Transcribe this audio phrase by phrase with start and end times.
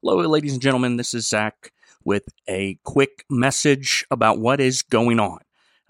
[0.00, 0.96] Hello, ladies and gentlemen.
[0.96, 1.72] This is Zach
[2.04, 5.40] with a quick message about what is going on.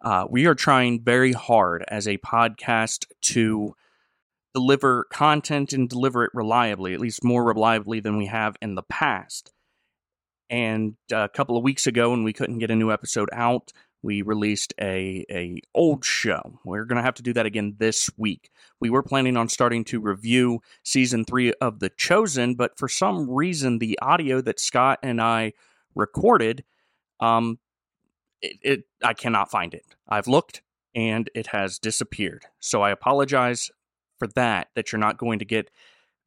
[0.03, 3.75] Uh, we are trying very hard as a podcast to
[4.55, 8.83] deliver content and deliver it reliably, at least more reliably than we have in the
[8.83, 9.53] past.
[10.49, 13.75] And uh, a couple of weeks ago, when we couldn't get a new episode out,
[14.03, 16.61] we released a a old show.
[16.65, 18.51] We're going to have to do that again this week.
[18.81, 23.29] We were planning on starting to review season 3 of The Chosen, but for some
[23.31, 25.53] reason the audio that Scott and I
[25.95, 26.65] recorded
[27.21, 27.59] um
[28.41, 29.85] it, it I cannot find it.
[30.09, 30.63] I've looked
[30.95, 32.45] and it has disappeared.
[32.61, 33.71] So I apologize
[34.19, 35.71] for that that you're not going to get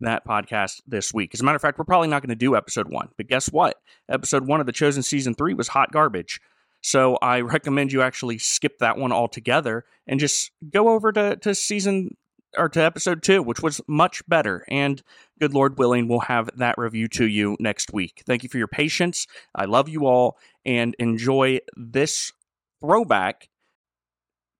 [0.02, 1.32] that podcast this week.
[1.34, 3.10] As a matter of fact, we're probably not going to do episode 1.
[3.18, 3.80] But guess what?
[4.10, 6.42] Episode 1 of The Chosen season 3 was hot garbage.
[6.82, 11.56] So I recommend you actually skip that one altogether and just go over to, to
[11.56, 12.18] season
[12.58, 14.66] or to episode two, which was much better.
[14.68, 15.02] And
[15.40, 18.24] good Lord willing, we'll have that review to you next week.
[18.26, 19.28] Thank you for your patience.
[19.56, 22.34] I love you all and enjoy this
[22.82, 23.50] throwback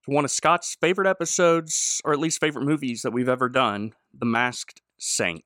[0.04, 3.94] to one of Scott's favorite episodes, or at least favorite movies that we've ever done
[4.12, 5.44] The Masked Saint.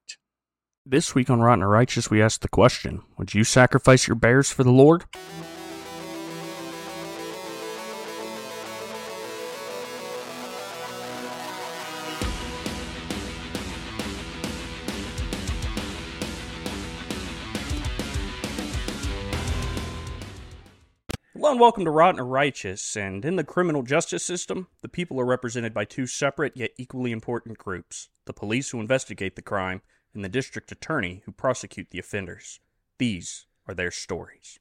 [0.84, 4.50] This week on Rotten or Righteous, we ask the question Would you sacrifice your bears
[4.50, 5.04] for the Lord?
[21.56, 22.98] And welcome to Rotten or Righteous.
[22.98, 27.12] And in the criminal justice system, the people are represented by two separate yet equally
[27.12, 29.80] important groups the police who investigate the crime,
[30.12, 32.60] and the district attorney who prosecute the offenders.
[32.98, 34.58] These are their stories.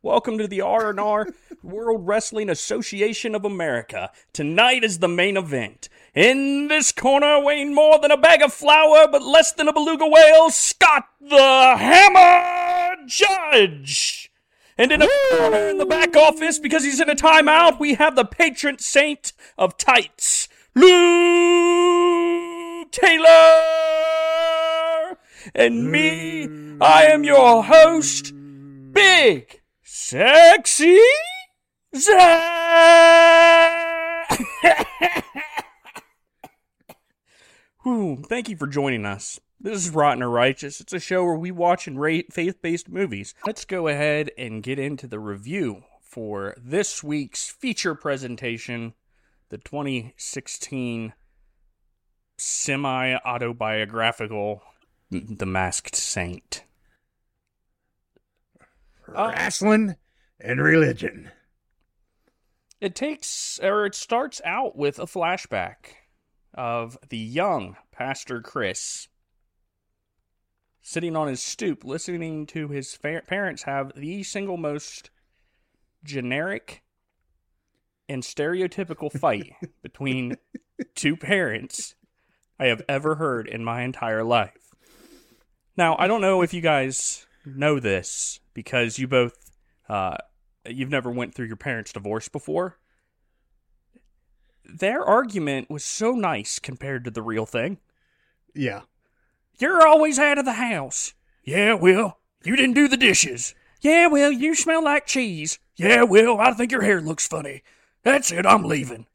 [0.00, 1.28] Welcome to the R&R
[1.62, 4.10] World Wrestling Association of America.
[4.32, 5.90] Tonight is the main event.
[6.14, 10.06] In this corner, weighing more than a bag of flour but less than a beluga
[10.06, 14.30] whale, Scott the Hammer Judge.
[14.78, 18.14] And in a corner in the back office, because he's in a timeout, we have
[18.14, 23.26] the patron saint of tights, Lou Taylor.
[25.54, 28.34] And me, I am your host,
[28.92, 30.98] Big Sexy
[31.96, 32.20] Zach.
[37.82, 39.40] Whew, thank you for joining us.
[39.66, 40.80] This is Rotten or Righteous.
[40.80, 43.34] It's a show where we watch and rate faith based movies.
[43.44, 48.94] Let's go ahead and get into the review for this week's feature presentation
[49.48, 51.14] the 2016
[52.38, 54.62] semi autobiographical
[55.10, 56.62] The Masked Saint.
[59.12, 59.96] Uh, Wrestling
[60.38, 61.32] and religion.
[62.80, 65.96] It takes, or it starts out with a flashback
[66.54, 69.08] of the young Pastor Chris
[70.86, 75.10] sitting on his stoop listening to his fa- parents have the single most
[76.04, 76.84] generic
[78.08, 79.52] and stereotypical fight
[79.82, 80.36] between
[80.94, 81.96] two parents
[82.56, 84.76] I have ever heard in my entire life.
[85.76, 89.50] Now, I don't know if you guys know this because you both
[89.88, 90.18] uh,
[90.68, 92.78] you've never went through your parents' divorce before.
[94.64, 97.78] Their argument was so nice compared to the real thing.
[98.54, 98.82] Yeah.
[99.58, 101.14] You're always out of the house.
[101.44, 103.54] Yeah, well, you didn't do the dishes.
[103.80, 105.58] Yeah, well, you smell like cheese.
[105.76, 107.62] Yeah, well, I think your hair looks funny.
[108.02, 109.06] That's it, I'm leaving.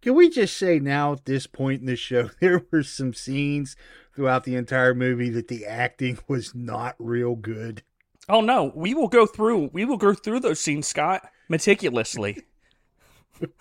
[0.00, 3.76] Can we just say now at this point in the show, there were some scenes
[4.14, 7.82] throughout the entire movie that the acting was not real good?
[8.28, 12.42] Oh no, we will go through we will go through those scenes, Scott, meticulously.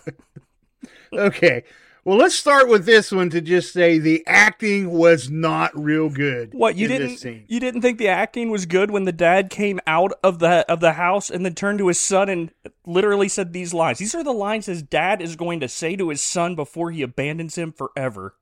[1.14, 1.64] Okay.
[2.04, 6.52] Well, let's start with this one to just say the acting was not real good.
[6.52, 7.46] What you in didn't This scene.
[7.48, 10.80] you didn't think the acting was good when the dad came out of the of
[10.80, 12.52] the house and then turned to his son and
[12.88, 14.00] literally said these lines.
[14.00, 17.04] These are the lines his dad is going to say to his son before he
[17.04, 18.36] abandons him forever.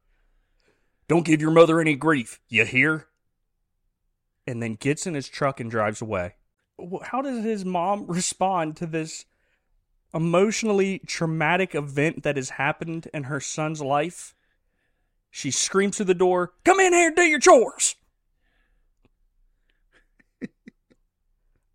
[1.10, 3.08] Don't give your mother any grief, you hear?
[4.48, 6.36] And then gets in his truck and drives away.
[7.04, 9.26] How does his mom respond to this
[10.14, 14.36] emotionally traumatic event that has happened in her son's life?
[15.32, 17.96] She screams through the door, Come in here and do your chores.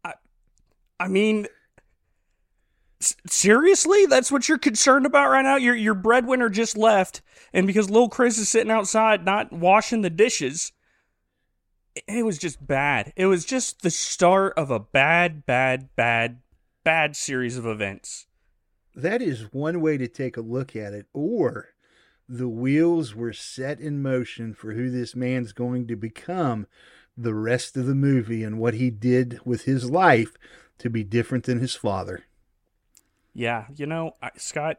[0.05, 0.15] I,
[0.99, 1.47] I mean,
[3.27, 4.07] seriously?
[4.07, 5.57] That's what you're concerned about right now?
[5.57, 7.23] Your, your breadwinner just left,
[7.53, 10.73] and because little Chris is sitting outside not washing the dishes,
[12.09, 13.13] it was just bad.
[13.17, 16.41] It was just the start of a bad, bad, bad,
[16.85, 18.27] bad series of events.
[18.95, 21.07] That is one way to take a look at it.
[21.13, 21.71] Or
[22.29, 26.67] the wheels were set in motion for who this man's going to become
[27.17, 30.37] the rest of the movie and what he did with his life
[30.79, 32.25] to be different than his father.
[33.33, 34.79] Yeah, you know, I, Scott,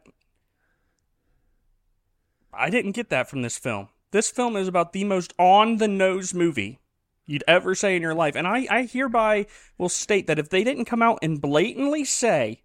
[2.54, 3.90] I didn't get that from this film.
[4.12, 6.80] This film is about the most on the nose movie
[7.26, 8.36] you'd ever say in your life.
[8.36, 12.62] And I, I hereby will state that if they didn't come out and blatantly say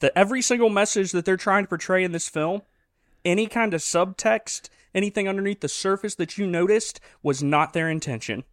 [0.00, 2.62] that every single message that they're trying to portray in this film,
[3.24, 8.44] any kind of subtext, anything underneath the surface that you noticed, was not their intention.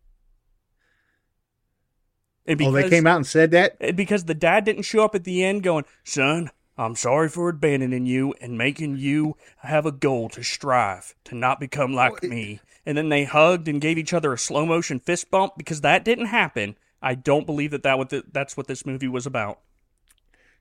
[2.45, 3.95] And because, oh, they came out and said that?
[3.95, 6.49] Because the dad didn't show up at the end going, son,
[6.79, 11.59] I'm sorry for abandoning you and making you have a goal to strive to not
[11.59, 12.61] become like me.
[12.85, 16.05] And then they hugged and gave each other a slow motion fist bump because that
[16.05, 16.77] didn't happen.
[17.01, 19.59] I don't believe that, that what the, that's what this movie was about.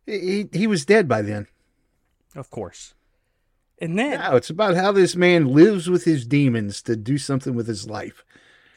[0.06, 1.46] He, he was dead by then.
[2.34, 2.94] Of course.
[3.80, 4.18] And then.
[4.18, 7.88] No, it's about how this man lives with his demons to do something with his
[7.88, 8.24] life.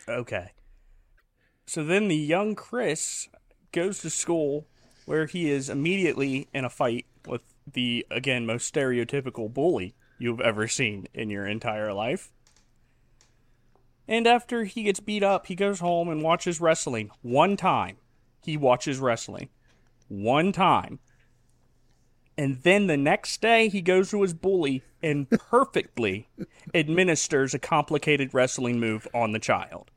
[0.08, 0.52] Okay.
[1.66, 3.30] So then the young Chris
[3.72, 4.68] goes to school
[5.06, 7.42] where he is immediately in a fight with
[7.72, 12.32] the, again, most stereotypical bully you've ever seen in your entire life.
[14.08, 17.12] And after he gets beat up, he goes home and watches wrestling.
[17.22, 17.98] One time,
[18.44, 19.50] he watches wrestling.
[20.08, 21.00] One time.
[22.38, 26.28] And then the next day, he goes to his bully and perfectly
[26.74, 29.92] administers a complicated wrestling move on the child.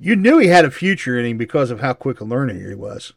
[0.00, 2.74] You knew he had a future in him because of how quick a learner he
[2.74, 3.12] was.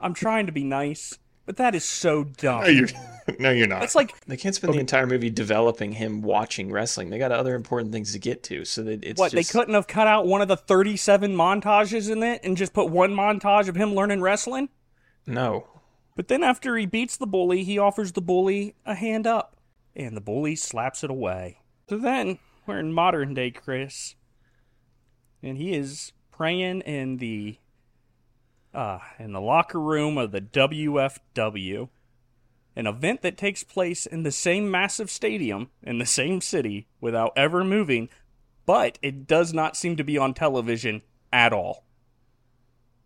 [0.00, 2.62] I'm trying to be nice, but that is so dumb.
[2.62, 2.88] No, you're,
[3.38, 3.82] no, you're not.
[3.82, 4.78] It's like they can't spend okay.
[4.78, 7.10] the entire movie developing him watching wrestling.
[7.10, 9.52] They got other important things to get to, so that it's what just...
[9.52, 12.90] they couldn't have cut out one of the 37 montages in it and just put
[12.90, 14.68] one montage of him learning wrestling.
[15.26, 15.66] No.
[16.14, 19.56] But then after he beats the bully, he offers the bully a hand up,
[19.96, 21.60] and the bully slaps it away.
[21.88, 24.14] So then we're in modern day Chris,
[25.42, 27.58] and he is praying in the
[28.74, 31.88] uh, in the locker room of the WFW,
[32.74, 37.32] an event that takes place in the same massive stadium in the same city without
[37.36, 38.08] ever moving,
[38.64, 41.02] but it does not seem to be on television
[41.32, 41.84] at all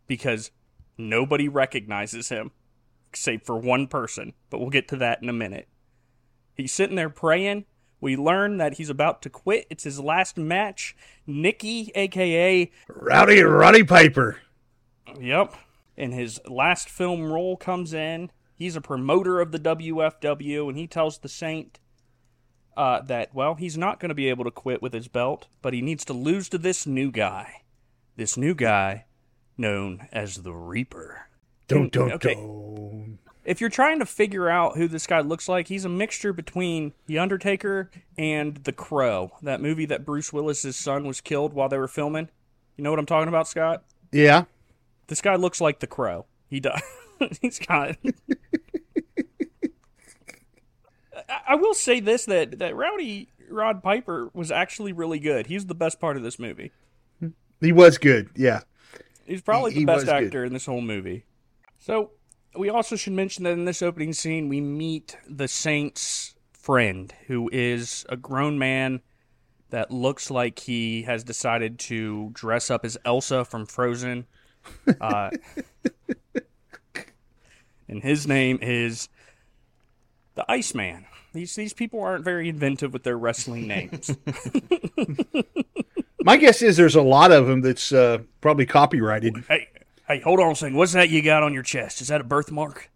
[0.07, 0.51] because
[0.97, 2.53] nobody recognizes him
[3.13, 5.69] save for one person, but we'll get to that in a minute.
[6.55, 7.65] He's sitting there praying
[8.01, 9.67] we learn that he's about to quit.
[9.71, 10.95] It's his last match.
[11.27, 14.39] Nikki, aka Rowdy Roddy Piper.
[15.20, 15.55] Yep.
[15.97, 18.31] And his last film role comes in.
[18.55, 21.79] He's a promoter of the WFW, and he tells the Saint
[22.76, 25.75] uh, that, well, he's not going to be able to quit with his belt, but
[25.75, 27.62] he needs to lose to this new guy.
[28.17, 29.06] This new guy
[29.58, 31.29] known as the Reaper.
[31.69, 32.35] Don't, don't, okay.
[32.35, 36.32] don't if you're trying to figure out who this guy looks like, he's a mixture
[36.32, 41.69] between The Undertaker and The Crow, that movie that Bruce Willis's son was killed while
[41.69, 42.29] they were filming.
[42.76, 43.85] You know what I'm talking about, Scott?
[44.12, 44.44] Yeah.
[45.08, 46.26] This guy looks like The Crow.
[46.49, 46.82] He does.
[47.41, 47.97] he's got.
[51.49, 55.47] I will say this that that Rowdy Rod Piper was actually really good.
[55.47, 56.73] He's the best part of this movie.
[57.61, 58.31] He was good.
[58.37, 58.61] Yeah.
[59.26, 60.47] He's probably he, the best actor good.
[60.47, 61.25] in this whole movie.
[61.79, 62.12] So
[62.56, 67.49] we also should mention that in this opening scene, we meet the Saint's friend, who
[67.53, 69.00] is a grown man
[69.70, 74.26] that looks like he has decided to dress up as Elsa from Frozen.
[75.01, 75.31] Uh,
[77.89, 79.08] and his name is
[80.35, 81.06] the Iceman.
[81.32, 84.15] These these people aren't very inventive with their wrestling names.
[86.23, 89.44] My guess is there's a lot of them that's uh, probably copyrighted.
[89.49, 89.69] Hey,
[90.08, 90.77] Hey, hold on a second.
[90.77, 92.01] What's that you got on your chest?
[92.01, 92.91] Is that a birthmark?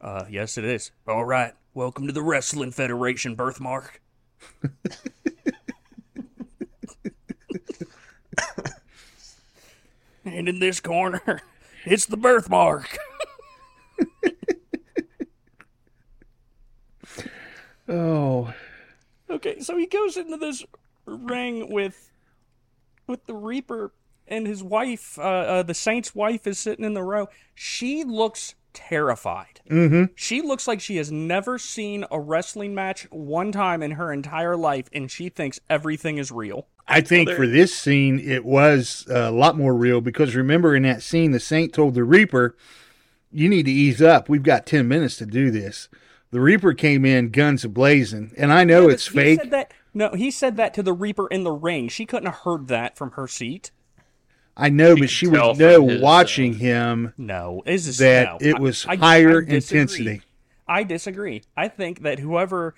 [0.00, 0.92] Uh, yes, it is.
[1.08, 1.54] All right.
[1.74, 4.00] Welcome to the Wrestling Federation birthmark.
[10.24, 11.42] and in this corner,
[11.84, 12.98] it's the birthmark.
[17.88, 18.52] oh.
[19.30, 20.64] Okay, so he goes into this
[21.06, 22.10] ring with
[23.06, 23.92] with the Reaper
[24.28, 27.28] and his wife, uh, uh, the Saint's wife, is sitting in the row.
[27.54, 29.60] She looks terrified.
[29.70, 30.12] Mm-hmm.
[30.14, 34.56] She looks like she has never seen a wrestling match one time in her entire
[34.56, 36.68] life, and she thinks everything is real.
[36.88, 40.82] I think well, for this scene, it was a lot more real because remember in
[40.82, 42.56] that scene, the Saint told the Reaper,
[43.30, 44.28] You need to ease up.
[44.28, 45.88] We've got 10 minutes to do this.
[46.30, 49.50] The Reaper came in guns blazing, and I know yeah, it's fake.
[49.50, 51.88] That, no, he said that to the Reaper in the ring.
[51.88, 53.70] She couldn't have heard that from her seat.
[54.56, 57.14] I know, she but she was no his, watching uh, him.
[57.16, 58.48] No, is that no.
[58.48, 60.22] it was I, higher I, I intensity.
[60.66, 61.42] I disagree.
[61.56, 62.74] I think that whoever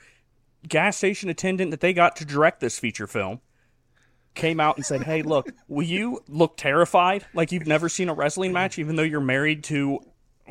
[0.69, 3.41] gas station attendant that they got to direct this feature film
[4.35, 8.15] came out and said, "Hey, look, will you look terrified like you've never seen a
[8.15, 10.01] wrestling match, even though you're married to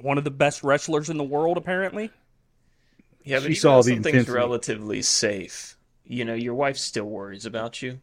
[0.02, 2.10] one of the best wrestlers in the world, apparently?"
[3.24, 4.32] Yeah, but She even saw if the something's intensity.
[4.38, 5.78] relatively safe.
[6.06, 8.00] You know, your wife still worries about you.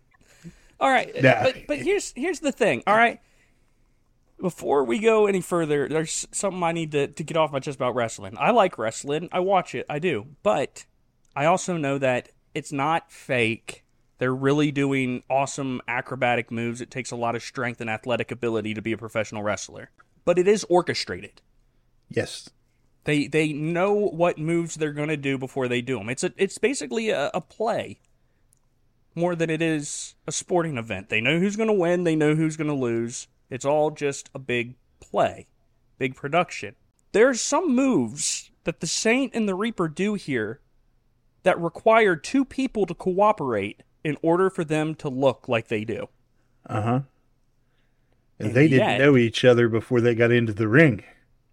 [0.80, 1.42] All right, Nah.
[1.42, 2.82] but but here's here's the thing.
[2.86, 3.20] All right,
[4.40, 7.76] before we go any further, there's something I need to to get off my chest
[7.76, 8.36] about wrestling.
[8.38, 9.28] I like wrestling.
[9.32, 9.84] I watch it.
[9.90, 10.86] I do, but
[11.36, 13.84] I also know that it's not fake.
[14.20, 16.82] They're really doing awesome acrobatic moves.
[16.82, 19.88] It takes a lot of strength and athletic ability to be a professional wrestler,
[20.26, 21.40] but it is orchestrated.
[22.10, 22.50] Yes.
[23.04, 26.10] They they know what moves they're going to do before they do them.
[26.10, 27.98] It's a it's basically a, a play
[29.14, 31.08] more than it is a sporting event.
[31.08, 33.26] They know who's going to win, they know who's going to lose.
[33.48, 35.48] It's all just a big play,
[35.96, 36.74] big production.
[37.12, 40.60] There's some moves that the Saint and the Reaper do here
[41.42, 46.08] that require two people to cooperate in order for them to look like they do.
[46.66, 47.00] Uh huh.
[48.38, 51.04] And, And they didn't know each other before they got into the ring.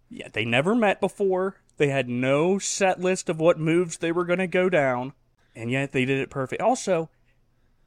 [0.08, 1.56] Yeah, they never met before.
[1.76, 5.12] They had no set list of what moves they were going to go down,
[5.54, 6.62] and yet they did it perfect.
[6.62, 7.10] Also,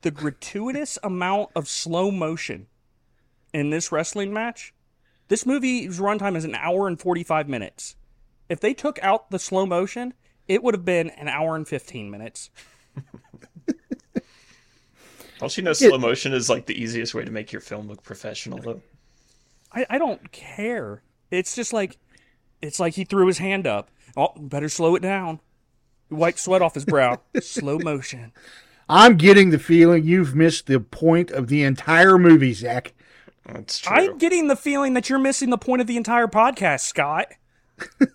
[0.02, 2.68] the gratuitous amount of slow motion
[3.54, 4.74] in this wrestling match.
[5.28, 7.96] This movie's runtime is an hour and 45 minutes.
[8.50, 10.14] If they took out the slow motion,
[10.48, 12.50] it would have been an hour and 15 minutes.
[15.42, 18.04] Don't you know slow motion is like the easiest way to make your film look
[18.04, 18.80] professional, though?
[19.72, 21.02] I, I don't care.
[21.32, 21.98] It's just like
[22.62, 23.90] it's like he threw his hand up.
[24.16, 25.40] Oh, better slow it down.
[26.12, 27.22] Wipe sweat off his brow.
[27.42, 28.34] slow motion.
[28.88, 32.94] I'm getting the feeling you've missed the point of the entire movie, Zach.
[33.48, 33.96] That's true.
[33.96, 37.30] I'm getting the feeling that you're missing the point of the entire podcast, Scott.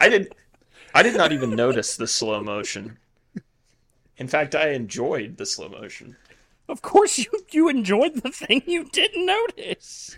[0.00, 0.34] I did.
[0.92, 2.98] I did not even notice the slow motion.
[4.16, 6.16] In fact, I enjoyed the slow motion.
[6.68, 10.16] Of course, you you enjoyed the thing you didn't notice.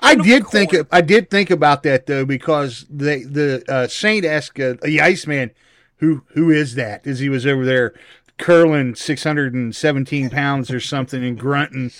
[0.00, 3.64] I And of did think course- I did think about that though because the the
[3.68, 5.50] uh, Saint asked uh, the Iceman,
[5.96, 7.06] who who is that?
[7.06, 7.94] As he was over there
[8.38, 11.90] curling six hundred and seventeen pounds or something and grunting,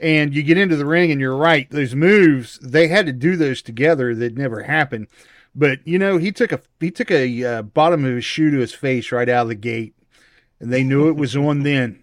[0.00, 1.70] and you get into the ring and you're right.
[1.70, 4.14] Those moves they had to do those together.
[4.14, 5.06] That never happened.
[5.54, 8.58] But you know he took a he took a uh, bottom of his shoe to
[8.58, 9.94] his face right out of the gate,
[10.60, 12.02] and they knew it was on then.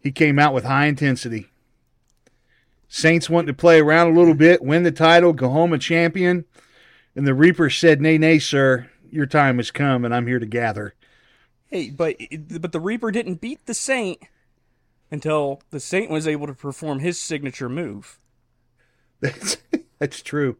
[0.00, 1.50] He came out with high intensity.
[2.88, 6.44] Saints wanting to play around a little bit, win the title, go home a champion.
[7.16, 10.46] And the Reaper said, Nay, nay, sir, your time has come, and I'm here to
[10.46, 10.94] gather.
[11.66, 12.16] Hey, but
[12.60, 14.20] but the Reaper didn't beat the Saint
[15.10, 18.18] until the Saint was able to perform his signature move,
[19.20, 19.56] That's,
[19.98, 20.56] that's true.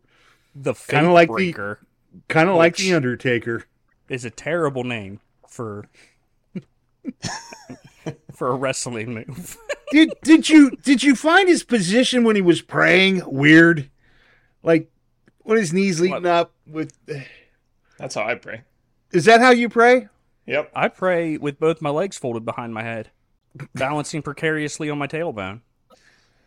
[0.54, 1.76] the Faith Kinda like the-
[2.28, 3.64] Kind of like The Undertaker.
[4.08, 5.86] is a terrible name for
[8.34, 9.56] for a wrestling move.
[9.90, 13.90] Did did you did you find his position when he was praying weird?
[14.62, 14.90] Like
[15.42, 16.26] when his knees leading What?
[16.26, 16.92] up with
[17.98, 18.62] That's how I pray.
[19.12, 20.08] Is that how you pray?
[20.46, 20.72] Yep.
[20.74, 23.10] I pray with both my legs folded behind my head,
[23.74, 25.60] balancing precariously on my tailbone.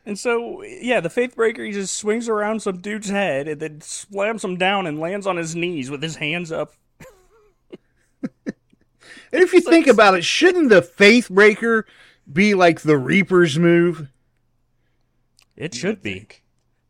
[0.06, 3.82] And so, yeah, the faith breaker he just swings around some dude's head and then
[3.82, 6.74] slams him down and lands on his knees with his hands up.
[9.32, 11.86] And if you think about it, shouldn't the faith breaker
[12.32, 14.10] be like the Reaper's move?
[15.56, 16.14] It should be.
[16.14, 16.44] think.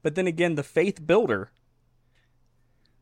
[0.03, 1.51] But then again, the faith builder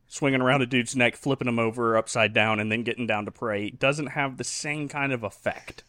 [0.06, 3.30] swinging around a dude's neck, flipping him over upside down, and then getting down to
[3.30, 5.84] pray doesn't have the same kind of effect.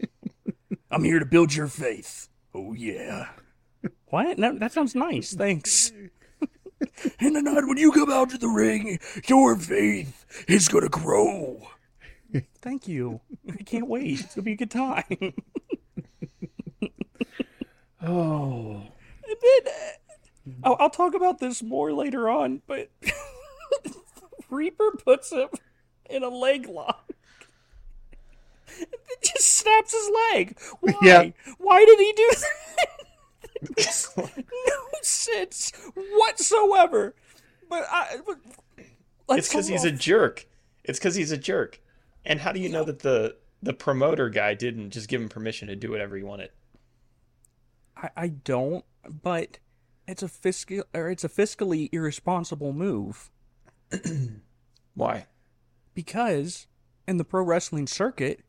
[0.90, 2.28] I'm here to build your faith.
[2.54, 3.28] Oh yeah.
[4.06, 4.38] What?
[4.38, 5.34] No, that sounds nice.
[5.34, 5.92] Thanks.
[7.20, 11.68] In the night when you come out to the ring, your faith is gonna grow.
[12.62, 13.20] Thank you.
[13.50, 14.20] I can't wait.
[14.20, 15.34] It's gonna be a good time.
[18.02, 18.82] Oh.
[19.26, 22.90] And then uh, I'll, I'll talk about this more later on, but
[24.50, 25.48] Reaper puts him
[26.08, 27.10] in a leg lock.
[28.78, 28.88] It
[29.22, 30.58] just snaps his leg.
[30.80, 30.92] Why?
[31.02, 31.30] Yeah.
[31.58, 32.86] Why did he do that?
[34.68, 37.14] No sense whatsoever.
[37.68, 38.18] But I.
[39.26, 40.46] But, It's because he's a jerk.
[40.84, 41.80] It's because he's a jerk.
[42.26, 45.68] And how do you know that the the promoter guy didn't just give him permission
[45.68, 46.50] to do whatever he wanted?
[47.96, 49.58] I, I don't, but
[50.06, 53.30] it's a fiscal or it's a fiscally irresponsible move.
[54.94, 55.26] Why?
[55.94, 56.66] because
[57.08, 58.40] in the pro wrestling circuit,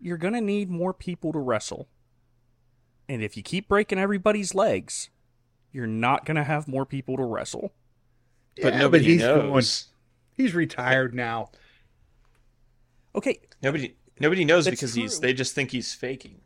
[0.00, 1.86] you're going to need more people to wrestle.
[3.10, 5.10] And if you keep breaking everybody's legs,
[5.70, 7.72] you're not going to have more people to wrestle.
[8.62, 9.42] But Yeah, nobody he's knows.
[9.42, 9.92] going-
[10.34, 11.50] He's retired now.
[13.14, 15.20] Okay, Nobody Nobody knows That's because he's.
[15.20, 16.40] They just think he's faking.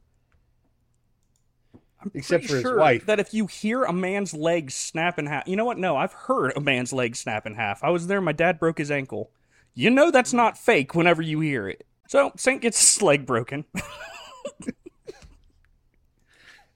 [2.01, 3.07] I'm Except Pretty for his sure wife.
[3.07, 5.79] That if you hear a man's leg snap in half, you know what?
[5.79, 7.83] No, I've heard a man's leg snap in half.
[7.83, 8.21] I was there.
[8.21, 9.31] My dad broke his ankle.
[9.75, 11.87] You know that's not fake whenever you hear it.
[12.09, 13.65] So Saint gets his leg broken.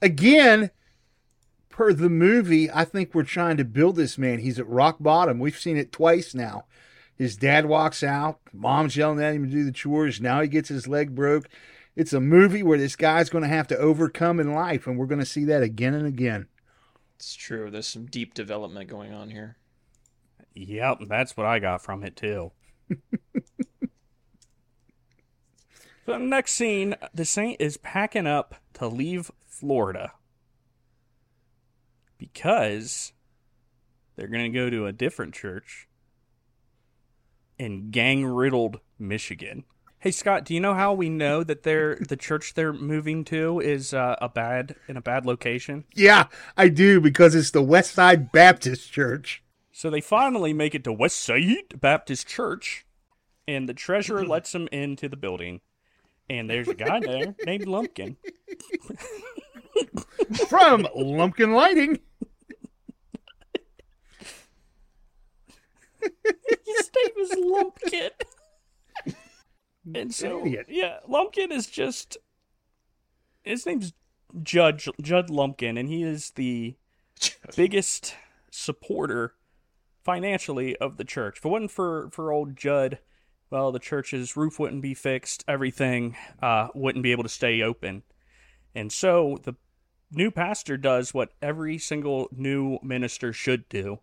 [0.03, 0.71] Again,
[1.69, 4.41] per the movie, I think we're trying to build this man.
[4.41, 5.39] He's at rock bottom.
[5.39, 6.65] We've seen it twice now.
[7.21, 10.23] His dad walks out, mom's yelling at him to do the chores.
[10.23, 11.51] Now he gets his leg broke.
[11.95, 15.05] It's a movie where this guy's going to have to overcome in life, and we're
[15.05, 16.47] going to see that again and again.
[17.17, 17.71] It's true.
[17.71, 19.59] There's some deep development going on here.
[20.55, 22.53] yep, that's what I got from it too.
[26.07, 30.13] so next scene, the Saint is packing up to leave Florida
[32.17, 33.13] because
[34.17, 35.87] they're going to go to a different church
[37.61, 39.65] in gang-riddled Michigan.
[39.99, 43.61] Hey Scott, do you know how we know that they're the church they're moving to
[43.61, 45.85] is uh, a bad in a bad location?
[45.95, 49.43] Yeah, I do because it's the West Side Baptist Church.
[49.73, 52.87] So they finally make it to West Side Baptist Church,
[53.47, 55.61] and the treasurer lets them into the building.
[56.31, 58.17] And there's a guy there named Lumpkin.
[60.49, 61.99] From Lumpkin Lighting.
[66.67, 68.11] His name is Lumpkin.
[69.95, 70.67] And so, Idiot.
[70.69, 72.19] yeah, Lumpkin is just.
[73.43, 73.95] His name's
[74.43, 76.77] Judge Judd Lumpkin, and he is the
[77.57, 78.15] biggest
[78.51, 79.35] supporter
[80.05, 81.39] financially of the church.
[81.39, 82.99] If it wasn't for for old Judd,
[83.51, 85.45] well, the church's roof wouldn't be fixed.
[85.49, 88.03] Everything uh, wouldn't be able to stay open.
[88.75, 89.55] And so the
[90.13, 94.01] new pastor does what every single new minister should do.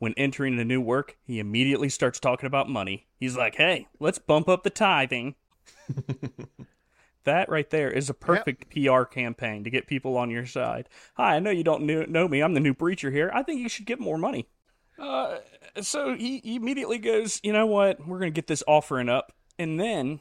[0.00, 3.06] When entering a new work, he immediately starts talking about money.
[3.18, 5.34] He's like, "Hey, let's bump up the tithing."
[7.24, 10.88] that right there is a perfect PR campaign to get people on your side.
[11.18, 12.40] Hi, I know you don't knew, know me.
[12.40, 13.30] I'm the new preacher here.
[13.34, 14.48] I think you should get more money.
[14.98, 15.40] Uh,
[15.82, 18.06] so he, he immediately goes, you know what?
[18.06, 20.20] We're gonna get this offering up, and then,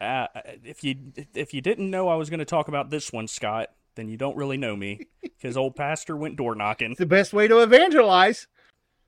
[0.00, 0.26] uh,
[0.64, 0.96] if you
[1.32, 4.36] if you didn't know I was gonna talk about this one, Scott, then you don't
[4.36, 6.90] really know me, because old pastor went door knocking.
[6.90, 8.48] It's the best way to evangelize.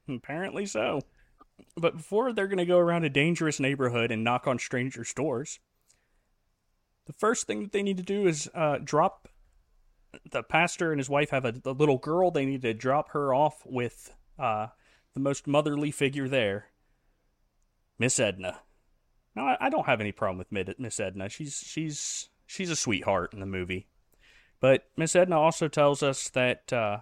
[0.08, 1.00] Apparently so.
[1.76, 5.58] But before they're going to go around a dangerous neighborhood and knock on strangers' doors,
[7.06, 9.28] the first thing that they need to do is uh, drop.
[10.30, 12.30] The pastor and his wife have a, a little girl.
[12.30, 14.68] They need to drop her off with uh,
[15.14, 16.66] the most motherly figure there,
[17.98, 18.60] Miss Edna.
[19.34, 21.28] Now, I, I don't have any problem with Miss Edna.
[21.28, 23.88] She's she's she's a sweetheart in the movie.
[24.60, 26.98] But Miss Edna also tells us that uh,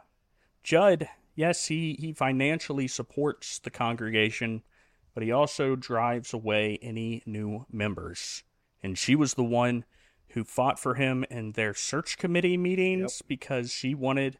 [0.62, 4.62] Judd yes, he, he financially supports the congregation,
[5.14, 8.42] but he also drives away any new members.
[8.83, 9.85] And she was the one
[10.31, 14.38] who fought for him in their search committee meetings because she wanted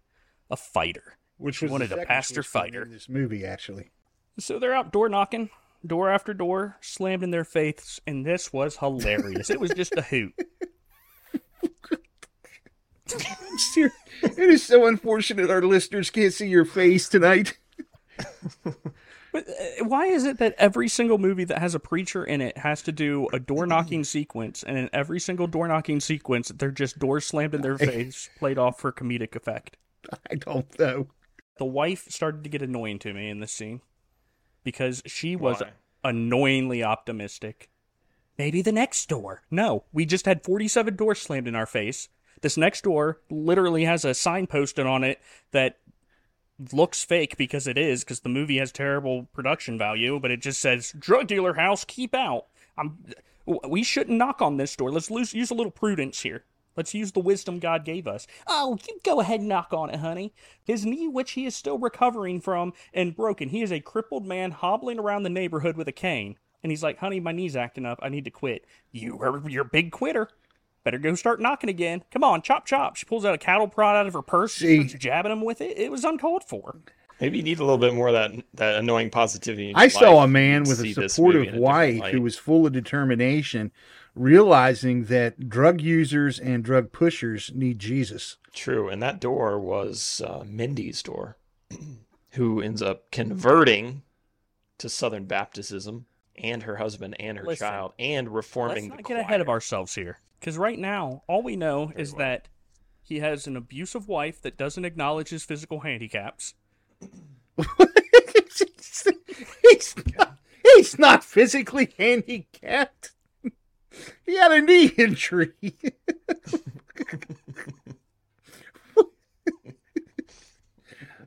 [0.51, 1.17] a fighter.
[1.39, 2.83] Which She was wanted a pastor fighter.
[2.83, 3.91] in This movie, actually.
[4.39, 5.51] So they're out door knocking,
[5.87, 9.51] door after door, slammed in their faces, and this was hilarious.
[9.51, 10.35] it was just a hoot.
[13.07, 13.93] Ser-
[14.23, 17.59] it is so unfortunate our listeners can't see your face tonight.
[19.37, 22.57] But uh, why is it that every single movie that has a preacher in it
[22.57, 26.71] has to do a door knocking sequence, and in every single door knocking sequence, they're
[26.71, 29.77] just doors slammed in their face, played off for comedic effect?
[30.31, 31.09] I don't know.
[31.59, 33.83] The wife started to get annoying to me in this scene
[34.65, 35.73] because she was Why?
[36.03, 37.69] annoyingly optimistic.
[38.39, 39.43] Maybe the next door.
[39.51, 42.09] No, we just had 47 doors slammed in our face.
[42.43, 45.21] This next door literally has a sign posted on it
[45.53, 45.79] that
[46.73, 50.61] looks fake because it is because the movie has terrible production value, but it just
[50.61, 52.47] says drug dealer house keep out.
[52.77, 52.99] I'm
[53.47, 54.91] we shouldn't knock on this door.
[54.91, 56.45] Let's lose, use a little prudence here.
[56.77, 58.27] Let's use the wisdom God gave us.
[58.47, 60.35] Oh, you go ahead and knock on it, honey.
[60.65, 63.49] His knee, which he is still recovering from and broken.
[63.49, 66.37] He is a crippled man hobbling around the neighborhood with a cane.
[66.63, 68.01] And he's like, honey, my knee's acting up.
[68.03, 68.67] I need to quit.
[68.93, 70.29] You are you're a big quitter.
[70.87, 72.05] Better go start knocking again.
[72.13, 72.95] Come on, chop chop.
[72.95, 74.87] She pulls out a cattle prod out of her purse, See.
[74.87, 75.77] starts jabbing him with it.
[75.77, 76.77] It was uncalled for.
[77.21, 79.71] Maybe you need a little bit more of that that annoying positivity.
[79.71, 82.23] in I your saw a man with a this movie in supportive different wife who
[82.23, 83.73] was full of determination,
[84.15, 88.37] realizing that drug users and drug pushers need Jesus.
[88.55, 91.37] True, and that door was uh, Mindy's door,
[92.35, 94.03] who ends up converting
[94.79, 96.07] to Southern Baptism,
[96.39, 99.49] and her husband and her Listen, child, and reforming Let's the not get ahead of
[99.49, 100.19] ourselves here.
[100.41, 102.19] Because right now, all we know is well.
[102.19, 102.49] that
[103.03, 106.55] he has an abusive wife that doesn't acknowledge his physical handicaps.
[109.63, 110.39] he's, not,
[110.75, 113.13] he's not physically handicapped.
[114.25, 115.53] he had a knee injury.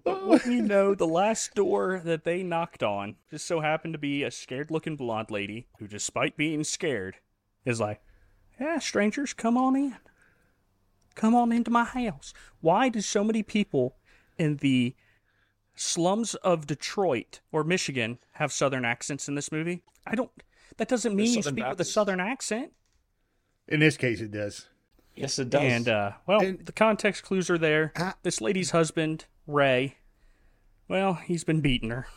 [0.10, 4.00] But wouldn't you know, the last door that they knocked on just so happened to
[4.00, 7.18] be a scared looking blonde lady who, despite being scared,
[7.66, 8.02] is like,
[8.60, 9.96] Yeah, strangers, come on in.
[11.16, 12.34] Come on into my house.
[12.62, 13.96] Why do so many people
[14.38, 14.96] in the
[15.76, 19.84] slums of Detroit or Michigan have southern accents in this movie?
[20.08, 20.32] I don't.
[20.78, 22.72] That doesn't mean you Southern speak with a southern accent.
[23.68, 24.68] In this case, it does.
[25.16, 25.62] Yes, it does.
[25.62, 27.92] And uh, well, And- the context clues are there.
[27.98, 28.16] Ah.
[28.24, 29.98] this lady's husband, Ray,
[30.90, 32.08] well, he's been beating her.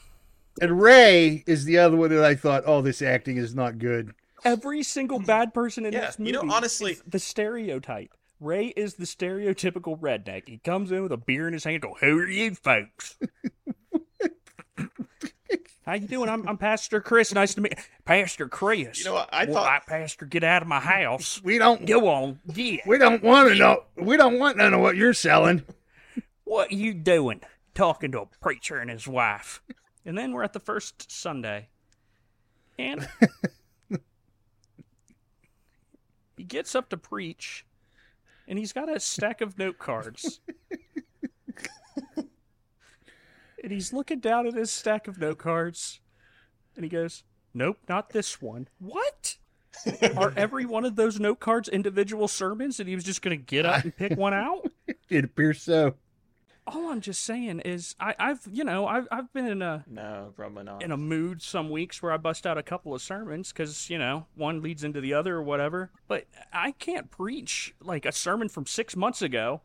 [0.60, 4.12] And Ray is the other one that I thought, oh, this acting is not good.
[4.44, 8.10] Every single bad person in Yeah, this you movie, know, honestly- is the stereotype.
[8.40, 10.48] Ray is the stereotypical redneck.
[10.48, 11.80] He comes in with a beer in his hand.
[11.82, 13.16] Go, who are you folks?
[15.86, 16.28] How you doing?
[16.28, 17.32] I'm, I'm Pastor Chris.
[17.34, 17.82] Nice to meet you.
[18.04, 18.98] Pastor Chris.
[19.00, 19.28] You know what?
[19.32, 21.40] I Well, thought- all right, Pastor, get out of my house.
[21.44, 21.86] We don't.
[21.86, 22.78] Go on, yeah.
[22.86, 23.84] We don't want to know.
[23.96, 25.62] We don't want none of what you're selling.
[26.44, 27.40] What you doing?
[27.74, 29.62] Talking to a preacher and his wife.
[30.04, 31.68] And then we're at the first Sunday.
[32.78, 33.08] And
[36.36, 37.64] he gets up to preach
[38.48, 40.40] and he's got a stack of note cards.
[43.62, 46.00] and he's looking down at his stack of note cards
[46.74, 48.68] and he goes, Nope, not this one.
[48.78, 49.36] What?
[50.16, 53.42] Are every one of those note cards individual sermons and he was just going to
[53.42, 54.70] get up and pick one out?
[55.08, 55.94] It appears so.
[56.66, 60.32] All I'm just saying is I, I've you know I've I've been in a no,
[60.36, 60.82] probably not.
[60.82, 63.98] in a mood some weeks where I bust out a couple of sermons because you
[63.98, 65.90] know one leads into the other or whatever.
[66.08, 69.62] But I can't preach like a sermon from six months ago.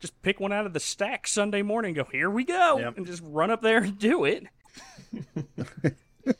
[0.00, 1.94] Just pick one out of the stack Sunday morning.
[1.94, 2.96] Go here we go, Yep.
[2.98, 4.44] and just run up there and do it.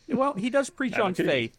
[0.08, 1.56] well, he does preach on faith,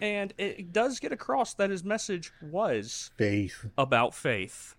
[0.00, 3.66] and it does get across that his message was Faith.
[3.78, 4.76] about faith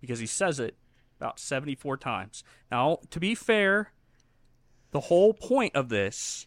[0.00, 0.76] because he says it
[1.18, 2.44] about 74 times.
[2.70, 3.92] Now, to be fair,
[4.90, 6.46] the whole point of this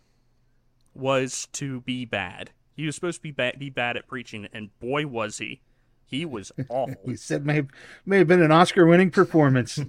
[0.93, 2.51] was to be bad.
[2.75, 5.61] He was supposed to be bad, be bad at preaching, and boy was he.
[6.05, 6.95] He was awful.
[7.05, 7.67] He said may have,
[8.05, 9.77] may have been an Oscar-winning performance.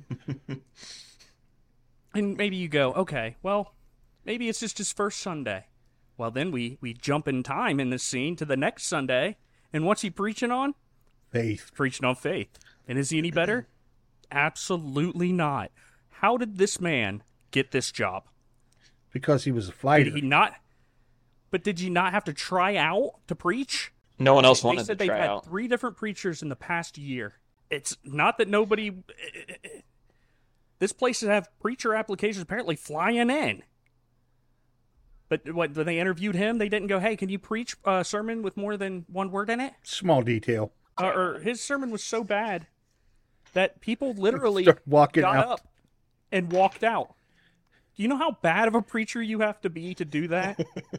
[2.14, 3.74] and maybe you go, okay, well,
[4.24, 5.66] maybe it's just his first Sunday.
[6.16, 9.36] Well, then we, we jump in time in this scene to the next Sunday,
[9.72, 10.74] and what's he preaching on?
[11.30, 11.70] Faith.
[11.74, 12.58] preaching on faith.
[12.88, 13.68] And is he any better?
[14.30, 15.70] Absolutely not.
[16.10, 18.24] How did this man get this job?
[19.12, 20.04] Because he was a fighter.
[20.10, 20.54] Did he not?
[21.50, 23.92] But did you not have to try out to preach?
[24.18, 25.44] no one else They wanted to said they've try had out.
[25.44, 27.34] three different preachers in the past year.
[27.70, 28.92] It's not that nobody.
[30.78, 33.62] This place has have preacher applications apparently flying in.
[35.28, 38.42] But what, when they interviewed him, they didn't go, "Hey, can you preach a sermon
[38.42, 40.72] with more than one word in it?" Small detail.
[41.00, 42.66] Uh, or his sermon was so bad
[43.58, 45.46] that people literally Start walking got out.
[45.48, 45.60] up
[46.32, 47.08] and walked out.
[47.96, 50.58] Do you know how bad of a preacher you have to be to do that?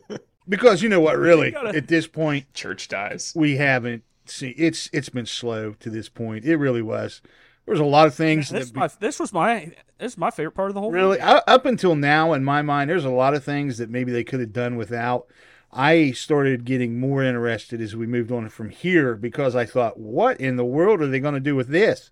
[0.47, 3.33] Because you know what, really, gotta- at this point, Church dies.
[3.35, 4.55] we haven't seen.
[4.57, 6.43] It's it's been slow to this point.
[6.43, 7.21] It really was.
[7.67, 10.31] There was a lot of things this, that my, this was my this is my
[10.31, 11.03] favorite part of the whole movie.
[11.03, 14.11] really u- up until now, in my mind, there's a lot of things that maybe
[14.11, 15.27] they could have done without.
[15.71, 20.41] I started getting more interested as we moved on from here because I thought, what
[20.41, 22.09] in the world are they going to do with this?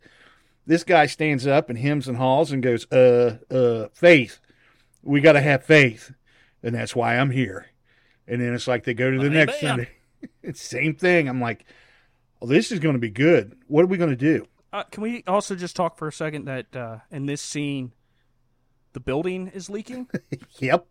[0.67, 4.39] This guy stands up and hems and haws and goes, uh, uh, faith.
[5.01, 6.11] We got to have faith.
[6.61, 7.67] And that's why I'm here.
[8.27, 9.47] And then it's like they go to the Amen.
[9.47, 9.89] next Sunday.
[10.43, 11.29] it's same thing.
[11.29, 11.65] I'm like,
[12.41, 13.55] oh, this is going to be good.
[13.67, 14.45] What are we going to do?
[14.73, 17.93] Uh, can we also just talk for a second that uh, in this scene,
[18.91, 20.09] the building is leaking?
[20.59, 20.85] Yep.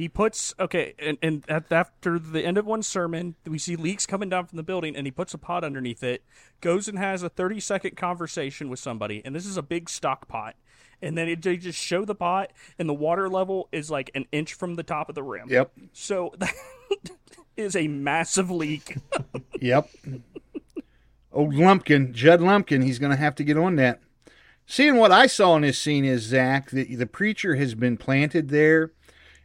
[0.00, 4.06] He puts okay, and, and at, after the end of one sermon, we see leaks
[4.06, 6.24] coming down from the building, and he puts a pot underneath it,
[6.62, 10.26] goes and has a thirty second conversation with somebody, and this is a big stock
[10.26, 10.56] pot,
[11.02, 14.24] and then it, they just show the pot, and the water level is like an
[14.32, 15.50] inch from the top of the rim.
[15.50, 15.70] Yep.
[15.92, 16.54] So that
[17.58, 18.96] is a massive leak.
[19.60, 19.90] Yep.
[21.30, 24.00] Old Lumpkin, Judd Lumpkin, he's going to have to get on that.
[24.64, 28.48] Seeing what I saw in this scene is, Zach, that the preacher has been planted
[28.48, 28.92] there,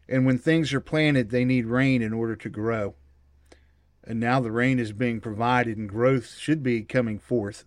[0.07, 2.95] and when things are planted, they need rain in order to grow.
[4.03, 7.65] And now the rain is being provided, and growth should be coming forth.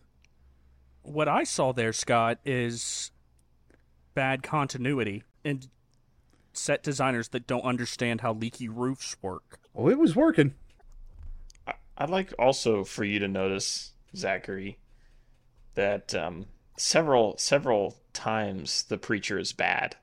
[1.02, 3.10] what I saw there, Scott, is
[4.14, 5.66] bad continuity and
[6.52, 9.58] set designers that don't understand how leaky roofs work.
[9.74, 10.54] Oh, it was working.
[11.66, 14.78] I- I'd like also for you to notice, Zachary,
[15.74, 16.46] that um,
[16.76, 19.96] several several times the preacher is bad,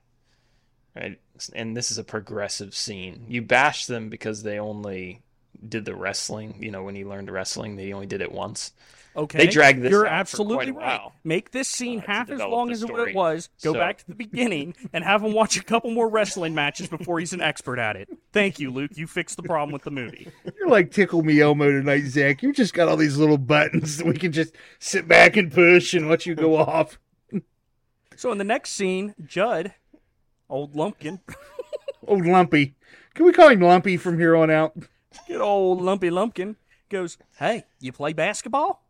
[0.96, 1.20] right?
[1.54, 3.26] And this is a progressive scene.
[3.28, 5.22] You bash them because they only
[5.68, 6.58] did the wrestling.
[6.62, 8.72] You know, when he learned wrestling, they only did it once.
[9.18, 11.00] Okay, They drag this You're out for absolutely quite a right.
[11.00, 13.12] while, Make this scene uh, half as long the as what story.
[13.12, 13.48] it was.
[13.64, 16.90] Go So- back to the beginning and have him watch a couple more wrestling matches
[16.90, 18.10] before he's an expert at it.
[18.34, 18.92] Thank you, Luke.
[18.96, 20.28] You fixed the problem with the movie.
[20.60, 22.44] You're like Tickle Me Elmo tonight, Zach.
[22.44, 25.94] You just got all these little buttons that we can just sit back and push
[25.94, 27.00] and let you go off.
[28.18, 29.74] So in the next scene, Judd,
[30.50, 31.20] old lumpkin,
[32.08, 32.76] Old Lumpy.
[33.14, 34.76] Can we call him Lumpy from here on out?
[35.28, 36.56] good old lumpy lumpkin,
[36.90, 38.86] goes, "Hey, you play basketball?"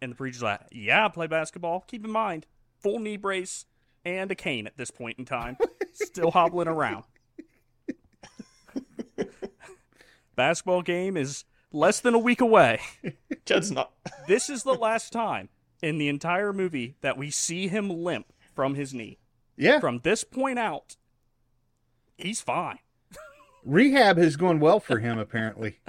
[0.00, 1.84] And the preacher's like, "Yeah, I play basketball.
[1.86, 2.46] Keep in mind,
[2.80, 3.66] full knee brace
[4.04, 5.56] and a cane at this point in time,
[5.92, 7.04] still hobbling around."
[10.34, 12.80] Basketball game is less than a week away.
[13.44, 13.92] Judd's not.
[14.26, 15.50] This is the last time
[15.82, 19.18] in the entire movie that we see him limp from his knee.
[19.56, 19.80] Yeah.
[19.80, 20.96] From this point out,
[22.16, 22.78] he's fine.
[23.64, 25.78] Rehab has gone well for him, apparently.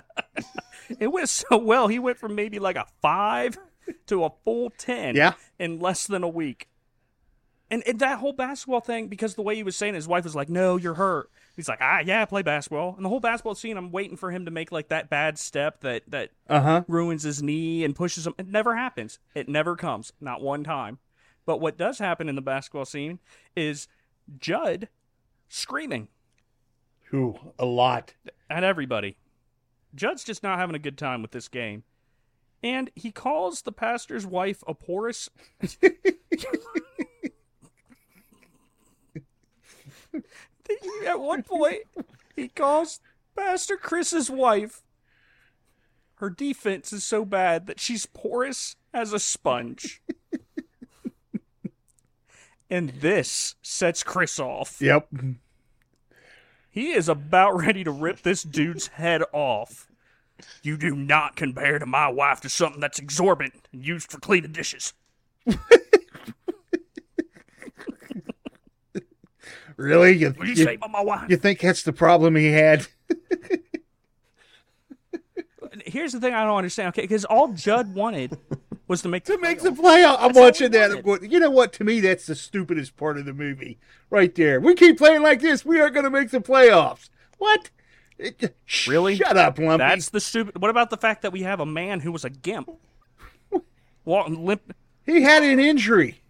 [1.00, 1.88] It went so well.
[1.88, 3.58] He went from maybe like a five
[4.08, 5.34] to a full 10 Yeah.
[5.58, 6.68] in less than a week.
[7.72, 10.26] And, and that whole basketball thing, because the way he was saying, it, his wife
[10.26, 13.22] was like, "No, you're hurt." He's like, "Ah, yeah, I play basketball." And the whole
[13.22, 16.60] basketball scene, I'm waiting for him to make like that bad step that that Uh
[16.62, 16.84] huh.
[16.88, 18.36] ruins his knee and pushes him.
[18.38, 19.18] It never happens.
[19.34, 20.12] It never comes.
[20.20, 21.00] Not one time.
[21.46, 23.20] But what does happen in the basketball scene
[23.56, 23.88] is
[24.40, 24.88] Judd
[25.50, 26.08] screaming
[27.10, 27.38] Who?
[27.60, 28.14] A lot.
[28.50, 29.18] at everybody.
[29.96, 31.84] Judd's just not having a good time with this game.
[32.64, 35.30] And he calls the pastor's wife a porous.
[41.06, 41.82] At one point,
[42.36, 43.00] he calls
[43.36, 44.82] Pastor Chris's wife.
[46.16, 50.02] Her defense is so bad that she's porous as a sponge.
[52.74, 54.82] and this sets Chris off.
[54.82, 55.08] Yep.
[56.72, 59.88] He is about ready to rip this dude's head off.
[60.64, 64.52] You do not compare to my wife to something that's exorbitant and used for cleaning
[64.52, 64.94] dishes.
[69.76, 70.18] Really?
[70.18, 71.30] You, What do you, you, say about my wife?
[71.30, 72.88] you think that's the problem he had?
[75.86, 76.90] Here's the thing I don't understand.
[76.90, 78.38] Okay, because all Judd wanted
[78.94, 79.78] was to make To make the playoffs.
[79.78, 80.16] playoff.
[80.20, 80.92] I'm That's watching that.
[80.92, 81.74] I'm going, you know what?
[81.74, 83.80] To me, that's the stupidest part of the movie.
[84.10, 84.60] Right there.
[84.62, 85.66] We keep playing like this.
[85.66, 87.10] We aren't going to make the playoffs.
[87.40, 87.70] What?
[88.20, 88.56] It-
[88.88, 89.16] Really?
[89.16, 89.78] Shut up, Lumpy.
[89.80, 90.62] That's the stupid.
[90.62, 92.70] What about the fact that we have a man who was a gimp,
[94.06, 94.74] walking limp?
[95.06, 96.22] He had an injury.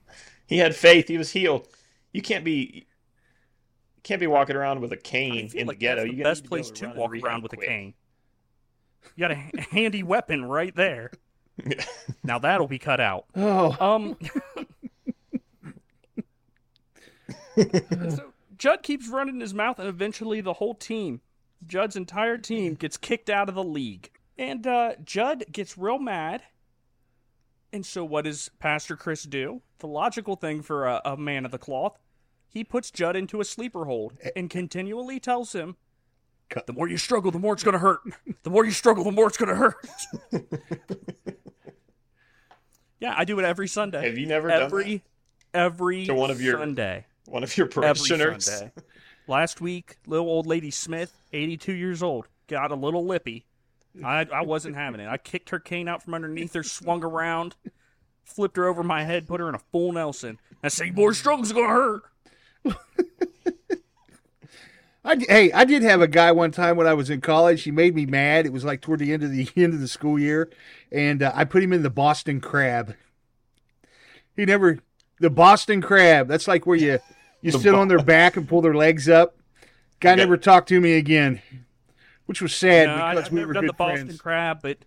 [0.48, 1.08] He had faith.
[1.08, 1.68] He was healed.
[2.12, 2.86] You can't be.
[3.98, 6.02] You can't be walking around with a cane in like the ghetto.
[6.02, 7.94] that's you the gotta best place able to walk around rehab with a cane.
[9.16, 11.12] You got a h- handy weapon right there.
[12.24, 13.26] Now that'll be cut out.
[13.36, 14.18] Oh, Um.
[18.10, 21.22] so Judd keeps running his mouth, and eventually the whole team,
[21.68, 24.10] Judd's entire team, gets kicked out of the league.
[24.38, 26.44] And uh, Judd gets real mad.
[27.72, 29.62] And so, what does Pastor Chris do?
[29.80, 32.00] The logical thing for a, a man of the cloth.
[32.48, 35.76] He puts Judd into a sleeper hold and continually tells him.
[36.68, 38.02] "The more you struggle, the more it's going to hurt.
[38.44, 39.76] The more you struggle, the more it's going to hurt."
[43.04, 45.04] Yeah, I do it every Sunday Have you never done every
[45.54, 47.06] every To one of your Sunday.
[47.26, 48.46] One of your Every parishioners.
[48.46, 48.72] Sunday.
[49.28, 53.46] Last week, little old lady Smith, 82 years old, got a little lippy.
[54.04, 55.08] I I wasn't having it.
[55.08, 57.56] I kicked her cane out from underneath her, swung around,
[58.24, 60.40] flipped her over my head, put her in a full Nelson.
[60.64, 62.04] I said, "More struggles gonna hurt."
[65.06, 67.64] I, hey, I did have a guy one time when I was in college.
[67.64, 68.46] He made me mad.
[68.46, 70.50] It was like toward the end of the end of the school year,
[70.92, 72.96] and uh, I put him in the Boston Crab.
[74.36, 74.80] He never
[75.20, 76.28] the Boston Crab.
[76.28, 77.00] That's like where you
[77.42, 79.36] you The sit Bo- on their back and pull their legs up.
[80.00, 80.16] Guy Yeah.
[80.16, 81.42] never talked to me again,
[82.26, 84.22] which was sad No, I, because I've we never were done good the Boston friends.
[84.22, 84.78] crab, but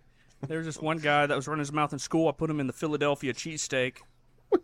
[0.47, 2.27] there was this one guy that was running his mouth in school.
[2.27, 3.97] I put him in the Philadelphia cheesesteak.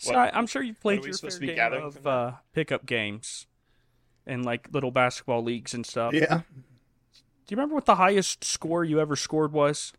[0.00, 1.82] so What- I, I'm sure you've played are we your supposed fair to be game
[1.84, 3.46] of uh, pickup games
[4.26, 6.12] and like little basketball leagues and stuff.
[6.14, 6.42] Yeah, Do
[7.48, 9.92] you remember what the highest score you ever scored was?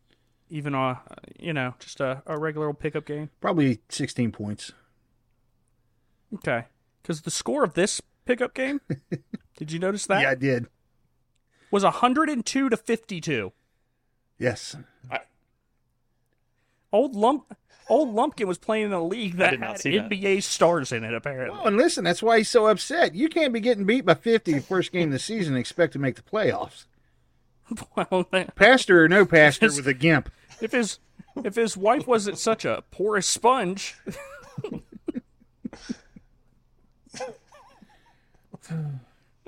[0.49, 0.95] Even uh,
[1.39, 3.29] you know, just a, a regular old pickup game.
[3.39, 4.71] probably sixteen points.
[6.35, 6.65] Okay,
[7.01, 8.81] because the score of this pickup game,
[9.57, 10.67] did you notice that Yeah, I did.
[11.71, 13.51] was 102 to 52.
[14.37, 14.75] Yes,
[16.93, 17.55] Old lump,
[17.89, 20.09] old Lumpkin was playing in a league that did had see that.
[20.09, 21.13] NBA stars in it.
[21.13, 23.13] Apparently, Oh, and listen, that's why he's so upset.
[23.15, 25.93] You can't be getting beat by 50 the first game of the season and expect
[25.93, 26.85] to make the playoffs.
[27.95, 30.29] well, then, Pastor or no pastor with a gimp.
[30.61, 30.99] if his
[31.43, 33.95] if his wife wasn't such a porous sponge,
[38.73, 38.79] Uh,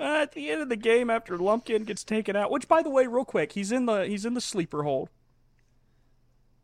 [0.00, 3.06] at the end of the game, after Lumpkin gets taken out, which by the way,
[3.06, 5.08] real quick, he's in the he's in the sleeper hold.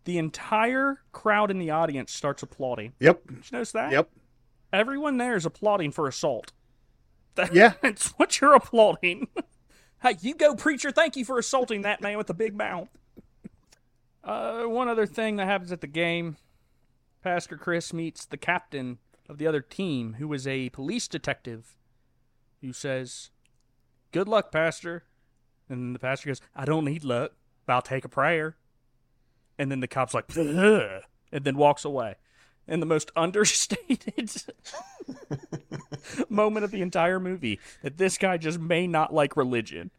[0.04, 2.94] The entire crowd in the audience starts applauding.
[3.00, 3.26] Yep.
[3.26, 3.92] Did you notice that?
[3.92, 4.08] Yep.
[4.72, 6.52] Everyone there is applauding for assault.
[7.36, 7.74] That- Yeah.
[7.80, 9.28] That's what you're applauding.
[10.02, 10.90] hey, you go, preacher.
[10.90, 12.88] Thank you for assaulting that man with the big mouth.
[14.24, 16.36] Uh, one other thing that happens at the game
[17.22, 21.76] Pastor Chris meets the captain of the other team, who is a police detective,
[22.60, 23.30] who says,
[24.12, 25.04] Good luck, Pastor.
[25.68, 27.32] And the pastor goes, I don't need luck,
[27.64, 28.56] but I'll take a prayer.
[29.60, 32.14] And then the cop's like, "Ugh," and then walks away.
[32.66, 34.42] And the most understated
[36.30, 39.90] moment of the entire movie that this guy just may not like religion.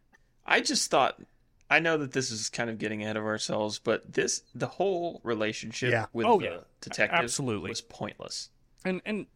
[0.45, 1.21] I just thought
[1.69, 5.21] I know that this is kind of getting ahead of ourselves, but this the whole
[5.23, 6.05] relationship Yeah.
[6.11, 6.57] with Oh, the yeah.
[6.81, 7.69] detective Absolutely.
[7.69, 8.49] was pointless.
[8.83, 9.27] and and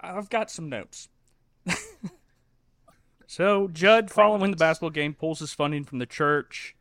[0.00, 1.08] I've got some notes.
[3.26, 6.74] so Judd, following the basketball game, pulls his funding from the church.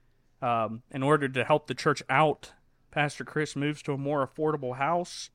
[0.44, 2.52] Um, in order to help the church out,
[2.92, 5.30] Pastor Chris moves to a more affordable house,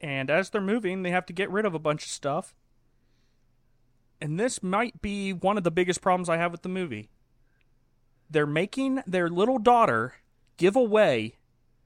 [0.00, 2.54] and as they're moving, they have to get rid of a bunch of stuff.
[4.18, 7.10] And this might be one of the biggest problems I have with the movie.
[8.30, 10.14] They're making their little daughter
[10.56, 11.36] give away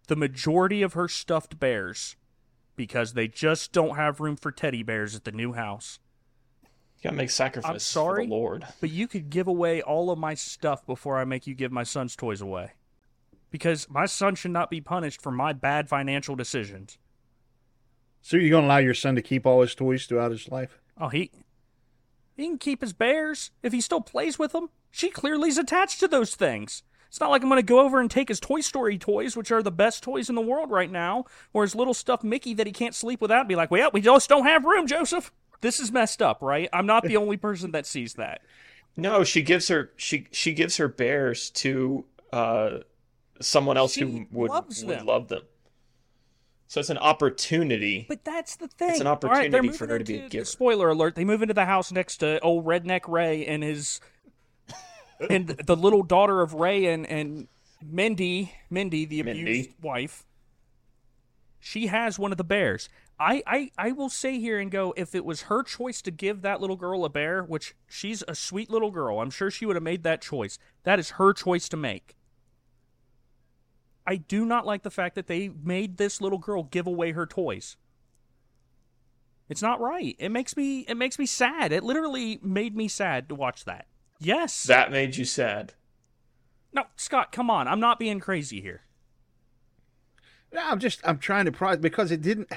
[0.06, 2.14] the majority of her stuffed bears
[2.76, 5.98] because they just don't have room for teddy bears at the new house.
[7.04, 8.24] You gotta make sacrifice sorry?
[8.24, 8.66] for the Lord.
[8.80, 11.82] But you could give away all of my stuff before I make you give my
[11.82, 12.72] son's toys away.
[13.50, 16.96] Because my son should not be punished for my bad financial decisions.
[18.22, 20.80] So you're going to allow your son to keep all his toys throughout his life?
[20.98, 21.30] Oh, he
[22.36, 24.70] he can keep his bears if he still plays with them.
[24.90, 26.84] She clearly is attached to those things.
[27.08, 29.52] It's not like I'm going to go over and take his Toy Story toys, which
[29.52, 32.66] are the best toys in the world right now, or his little stuffed Mickey that
[32.66, 35.30] he can't sleep without, and be like, well, we just don't have room, Joseph.
[35.60, 36.68] This is messed up, right?
[36.72, 38.42] I'm not the only person that sees that.
[38.96, 42.78] No, she gives her she she gives her bears to uh
[43.40, 45.42] someone else She who would would love them.
[46.66, 48.06] So it's an opportunity.
[48.08, 48.90] But that's the thing.
[48.90, 50.44] It's an All right, opportunity for her to be a giver.
[50.44, 54.00] Spoiler alert: They move into the house next to old redneck Ray and his
[55.30, 57.48] and the little daughter of Ray and and
[57.82, 59.74] Mindy, Mindy, the abused Mindy.
[59.82, 60.24] wife.
[61.60, 62.88] She has one of the bears.
[63.18, 66.42] I, I I will say here and go if it was her choice to give
[66.42, 69.76] that little girl a bear, which she's a sweet little girl, I'm sure she would
[69.76, 70.58] have made that choice.
[70.82, 72.16] That is her choice to make.
[74.06, 77.24] I do not like the fact that they made this little girl give away her
[77.24, 77.76] toys.
[79.48, 80.16] It's not right.
[80.18, 81.72] It makes me it makes me sad.
[81.72, 83.86] It literally made me sad to watch that.
[84.18, 84.64] Yes.
[84.64, 85.74] That made you sad.
[86.72, 87.68] no, Scott, come on.
[87.68, 88.82] I'm not being crazy here.
[90.52, 92.50] No, I'm just I'm trying to price because it didn't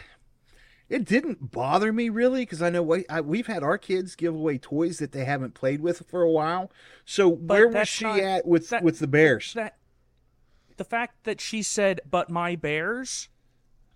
[0.89, 4.34] it didn't bother me really because I know we, I, we've had our kids give
[4.34, 6.71] away toys that they haven't played with for a while.
[7.06, 9.54] So where was she not- at with that- with the Bears?
[9.54, 9.78] That
[10.78, 13.30] the fact that she said, "But my bears,"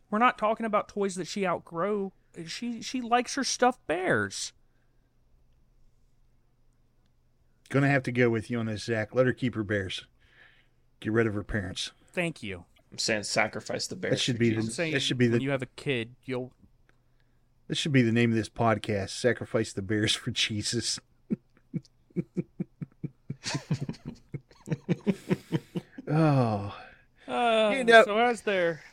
[0.10, 2.12] we're not talking about toys that she outgrow.
[2.48, 4.52] She she likes her stuffed bears.
[7.70, 9.16] Gonna have to go with you on this, Zach.
[9.16, 10.06] Let her keep her bears.
[11.00, 11.92] Get rid of her parents.
[12.12, 12.66] Thank you.
[12.92, 14.12] I'm saying sacrifice the bears.
[14.14, 16.16] That should be the- I'm saying That should be when the- you have a kid,
[16.26, 16.52] you'll
[17.72, 19.12] This should be the name of this podcast.
[19.12, 21.00] Sacrifice the bears for Jesus.
[26.10, 26.76] oh,
[27.28, 28.84] Uh, You know- so as they're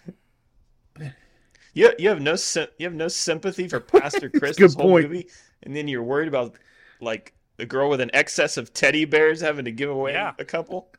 [1.74, 2.36] You you have no
[2.78, 5.10] you have no sympathy for Pastor Chris Good whole point.
[5.10, 5.28] movie,
[5.64, 6.54] and then you're worried about
[7.00, 10.34] like the girl with an excess of teddy bears having to give away Yeah.
[10.38, 10.92] a couple.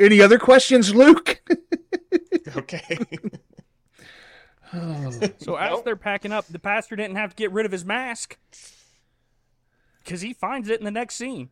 [0.00, 1.42] any other questions, Luke?
[2.56, 2.96] Okay.
[5.38, 5.84] So as Nope.
[5.84, 8.36] they're packing up, the pastor didn't have to get rid of his mask
[10.02, 11.50] because he finds it in the next scene.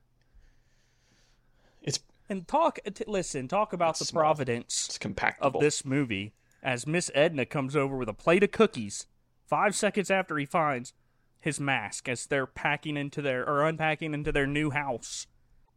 [1.83, 4.23] it's And talk, t- listen, talk about the small.
[4.23, 4.99] providence
[5.41, 9.07] of this movie as Miss Edna comes over with a plate of cookies
[9.47, 10.93] five seconds after he finds
[11.39, 15.27] his mask as they're packing into their or unpacking into their new house,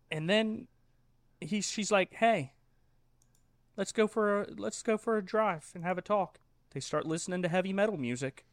[0.09, 0.67] and then
[1.41, 2.53] he she's like, "Hey,
[3.75, 6.39] let's go for a let's go for a drive and have a talk."
[6.77, 8.45] They start listening to heavy metal music,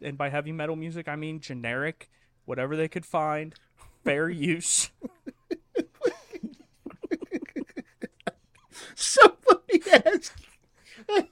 [0.00, 2.08] and by heavy metal music I mean generic,
[2.46, 3.54] whatever they could find,
[4.02, 4.88] fair use.
[8.94, 10.32] Somebody asked,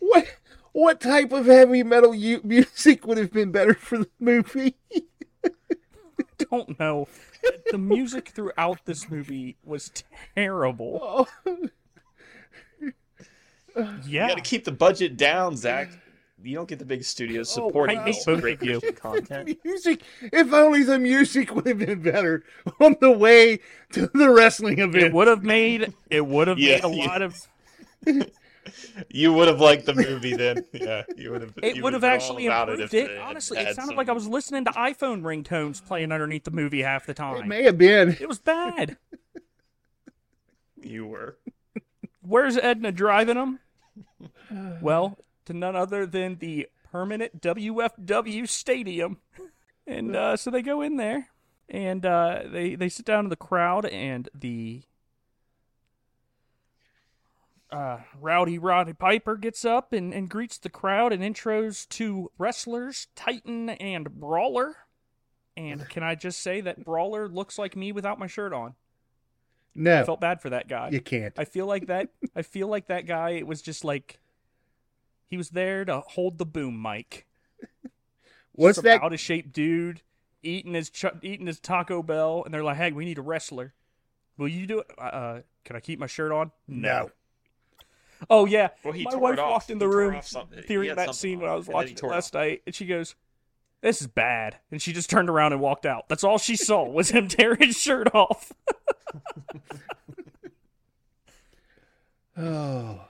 [0.00, 0.26] what
[0.72, 4.78] what type of heavy metal u- music would have been better for the movie?
[6.50, 7.06] don't know.
[7.70, 9.92] The music throughout this movie was
[10.34, 10.98] terrible.
[11.00, 11.68] Oh,
[14.06, 15.90] You got to keep the budget down, Zach.
[16.42, 18.80] you don't get the big studios Oh, supporting I this great of you.
[18.80, 19.58] Christian content.
[19.64, 20.02] music.
[20.20, 22.44] If only the music would have been better
[22.80, 23.60] on the way
[23.92, 24.94] to the wrestling event.
[24.94, 25.14] It event.
[25.14, 27.06] would have made it would have Yeah, made a yeah.
[27.06, 27.36] lot of
[29.10, 30.64] You would have liked the movie then.
[30.72, 31.52] Yeah, you would have.
[31.62, 33.06] it you would have been actually improved if it.
[33.08, 36.44] they had Honestly, it sounded some- like I was listening to iPhone ringtones playing underneath
[36.44, 37.36] the movie half the time.
[37.42, 38.16] It may have been.
[38.20, 38.96] It was bad.
[40.82, 41.38] You were.
[42.22, 43.60] Where's Edna driving them?
[44.80, 49.18] Well, to none other than the permanent WFW stadium.
[49.86, 51.28] And uh, so they go in there
[51.68, 54.82] and uh, they, they sit down in the crowd, and the
[57.70, 63.08] uh, Rowdy Roddy Piper gets up and, and greets the crowd and intros to wrestlers
[63.16, 64.76] Titan and Brawler.
[65.56, 68.74] And can I just say that Brawler looks like me without my shirt on?
[69.76, 70.88] I No, felt bad for that guy.
[70.90, 71.34] you can't.
[71.38, 72.08] I feel like that.
[72.34, 73.30] I feel like that guy.
[73.30, 74.18] It was just like
[75.28, 77.26] he was there to hold the boom mic.
[78.52, 79.02] What's that?
[79.02, 80.00] out of shape dude
[80.42, 83.74] eating his ch- eating his Taco Bell, and they're like, "Hey, we need a wrestler.
[84.38, 84.86] Will you do it?
[84.96, 86.52] Uh, Uh, can I keep my shirt on?
[86.66, 87.10] No.
[88.30, 89.50] Oh yeah, Well, he my tore wife it off.
[89.50, 90.58] walked in the He tore room off something.
[90.62, 92.14] He during that scene on when I was and then he watching it tore it
[92.14, 93.14] last night, and she goes,
[93.82, 96.08] "This is bad," and she just turned around and walked out.
[96.08, 98.52] That's all she saw was him tear his shirt off.
[102.38, 103.00] Oh,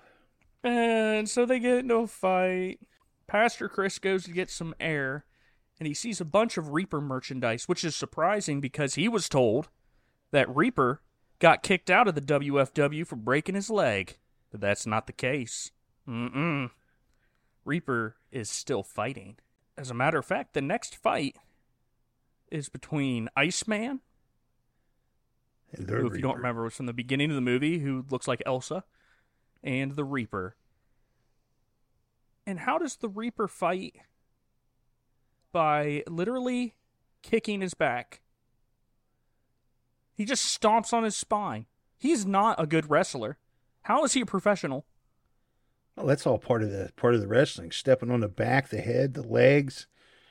[0.63, 2.79] And so they get into a fight.
[3.27, 5.25] Pastor Chris goes to get some air,
[5.81, 9.69] and he sees a bunch of Reaper merchandise, which is surprising because he was told
[10.31, 11.03] that Reaper
[11.39, 14.17] got kicked out of the WFW for breaking his leg.
[14.53, 15.73] But that's not the case.
[16.09, 16.71] Mm-mm.
[17.65, 19.39] Reaper is still fighting.
[19.79, 21.37] As a matter of fact, the next fight
[22.51, 24.01] is between Iceman,
[25.73, 26.37] and who, if you don't Reaper.
[26.39, 28.85] remember, was from the beginning of the movie, who looks like Elsa,
[29.63, 30.57] and the Reaper.
[32.47, 33.97] And how does the Reaper fight?
[35.53, 36.75] By literally
[37.23, 38.21] kicking his back.
[40.15, 41.67] He just stomps on his spine.
[41.99, 43.39] He's not a good wrestler.
[43.83, 44.87] How is he a professional?
[45.97, 47.71] Well, that's all part of the part of the wrestling.
[47.71, 49.87] Stepping on the back, the head, the legs.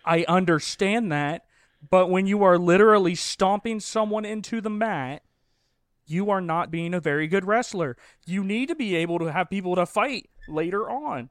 [0.05, 1.45] I understand that,
[1.89, 5.24] but when you are literally stomping someone into the mat,
[6.05, 7.97] you are not being a very good wrestler.
[8.26, 11.30] You need to be able to have people to fight later on.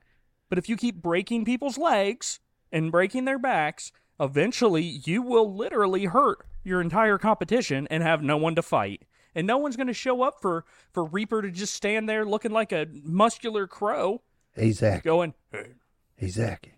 [0.49, 2.41] But if you keep breaking people's legs
[2.73, 8.37] and breaking their backs, eventually you will literally hurt your entire competition and have no
[8.37, 9.05] one to fight.
[9.35, 12.53] And no one's going to show up for, for Reaper to just stand there looking
[12.53, 14.23] like a muscular crow
[14.53, 15.03] Hey Zach.
[15.03, 15.73] going, "Hey,
[16.17, 16.71] Hey Zach.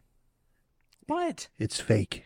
[1.06, 1.48] What?
[1.58, 2.24] It's fake.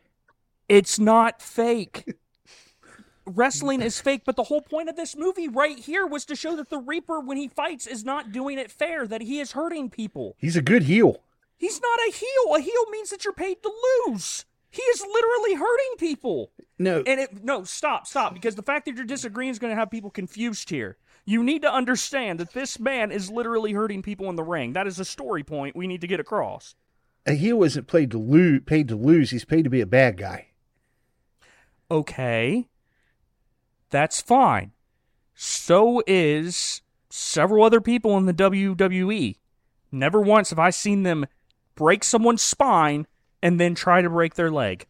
[0.68, 2.04] It's not fake.
[3.26, 6.56] Wrestling is fake, but the whole point of this movie right here was to show
[6.56, 9.90] that the Reaper, when he fights, is not doing it fair, that he is hurting
[9.90, 10.36] people.
[10.38, 11.22] He's a good heel.
[11.56, 12.54] He's not a heel.
[12.56, 13.72] A heel means that you're paid to
[14.06, 14.46] lose.
[14.70, 16.52] He is literally hurting people.
[16.78, 19.76] No, And it no, stop, stop, because the fact that you're disagreeing is going to
[19.76, 20.96] have people confused here.
[21.26, 24.72] You need to understand that this man is literally hurting people in the ring.
[24.72, 26.74] That is a story point we need to get across.
[27.26, 28.62] a heel isn't paid to lose.
[28.64, 29.30] Paid to lose.
[29.30, 30.46] He's paid to be a bad guy.
[31.90, 32.68] Okay.
[33.90, 34.72] That's fine.
[35.34, 39.36] So is several other people in the WWE.
[39.92, 41.26] Never once have I seen them
[41.74, 43.06] break someone's spine
[43.42, 44.86] and then try to break their leg.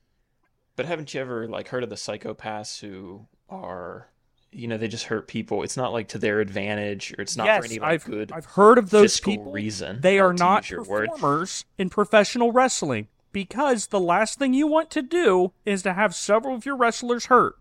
[0.76, 4.08] But haven't you ever like heard of the psychopaths who are,
[4.50, 5.62] you know, they just hurt people?
[5.62, 8.32] It's not like to their advantage, or it's not yes, for any like I've, good.
[8.32, 9.52] I've heard of those people.
[9.52, 11.08] reason, They are not your word.
[11.10, 16.14] performers in professional wrestling because the last thing you want to do is to have
[16.14, 17.56] several of your wrestlers hurt.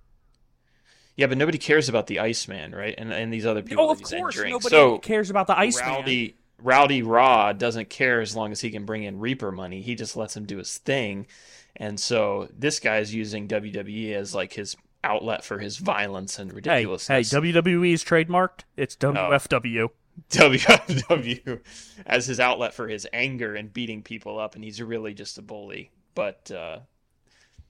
[1.15, 2.95] Yeah, but nobody cares about the Iceman, right?
[2.97, 5.89] And and these other people Oh, of course, nobody so cares about the Iceman.
[5.89, 9.81] Rowdy Rowdy Rod doesn't care as long as he can bring in Reaper money.
[9.81, 11.27] He just lets him do his thing.
[11.75, 16.53] And so this guy's using WWE as like his outlet for his violence and Hey,
[16.53, 17.33] hey, ridiculousness.
[17.33, 18.61] WWE is trademarked.
[18.75, 19.89] It's WFW.
[20.31, 21.61] WFW
[22.05, 25.41] as his outlet for his anger and beating people up, and he's really just a
[25.41, 25.91] bully.
[26.13, 26.79] But uh,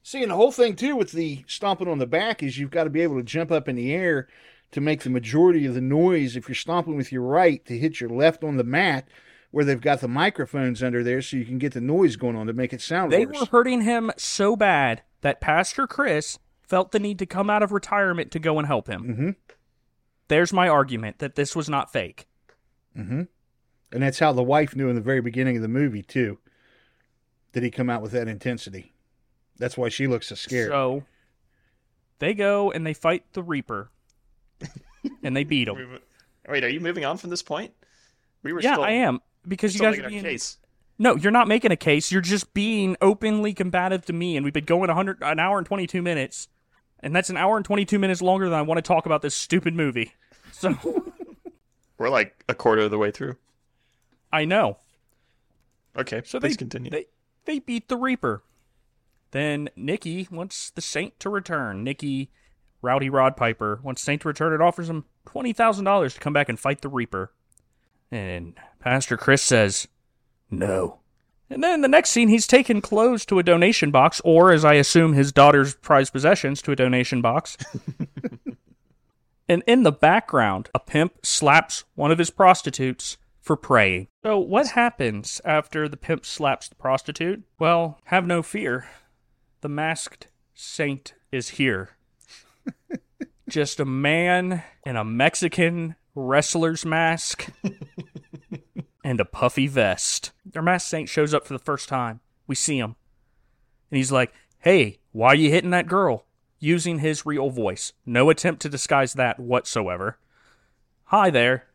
[0.02, 2.86] See, and the whole thing too with the stomping on the back is you've got
[2.86, 4.28] to be able to jump up in the air
[4.72, 6.36] to make the majority of the noise.
[6.36, 9.07] If you're stomping with your right, to hit your left on the mat
[9.51, 12.45] where they've got the microphones under there, so you can get the noise going on
[12.47, 13.39] to make it sound They worse.
[13.41, 17.72] were hurting him so bad that Pastor Chris felt the need to come out of
[17.72, 19.03] retirement to go and help him.
[19.03, 19.36] Mhm.
[20.28, 22.28] There's my argument that this was not fake.
[22.95, 23.28] and
[23.91, 26.38] that's how the wife knew in the very beginning of the movie too.
[27.53, 28.93] Did he come out with that intensity?
[29.57, 30.70] That's why she looks so scared.
[30.70, 31.05] So
[32.20, 33.89] they go and they fight the Reaper,
[35.24, 35.99] and they beat him.
[36.47, 37.74] wait, are you moving on from this point?
[38.43, 40.57] We were Yeah, still, I am because you guys are being case.
[40.97, 42.12] No, you're not making a case.
[42.12, 45.66] You're just being openly combative to me, and we've been going 100, an hour and
[45.66, 46.49] 22 minutes,
[46.99, 49.36] and that's an hour and 22 minutes longer than I want to talk about this
[49.36, 50.14] stupid movie.
[50.51, 50.76] So
[51.97, 53.38] We're like a quarter of the way through.
[54.34, 54.78] I know.
[55.95, 56.89] Okay, So please they, continue.
[56.91, 57.05] They,
[57.45, 58.41] they beat the Reaper.
[59.32, 61.84] Then Nikki wants the Saint to return.
[61.84, 62.30] Nikki,
[62.82, 66.59] Rowdy Rod Piper, wants Saint to return and offers him $20,000 to come back and
[66.59, 67.32] fight the Reaper.
[68.11, 69.88] And Pastor Chris says,
[70.49, 70.99] no.
[71.49, 74.63] And then in the next scene, he's taken clothes to a donation box, or as
[74.63, 77.57] I assume his daughter's prized possessions to a donation box.
[79.49, 84.07] and in the background, a pimp slaps one of his prostitutes for praying.
[84.23, 87.43] So, what happens after the pimp slaps the prostitute?
[87.57, 88.88] Well, have no fear.
[89.61, 91.97] The masked saint is here.
[93.49, 97.51] Just a man in a Mexican wrestler's mask
[99.03, 100.32] and a puffy vest.
[100.45, 102.20] Their masked saint shows up for the first time.
[102.45, 102.95] We see him.
[103.89, 106.26] And he's like, Hey, why are you hitting that girl?
[106.60, 107.93] Using his real voice.
[108.05, 110.18] No attempt to disguise that whatsoever.
[111.05, 111.66] Hi there.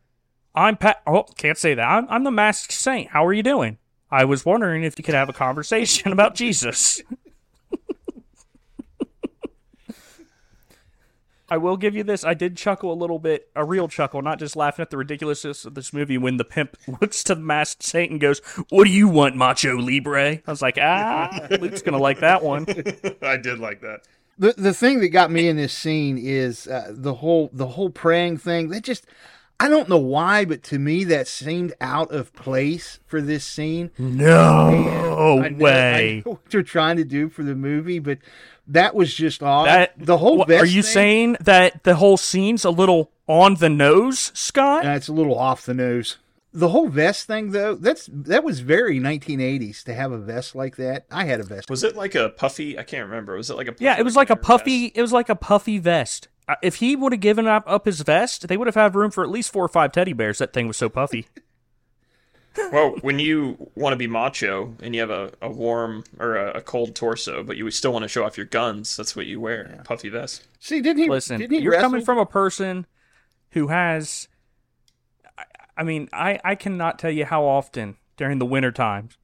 [0.53, 1.01] I'm Pat.
[1.05, 1.85] Oh, can't say that.
[1.85, 3.09] I'm, I'm the masked saint.
[3.09, 3.77] How are you doing?
[4.09, 7.01] I was wondering if you could have a conversation about Jesus.
[11.49, 12.23] I will give you this.
[12.23, 15.65] I did chuckle a little bit, a real chuckle, not just laughing at the ridiculousness
[15.65, 18.39] of this movie when the pimp looks to the masked saint and goes,
[18.69, 20.41] What do you want, Nacho Libre?
[20.45, 22.65] I was like, Ah, Luke's going to like that one.
[23.21, 24.01] I did like that.
[24.37, 27.89] The the thing that got me in this scene is uh, the whole the whole
[27.89, 28.67] praying thing.
[28.69, 29.05] That just
[29.61, 33.91] I don't know why, but to me that seemed out of place for this scene.
[33.97, 36.17] No I know, way.
[36.17, 38.17] I know what they're trying to do for the movie, but
[38.67, 39.67] that was just odd.
[39.67, 43.11] That the whole Wha- vest Are you thing, saying that the whole scene's a little
[43.27, 44.85] on the nose, Scott?
[44.85, 46.17] Uh, it's a little off the nose.
[46.53, 50.77] The whole vest thing, though, that's that was very 1980s to have a vest like
[50.77, 51.05] that.
[51.11, 51.69] I had a vest.
[51.69, 52.79] Was it like a puffy?
[52.79, 53.35] I can't remember.
[53.35, 53.75] Was it like a?
[53.79, 54.45] yeah, it was like a vest?
[54.47, 54.85] puffy.
[54.95, 56.29] It was like a puffy vest.
[56.47, 59.11] Uh, If he would have given up, up his vest, they would have had room
[59.11, 60.37] for at least four or five teddy bears.
[60.37, 61.27] That thing was so puffy.
[62.71, 66.57] Well, when you want to be macho and you have a, a warm or a,
[66.57, 69.39] a cold torso, but you still want to show off your guns, that's what you
[69.41, 69.81] wear.
[69.85, 70.47] Puffy vest.
[70.59, 71.09] See, didn't he?
[71.09, 71.89] Listen, didn't he you're wrestle?
[71.91, 72.85] coming from a person
[73.51, 74.27] who has.
[75.37, 75.43] I,
[75.77, 79.17] I mean, I I cannot tell you how often during the winter times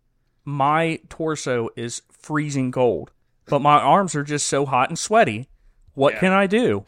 [0.43, 3.11] my torso is freezing cold,
[3.45, 5.47] but my arms are just so hot and sweaty.
[5.93, 6.19] What Yeah.
[6.19, 6.85] can I do?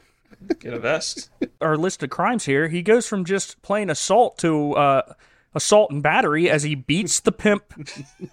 [0.59, 1.29] Get a vest.
[1.61, 5.13] our list of crimes here, he goes from just plain assault to uh,
[5.55, 7.63] assault and battery as he beats the pimp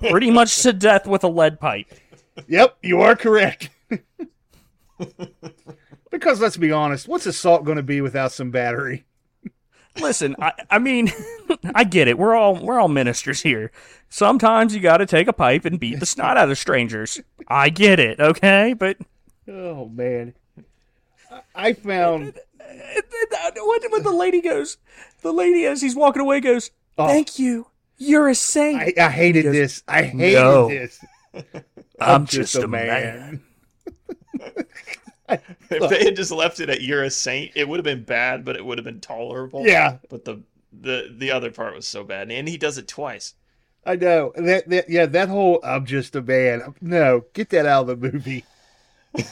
[0.09, 1.87] pretty much to death with a lead pipe.
[2.49, 3.71] Yep, you are correct.
[6.11, 9.05] because let's be honest, what's assault going to be without some battery?
[10.01, 11.11] Listen, I, I mean,
[11.75, 12.17] I get it.
[12.17, 13.73] We're all we're all ministers here.
[14.09, 17.21] Sometimes you got to take a pipe and beat the snot out of strangers.
[17.49, 18.75] I get it, okay?
[18.75, 18.99] But
[19.49, 20.35] Oh man,
[21.55, 22.39] I- found
[23.57, 24.79] when, when the lady goes,
[25.23, 27.07] the lady as he's walking away goes, Oh.
[27.09, 27.67] "Thank you,
[27.99, 29.83] you're a saint." I, I hated this.
[29.89, 30.69] I hated No.
[30.69, 31.05] this.
[32.01, 33.43] I'm, just, a man.
[35.71, 38.45] If they had just left it at "You're a saint," it would have been bad,
[38.45, 39.65] but it would have been tolerable.
[39.65, 39.99] Yeah.
[40.09, 40.43] But the
[40.73, 43.35] the the other part was so bad, and he does it twice.
[43.87, 44.69] I know that.
[44.69, 46.75] That yeah, that whole I'm just a man.
[46.81, 48.45] No, get that out of the movie.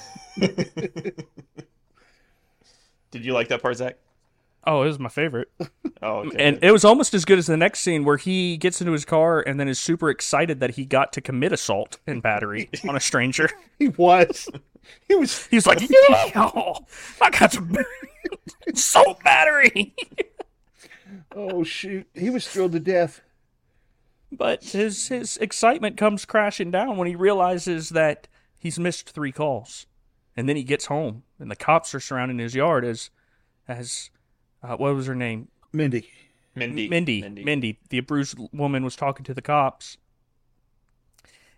[3.11, 3.97] Did you like that part, Zach?
[4.65, 5.51] Oh, it was my favorite.
[6.01, 6.37] Oh, okay.
[6.39, 9.05] And it was almost as good as the next scene where he gets into his
[9.05, 12.95] car and then is super excited that he got to commit assault and battery on
[12.95, 13.51] a stranger.
[13.81, 14.49] He was.
[15.09, 15.47] He was.
[15.51, 15.89] He's like, "Yeah,
[17.21, 17.77] I got some
[18.69, 19.93] assault battery."
[21.35, 22.07] Oh shoot!
[22.15, 23.23] He was thrilled to death.
[24.31, 29.87] But his his excitement comes crashing down when he realizes that he's missed three calls,
[30.37, 33.11] and then he gets home and the cops are surrounding his yard as
[33.67, 34.11] as
[34.69, 35.49] uh, what was her name?
[35.73, 36.09] Mindy.
[36.55, 36.89] Mindy.
[36.89, 39.97] Mindy, Mindy, the bruised woman, was talking to the cops.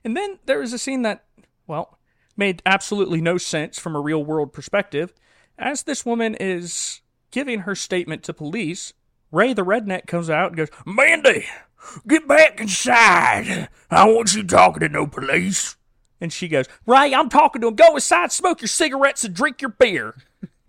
[0.04, 1.24] And then there was a scene that,
[1.66, 1.98] well,
[2.36, 5.12] made absolutely no sense from a real world perspective.
[5.58, 7.00] As this woman is
[7.30, 8.92] giving her statement to police,
[9.32, 11.46] Ray the redneck comes out and goes, Mandy,
[12.06, 13.68] get back inside.
[13.90, 15.76] I don't want you talking to no police.
[16.20, 17.74] And she goes, Ray, I'm talking to him.
[17.74, 20.14] Go inside, smoke your cigarettes, and drink your beer.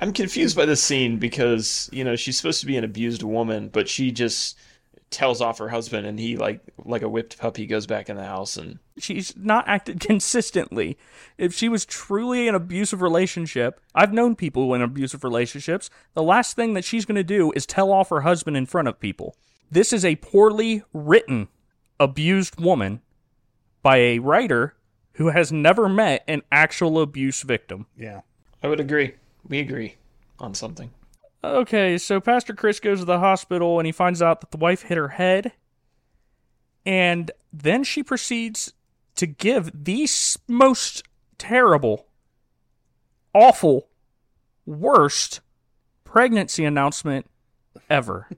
[0.00, 3.68] I'm confused by this scene because you know she's supposed to be an abused woman,
[3.68, 4.58] but she just
[5.10, 8.24] tells off her husband, and he like like a whipped puppy goes back in the
[8.24, 10.96] house, and she's not acted consistently.
[11.36, 16.22] If she was truly in an abusive relationship, I've known people in abusive relationships, the
[16.22, 19.00] last thing that she's going to do is tell off her husband in front of
[19.00, 19.36] people.
[19.70, 21.48] This is a poorly written
[21.98, 23.02] abused woman
[23.82, 24.74] by a writer
[25.14, 27.86] who has never met an actual abuse victim.
[27.96, 28.22] Yeah.
[28.62, 29.14] I would agree.
[29.48, 29.96] We agree
[30.38, 30.90] on something.
[31.42, 34.82] Okay, so Pastor Chris goes to the hospital and he finds out that the wife
[34.82, 35.52] hit her head.
[36.84, 38.72] And then she proceeds
[39.16, 40.08] to give the
[40.48, 41.02] most
[41.38, 42.06] terrible,
[43.34, 43.88] awful,
[44.66, 45.40] worst
[46.04, 47.26] pregnancy announcement
[47.88, 48.28] ever.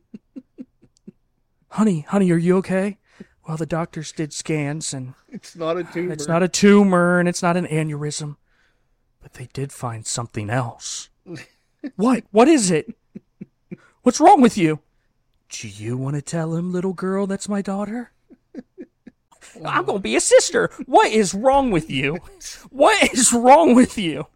[1.71, 2.99] honey, honey, are you okay?
[3.47, 6.13] Well, the doctors did scans and It's not a tumor.
[6.13, 8.37] it's not a tumor and it's not an aneurysm,
[9.23, 11.09] but they did find something else.
[11.97, 12.25] what?
[12.31, 12.95] What is it?
[14.03, 14.81] What's wrong with you?
[15.49, 18.13] Do you want to tell him, little girl, that's my daughter?
[19.65, 20.71] I'm going to be a sister.
[20.87, 22.19] What is wrong with you?
[22.71, 24.27] What is wrong with you?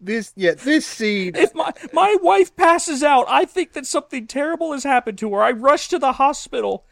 [0.00, 0.32] this.
[0.36, 1.36] Yeah, this scene.
[1.36, 5.42] If my my wife passes out, I think that something terrible has happened to her.
[5.42, 6.86] I rush to the hospital,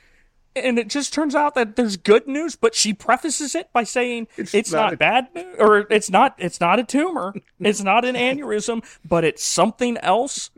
[0.57, 2.57] and it just turns out that there's good news.
[2.57, 6.35] But she prefaces it by saying it's, not not, a- bad news, or it's not
[6.39, 10.51] it's not a tumor, it's not an aneurysm, but it's something else.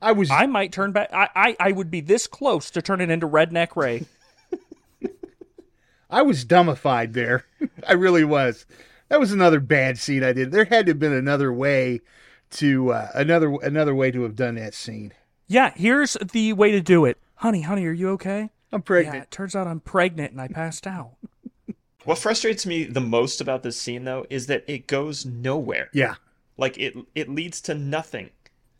[0.00, 0.30] I was.
[0.30, 1.10] I might turn back.
[1.12, 4.06] I I, I would be this close to turning into Redneck Ray.
[6.08, 7.46] I was dumbified there.
[7.86, 8.66] I really was.
[9.08, 10.52] That was another bad scene I did.
[10.52, 12.00] There had to have been another way
[12.52, 15.12] to uh, another another way to have done that scene.
[15.48, 17.18] Yeah, here's the way to do it.
[17.36, 18.50] Honey, honey, are you okay?
[18.76, 19.22] I'm Yeah, pregnant.
[19.24, 21.12] it turns out I'm pregnant and I passed out.
[22.04, 25.90] What frustrates me the most about this scene, though, is that it goes nowhere.
[25.92, 26.14] Yeah.
[26.56, 28.30] Like it, it leads to nothing.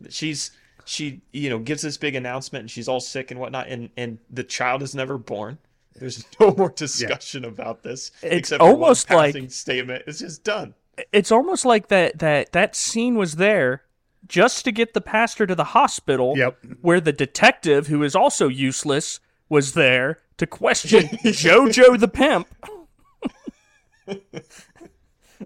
[0.08, 0.52] She's
[0.84, 4.18] she, you know, gives this big announcement, and she's all sick and whatnot, and and
[4.30, 5.58] the child is never born.
[5.96, 10.04] There's no more discussion about this It's except for almost one like- passing statement.
[10.06, 10.74] It's just done.
[11.12, 13.82] it's almost like that that that scene was there
[14.28, 16.58] just to get the pastor to the hospital Yep.
[16.80, 19.18] where the detective who is also useless
[19.48, 22.48] was there to question jojo the pimp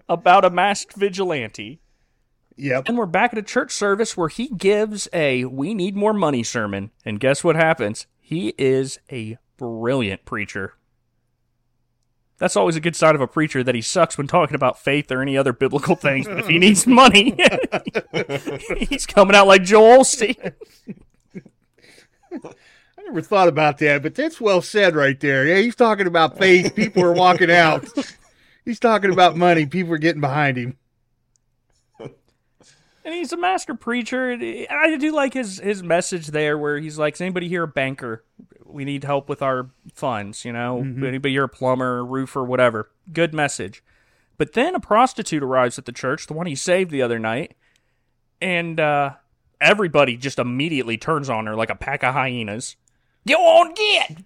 [0.09, 1.79] about a masked vigilante
[2.57, 2.89] Yep.
[2.89, 6.43] and we're back at a church service where he gives a we need more money
[6.43, 10.73] sermon and guess what happens he is a brilliant preacher
[12.37, 15.11] that's always a good sign of a preacher that he sucks when talking about faith
[15.11, 16.25] or any other biblical things.
[16.27, 17.37] But if he needs money,
[18.89, 20.53] he's coming out like Joel Osteen.
[23.01, 25.45] I never thought about that, but that's well said right there.
[25.47, 26.75] Yeah, he's talking about faith.
[26.75, 27.87] People are walking out.
[28.63, 29.65] He's talking about money.
[29.65, 30.77] People are getting behind him.
[31.99, 34.37] And he's a master preacher.
[34.69, 38.23] I do like his his message there, where he's like, "Is anybody here a banker?
[38.63, 40.45] We need help with our funds.
[40.45, 43.83] You know, anybody here a plumber, roofer, whatever." Good message.
[44.37, 47.55] But then a prostitute arrives at the church, the one he saved the other night,
[48.39, 49.15] and uh,
[49.59, 52.75] everybody just immediately turns on her like a pack of hyenas.
[53.27, 54.23] Go on, get.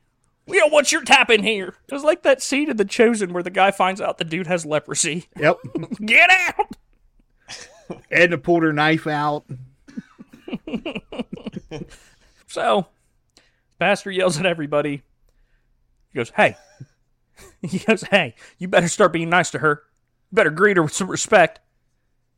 [0.48, 1.76] We don't want your tap in here.
[1.88, 4.48] It was like that scene in The Chosen where the guy finds out the dude
[4.48, 5.26] has leprosy.
[5.38, 5.58] Yep.
[6.06, 6.78] Get out!
[8.12, 9.46] Edna pulled her knife out.
[12.56, 12.88] So,
[13.80, 15.04] pastor yells at everybody.
[16.10, 16.56] He goes, "Hey!"
[17.62, 19.84] He goes, "Hey, you better start being nice to her.
[20.32, 21.60] You better greet her with some respect."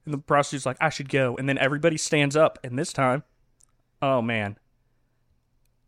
[0.05, 2.58] And the prostitute's like, "I should go." And then everybody stands up.
[2.64, 3.24] And this time,
[4.01, 4.58] oh man,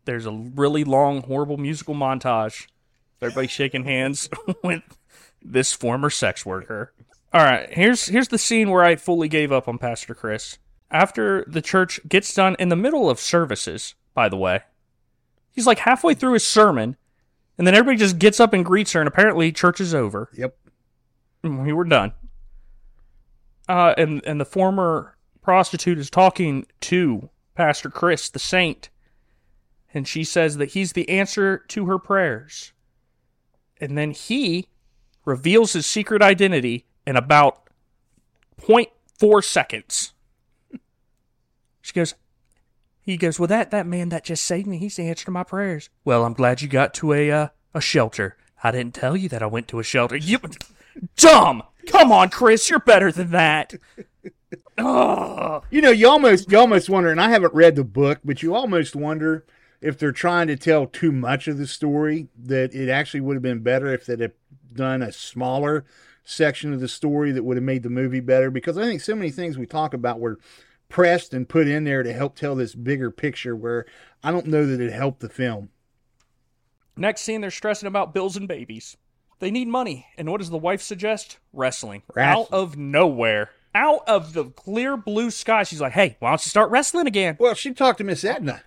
[0.09, 2.65] there's a really long, horrible musical montage.
[3.21, 4.27] Everybody shaking hands
[4.63, 4.81] with
[5.41, 6.93] this former sex worker.
[7.31, 10.57] All right, here's here's the scene where I fully gave up on Pastor Chris.
[10.89, 14.61] After the church gets done in the middle of services, by the way.
[15.51, 16.97] He's like halfway through his sermon,
[17.57, 20.29] and then everybody just gets up and greets her, and apparently church is over.
[20.33, 20.57] Yep.
[21.43, 22.13] We were done.
[23.67, 28.89] Uh, and and the former prostitute is talking to Pastor Chris, the saint,
[29.93, 32.73] and she says that he's the answer to her prayers.
[33.81, 34.67] And then he
[35.25, 37.63] reveals his secret identity in about
[38.61, 40.13] 0.4 seconds.
[41.81, 42.13] She goes,
[43.01, 45.43] he goes, well, that, that man that just saved me, he's the answer to my
[45.43, 45.89] prayers.
[46.05, 48.37] Well, I'm glad you got to a uh, a shelter.
[48.63, 50.15] I didn't tell you that I went to a shelter.
[50.15, 50.39] You
[51.15, 51.63] dumb.
[51.87, 53.75] Come on, Chris, you're better than that.
[54.77, 55.63] Ugh.
[55.71, 58.53] You know, you almost you almost wonder, and I haven't read the book, but you
[58.53, 59.45] almost wonder
[59.81, 62.27] if they're trying to tell too much of the story.
[62.37, 64.33] That it actually would have been better if they'd have
[64.73, 65.85] done a smaller
[66.23, 68.51] section of the story that would have made the movie better.
[68.51, 70.39] Because I think so many things we talk about were
[70.87, 73.55] pressed and put in there to help tell this bigger picture.
[73.55, 73.85] Where
[74.23, 75.69] I don't know that it helped the film.
[76.95, 78.97] Next scene, they're stressing about bills and babies.
[79.39, 81.37] They need money, and what does the wife suggest?
[81.53, 82.03] Wrestling.
[82.13, 82.47] Wrestling.
[82.47, 83.51] Out of nowhere.
[83.73, 87.37] Out of the clear blue sky, she's like, hey, why don't you start wrestling again?
[87.39, 88.63] Well, she talked to Miss Edna.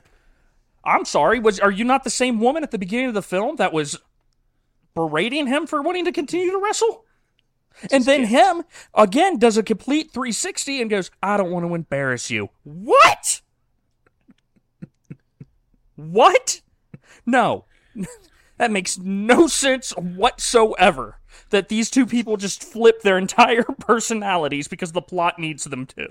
[0.84, 3.56] I'm sorry, was are you not the same woman at the beginning of the film
[3.56, 3.98] that was
[4.94, 7.04] berating him for wanting to continue to wrestle?
[7.90, 8.64] And then him
[8.94, 12.50] again does a complete 360 and goes, I don't want to embarrass you.
[12.64, 13.40] What?
[15.96, 16.60] what?
[17.26, 17.64] No.
[18.58, 21.18] That makes no sense whatsoever
[21.50, 26.06] that these two people just flip their entire personalities because the plot needs them to.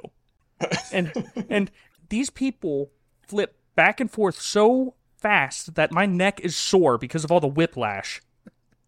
[0.92, 1.72] And and
[2.10, 2.92] these people
[3.26, 7.48] flip back and forth so fast that my neck is sore because of all the
[7.48, 8.22] whiplash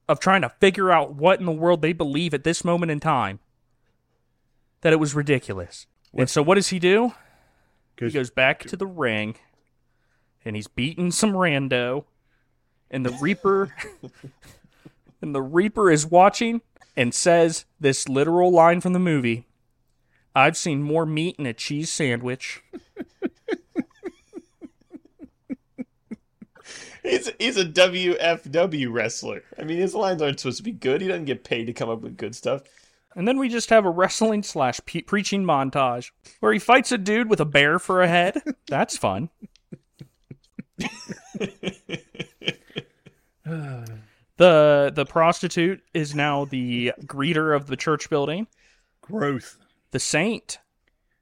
[0.07, 2.99] of trying to figure out what in the world they believe at this moment in
[2.99, 3.39] time.
[4.81, 5.87] That it was ridiculous.
[6.13, 7.13] And so what does he do?
[7.97, 9.35] He goes back to the ring
[10.43, 12.05] and he's beating some rando
[12.91, 13.73] and the Reaper
[15.21, 16.61] and the Reaper is watching
[16.97, 19.47] and says this literal line from the movie.
[20.35, 22.61] I've seen more meat in a cheese sandwich.
[27.03, 29.43] He's he's a WFW wrestler.
[29.59, 31.01] I mean, his lines aren't supposed to be good.
[31.01, 32.63] He doesn't get paid to come up with good stuff.
[33.15, 36.97] And then we just have a wrestling slash pe- preaching montage where he fights a
[36.97, 38.41] dude with a bear for a head.
[38.67, 39.29] That's fun.
[44.37, 48.47] the the prostitute is now the greeter of the church building.
[49.01, 49.57] Growth.
[49.91, 50.59] The saint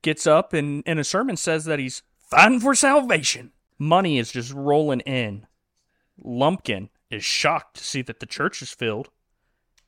[0.01, 3.51] gets up and in a sermon says that he's fighting for salvation.
[3.77, 5.47] Money is just rolling in.
[6.23, 9.09] Lumpkin is shocked to see that the church is filled.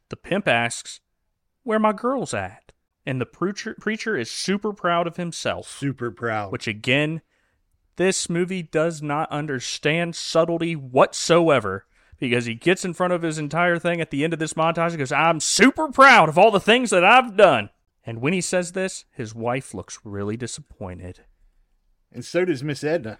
[0.09, 0.99] The pimp asks,
[1.63, 2.71] Where my girls at?
[3.05, 5.67] And the preacher preacher is super proud of himself.
[5.67, 6.51] Super proud.
[6.51, 7.21] Which again,
[7.97, 11.85] this movie does not understand subtlety whatsoever
[12.17, 14.89] because he gets in front of his entire thing at the end of this montage
[14.89, 17.69] and goes, I'm super proud of all the things that I've done.
[18.05, 21.21] And when he says this, his wife looks really disappointed.
[22.11, 23.19] and so does Miss Edna.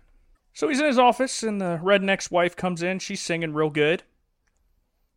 [0.54, 3.00] So he's in his office, and the redneck's wife comes in.
[3.00, 4.04] She's singing real good.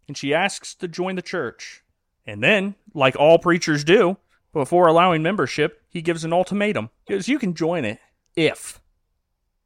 [0.08, 1.82] And she asks to join the church.
[2.26, 4.16] And then, like all preachers do,
[4.52, 6.90] before allowing membership, he gives an ultimatum.
[7.06, 7.98] He goes, You can join it
[8.34, 8.80] if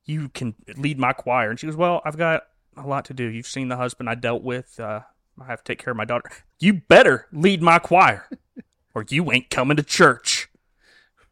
[0.05, 1.51] you can lead my choir.
[1.51, 2.43] And she goes, Well, I've got
[2.77, 3.25] a lot to do.
[3.25, 4.79] You've seen the husband I dealt with.
[4.81, 5.01] Uh,
[5.41, 6.31] I have to take care of my daughter.
[6.59, 8.29] You better lead my choir,
[8.95, 10.49] or you ain't coming to church.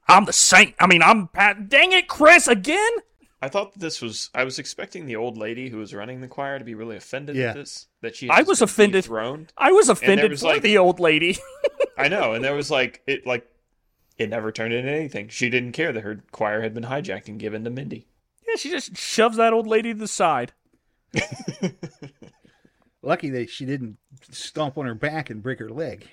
[0.06, 0.74] I'm the saint.
[0.80, 1.68] I mean, I'm Pat.
[1.68, 2.90] Dang it, Chris, again?
[3.40, 4.30] I thought that this was.
[4.34, 7.36] I was expecting the old lady who was running the choir to be really offended
[7.36, 7.50] Yeah.
[7.50, 7.86] at this.
[8.00, 8.28] That she.
[8.28, 9.04] I was offended.
[9.04, 9.46] Thrown.
[9.56, 11.38] I was offended was, for like- the old lady.
[11.96, 13.26] I know, and there was like it.
[13.26, 13.46] Like
[14.16, 15.28] it never turned into anything.
[15.28, 18.06] She didn't care that her choir had been hijacked and given to Mindy.
[18.48, 20.52] yeah, she just shoves that old lady to the side.
[23.02, 23.96] Lucky that she didn't
[24.30, 26.08] stomp on her back and break her leg.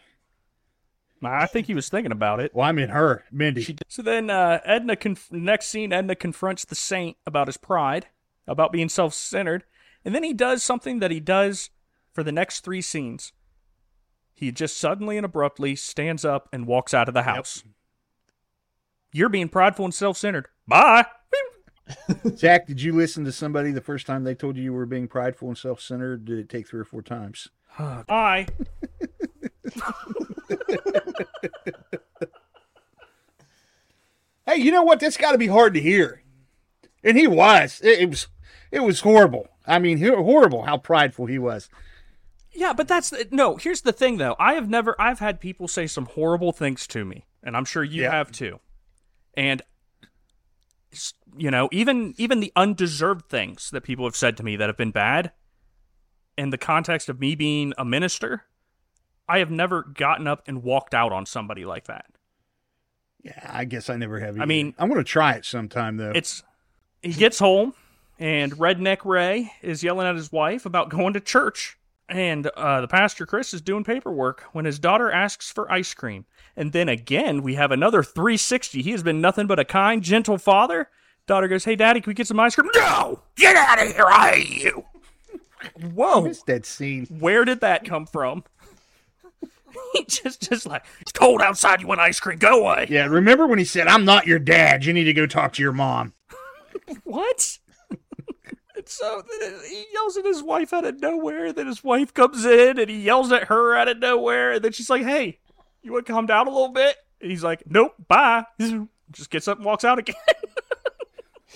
[1.23, 2.53] I think he was thinking about it.
[2.53, 3.63] Well, I mean her, Mindy.
[3.63, 3.77] She.
[3.87, 4.95] So then, uh, Edna.
[4.95, 8.07] Conf- next scene, Edna confronts the saint about his pride,
[8.47, 9.63] about being self-centered,
[10.03, 11.69] and then he does something that he does
[12.13, 13.33] for the next three scenes.
[14.33, 17.63] He just suddenly and abruptly stands up and walks out of the house.
[19.13, 20.47] You're being prideful and self-centered.
[20.67, 21.05] Bye.
[22.35, 25.07] Zach, did you listen to somebody the first time they told you you were being
[25.07, 26.25] prideful and self-centered?
[26.25, 27.47] Did it take three or four times?
[28.07, 28.47] Bye.
[34.47, 34.99] Hey, you know what?
[34.99, 36.21] That's got to be hard to hear.
[37.03, 37.81] And he was.
[37.83, 38.27] It, it was.
[38.71, 39.47] It was horrible.
[39.65, 41.69] I mean, horrible how prideful he was.
[42.51, 43.55] Yeah, but that's no.
[43.55, 44.35] Here's the thing, though.
[44.37, 44.95] I have never.
[44.99, 48.11] I've had people say some horrible things to me, and I'm sure you Yeah.
[48.11, 48.59] have too.
[49.35, 49.61] And
[51.37, 54.77] you know, even even the undeserved things that people have said to me that have
[54.77, 55.31] been bad,
[56.37, 58.43] in the context of me being a minister,
[59.27, 62.05] I have never gotten up and walked out on somebody like that.
[63.23, 64.39] Yeah, I guess I never have.
[64.39, 66.11] I mean- I'm going to try it sometime though.
[66.13, 66.43] It's
[67.01, 67.73] he gets home
[68.19, 71.77] and redneck Ray is yelling at his wife about going to church.
[72.07, 76.25] And uh, the pastor Chris is doing paperwork when his daughter asks for ice cream.
[76.55, 78.83] And then again, we have another 360.
[78.83, 80.89] He has been nothing but a kind, gentle father.
[81.25, 82.69] Daughter goes, Hey, daddy, can we get some ice cream?
[82.75, 83.23] No!
[83.35, 84.05] Get out of here!
[84.05, 84.85] I hate you!
[85.61, 86.21] I Whoa!
[86.21, 87.07] missed that scene.
[87.07, 88.43] Where did that come from?
[89.93, 91.81] He just, just like, It's cold outside.
[91.81, 92.37] You want ice cream?
[92.37, 92.87] Go away.
[92.89, 94.85] Yeah, remember when he said, "I'm not your dad.
[94.85, 96.13] You need to go talk to your mom."
[97.03, 97.57] What?
[98.75, 99.23] and so
[99.67, 101.51] he yells at his wife out of nowhere.
[101.51, 104.51] Then his wife comes in and he yells at her out of nowhere.
[104.53, 105.39] And then she's like, "Hey,
[105.81, 108.45] you want to calm down a little bit?" And he's like, "Nope, bye."
[109.11, 110.15] Just gets up and walks out again.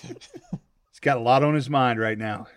[0.01, 2.47] He's got a lot on his mind right now.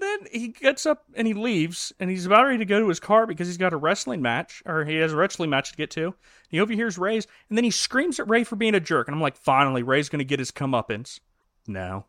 [0.00, 1.92] And then he gets up and he leaves.
[2.00, 4.62] And he's about ready to go to his car because he's got a wrestling match,
[4.66, 6.14] or he has a wrestling match to get to.
[6.48, 9.08] He overhears Ray's, and then he screams at Ray for being a jerk.
[9.08, 11.20] And I'm like, finally, Ray's going to get his comeuppance.
[11.66, 12.06] No,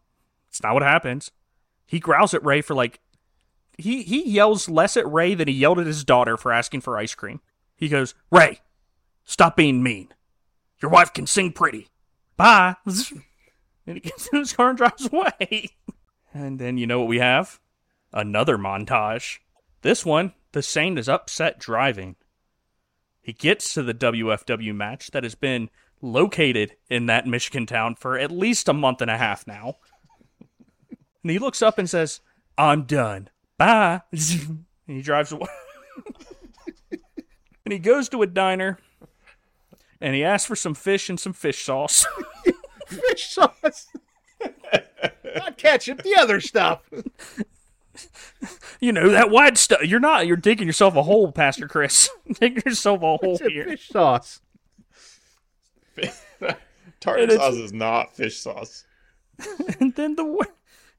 [0.50, 1.32] It's not what happens.
[1.86, 3.00] He growls at Ray for like
[3.78, 6.98] he he yells less at Ray than he yelled at his daughter for asking for
[6.98, 7.42] ice cream.
[7.76, 8.62] He goes, "Ray,
[9.26, 10.14] stop being mean.
[10.82, 11.90] Your wife can sing pretty.
[12.38, 12.76] Bye."
[13.88, 15.70] And he gets in his car and drives away.
[16.34, 17.60] And then you know what we have?
[18.14, 19.40] Another montage.
[19.82, 22.16] This one, the Saint is upset driving.
[23.22, 25.70] He gets to the WFW match that has been
[26.02, 29.76] located in that Michigan town for at least a month and a half now.
[31.24, 32.22] And he looks up and says,
[32.58, 33.30] I'm done.
[33.58, 34.02] Bye.
[34.88, 35.48] And he drives away.
[36.92, 38.78] and he goes to a diner
[40.02, 42.06] and he asks for some fish and some fish sauce.
[42.88, 43.88] Fish sauce.
[45.38, 46.82] Not ketchup, the other stuff.
[48.80, 49.84] you know, that white stuff.
[49.84, 52.10] You're not, you're digging yourself a hole, Pastor Chris.
[52.40, 53.66] digging yourself a hole It's a here.
[53.66, 54.42] fish sauce.
[57.00, 58.86] Tartar And sauce is not fish sauce.
[59.80, 60.48] And then the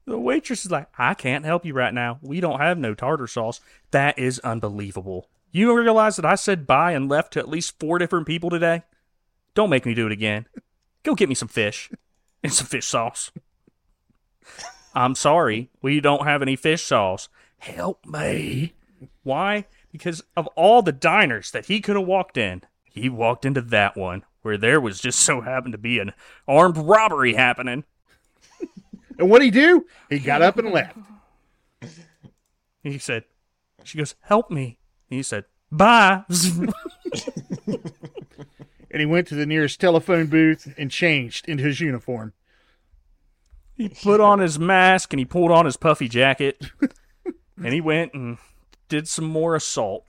[0.05, 2.19] the waitress is like, "I can't help you right now.
[2.21, 5.29] We don't have no tartar sauce." That is unbelievable.
[5.51, 8.83] You realize that I said bye and left to at least four different people today?
[9.55, 10.47] Don't make me do it again.
[11.03, 11.89] Go get me some fish
[12.43, 13.31] and some fish sauce.
[14.93, 17.29] I'm sorry, we don't have any fish sauce.
[17.59, 18.73] Help me.
[19.23, 19.65] Why?
[19.91, 23.95] Because of all the diners that he could have walked in, he walked into that
[23.97, 26.13] one where there was just so happened to be an
[26.47, 27.83] armed robbery happening.
[29.17, 29.85] And what'd he do?
[30.09, 30.97] He got up and left.
[32.81, 33.23] He said,
[33.83, 34.79] she goes, help me.
[35.07, 36.23] He said, bye.
[38.93, 42.33] And he went to the nearest telephone booth and changed into his uniform.
[43.75, 46.69] He put on his mask and he pulled on his puffy jacket
[47.57, 48.37] and he went and
[48.89, 50.05] did some more assault.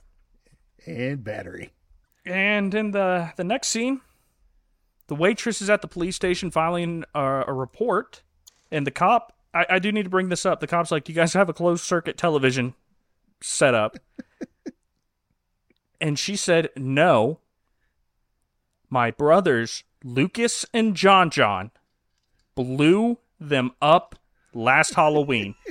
[0.85, 1.71] And battery.
[2.25, 4.01] And in the, the next scene,
[5.07, 8.23] the waitress is at the police station filing a, a report.
[8.71, 10.59] And the cop, I, I do need to bring this up.
[10.59, 12.73] The cop's like, Do you guys have a closed circuit television
[13.41, 13.97] set up?
[16.01, 17.39] and she said, No.
[18.89, 21.71] My brothers, Lucas and John John,
[22.53, 23.17] blew
[23.49, 24.15] them up
[24.53, 25.55] last Halloween.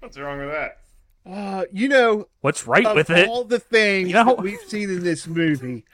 [0.00, 0.78] What's wrong with that?
[1.24, 3.28] Uh, you know, What's right of with it?
[3.28, 5.84] all the things You know- that we've seen in this movie,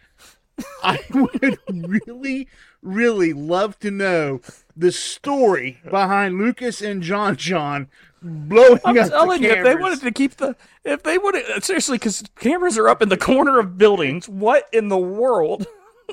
[0.82, 2.48] I would really,
[2.82, 4.40] really love to know
[4.76, 7.88] the story behind Lucas and John John
[8.22, 11.36] blowing I'm up telling the you, if they wanted to keep the, if they would
[11.62, 14.28] seriously, because cameras are up in the corner of buildings.
[14.28, 15.66] What in the world?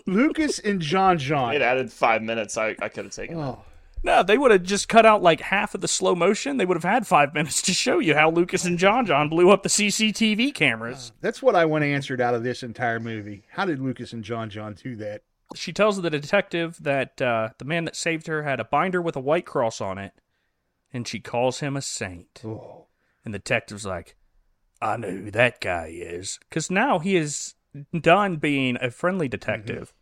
[0.06, 1.56] Lucas and John John.
[1.56, 2.58] It added five minutes.
[2.58, 3.38] I, I could have taken.
[3.38, 3.64] Oh,
[4.04, 6.58] No, they would have just cut out like half of the slow motion.
[6.58, 9.50] They would have had five minutes to show you how Lucas and John John blew
[9.52, 11.12] up the CCTV cameras.
[11.22, 13.44] that's what I want answered out of this entire movie.
[13.52, 15.22] How did Lucas and John John do that?
[15.54, 19.16] She tells the detective that uh, the man that saved her had a binder with
[19.16, 20.12] a white cross on it,
[20.92, 22.42] and she calls him a saint.
[22.44, 22.88] Oh,
[23.24, 24.16] And the detective's like,
[24.82, 26.40] I know who that guy is.
[26.50, 27.54] Because now he is
[28.00, 29.32] done being a friendly mm-hmm.
[29.32, 29.94] detective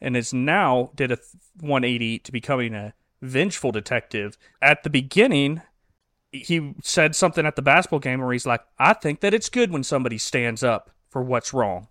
[0.00, 1.18] and is now did a
[1.60, 4.36] 180 to becoming a vengeful detective.
[4.60, 5.62] At the beginning,
[6.32, 9.70] he said something at the basketball game where he's like, I think that it's good
[9.70, 11.88] when somebody stands up for what's wrong.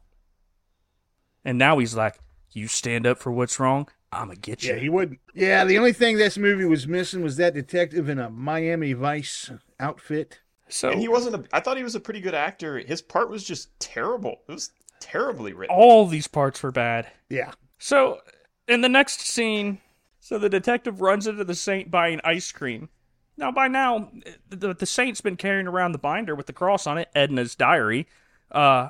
[1.46, 2.20] And now he's like,
[2.52, 4.74] You stand up for what's wrong, I'm going to get you.
[4.74, 5.20] yeah, he wouldn't.
[5.34, 9.52] Yeah, the only thing this movie was missing was that detective in a Miami Vice
[9.80, 10.42] outfit.
[10.68, 11.56] so And he wasn't a.
[11.56, 12.78] I thought he was a pretty good actor.
[12.80, 14.42] His part was just terrible.
[14.50, 14.72] It was
[15.02, 15.76] terribly written.
[15.76, 17.12] all these parts were bad.
[17.30, 17.52] Yeah.
[17.80, 18.20] So,
[18.68, 19.80] in the next scene,
[20.20, 22.90] so the detective runs into the saint buying ice cream.
[23.38, 24.12] Now, by now,
[24.50, 28.08] the, the saint's been carrying around the binder with the cross on it, Edna's diary,
[28.52, 28.90] uh,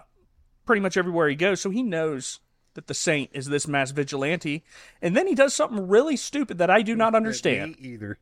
[0.66, 1.62] pretty much everywhere he goes.
[1.62, 2.40] So he knows
[2.74, 4.64] that the saint is this mass vigilante.
[5.02, 7.80] And then he does something really stupid that I do not understand.
[7.80, 8.18] Me either.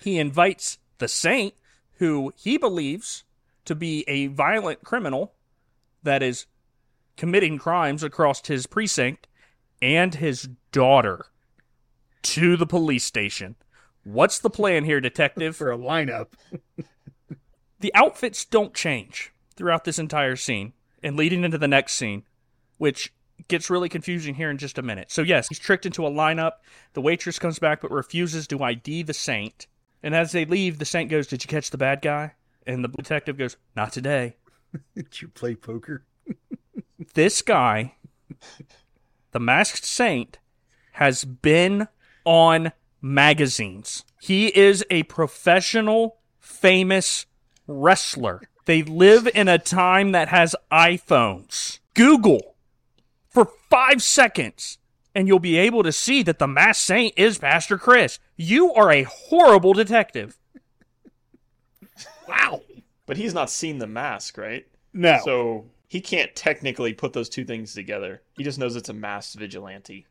[0.00, 1.54] He invites the saint,
[1.98, 3.24] who he believes
[3.64, 5.32] to be a violent criminal
[6.02, 6.46] that is
[7.16, 9.28] committing crimes across his precinct,
[9.80, 11.26] and his daughter
[12.22, 13.56] to the police station.
[14.04, 15.56] What's the plan here, detective?
[15.56, 16.28] For a lineup.
[17.80, 20.72] the outfits don't change throughout this entire scene
[21.02, 22.24] and leading into the next scene,
[22.78, 23.12] which
[23.48, 25.10] gets really confusing here in just a minute.
[25.10, 26.52] So, yes, he's tricked into a lineup.
[26.94, 29.66] The waitress comes back but refuses to ID the saint.
[30.02, 32.34] And as they leave, the saint goes, Did you catch the bad guy?
[32.66, 34.36] And the detective goes, Not today.
[34.94, 36.04] Did you play poker?
[37.14, 37.96] This guy,
[39.32, 40.38] the masked saint,
[40.92, 41.88] has been
[42.24, 44.04] on magazines.
[44.20, 47.26] He is a professional, famous
[47.66, 48.42] wrestler.
[48.66, 51.80] They live in a time that has iPhones.
[51.94, 52.54] Google
[53.28, 54.78] for five seconds
[55.14, 58.18] and you'll be able to see that the masked saint is Pastor Chris.
[58.36, 60.38] You are a horrible detective.
[62.28, 62.62] Wow.
[63.12, 64.66] But he's not seen the mask, right?
[64.94, 65.20] No.
[65.22, 68.22] So he can't technically put those two things together.
[68.38, 70.06] He just knows it's a masked vigilante.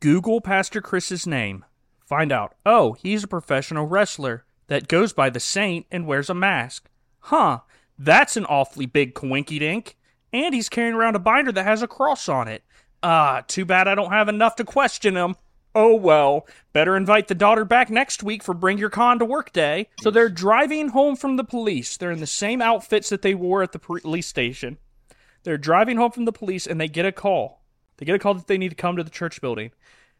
[0.00, 1.66] Google Pastor Chris's name.
[2.06, 6.34] Find out, oh, he's a professional wrestler that goes by the Saint and wears a
[6.34, 6.88] mask.
[7.18, 7.58] Huh,
[7.98, 9.98] that's an awfully big coinky dink.
[10.32, 12.62] And he's carrying around a binder that has a cross on it.
[13.02, 15.36] Ah, too bad I don't have enough to question him.
[15.80, 19.52] Oh well, better invite the daughter back next week for Bring Your Con to Work
[19.52, 19.90] Day.
[20.00, 21.96] So they're driving home from the police.
[21.96, 24.78] They're in the same outfits that they wore at the police station.
[25.44, 27.62] They're driving home from the police and they get a call.
[27.96, 29.70] They get a call that they need to come to the church building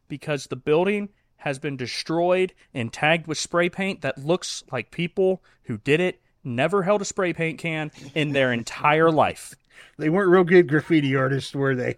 [0.07, 5.43] because the building has been destroyed and tagged with spray paint that looks like people
[5.65, 9.57] who did it never held a spray paint can in their entire life.
[9.99, 11.97] They weren't real good graffiti artists, were they?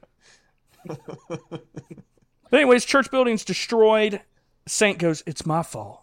[2.51, 4.21] But anyways, church building's destroyed.
[4.67, 6.03] Saint goes, "It's my fault,"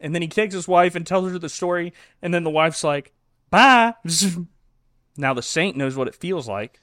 [0.00, 1.92] and then he takes his wife and tells her the story.
[2.20, 3.12] And then the wife's like,
[3.50, 3.94] "Bye."
[5.16, 6.80] now the saint knows what it feels like.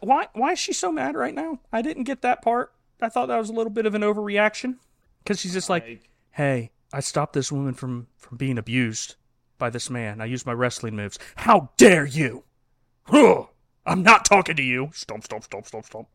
[0.00, 0.28] Why?
[0.32, 1.60] Why is she so mad right now?
[1.72, 2.72] I didn't get that part.
[3.00, 4.76] I thought that was a little bit of an overreaction
[5.22, 9.16] because she's just like, Like, "Hey, I stopped this woman from from being abused
[9.58, 10.20] by this man.
[10.20, 11.18] I used my wrestling moves.
[11.36, 12.44] How dare you?
[13.04, 13.44] Huh,
[13.86, 14.90] I'm not talking to you.
[14.92, 16.08] Stomp, stomp, stomp, stomp, stomp.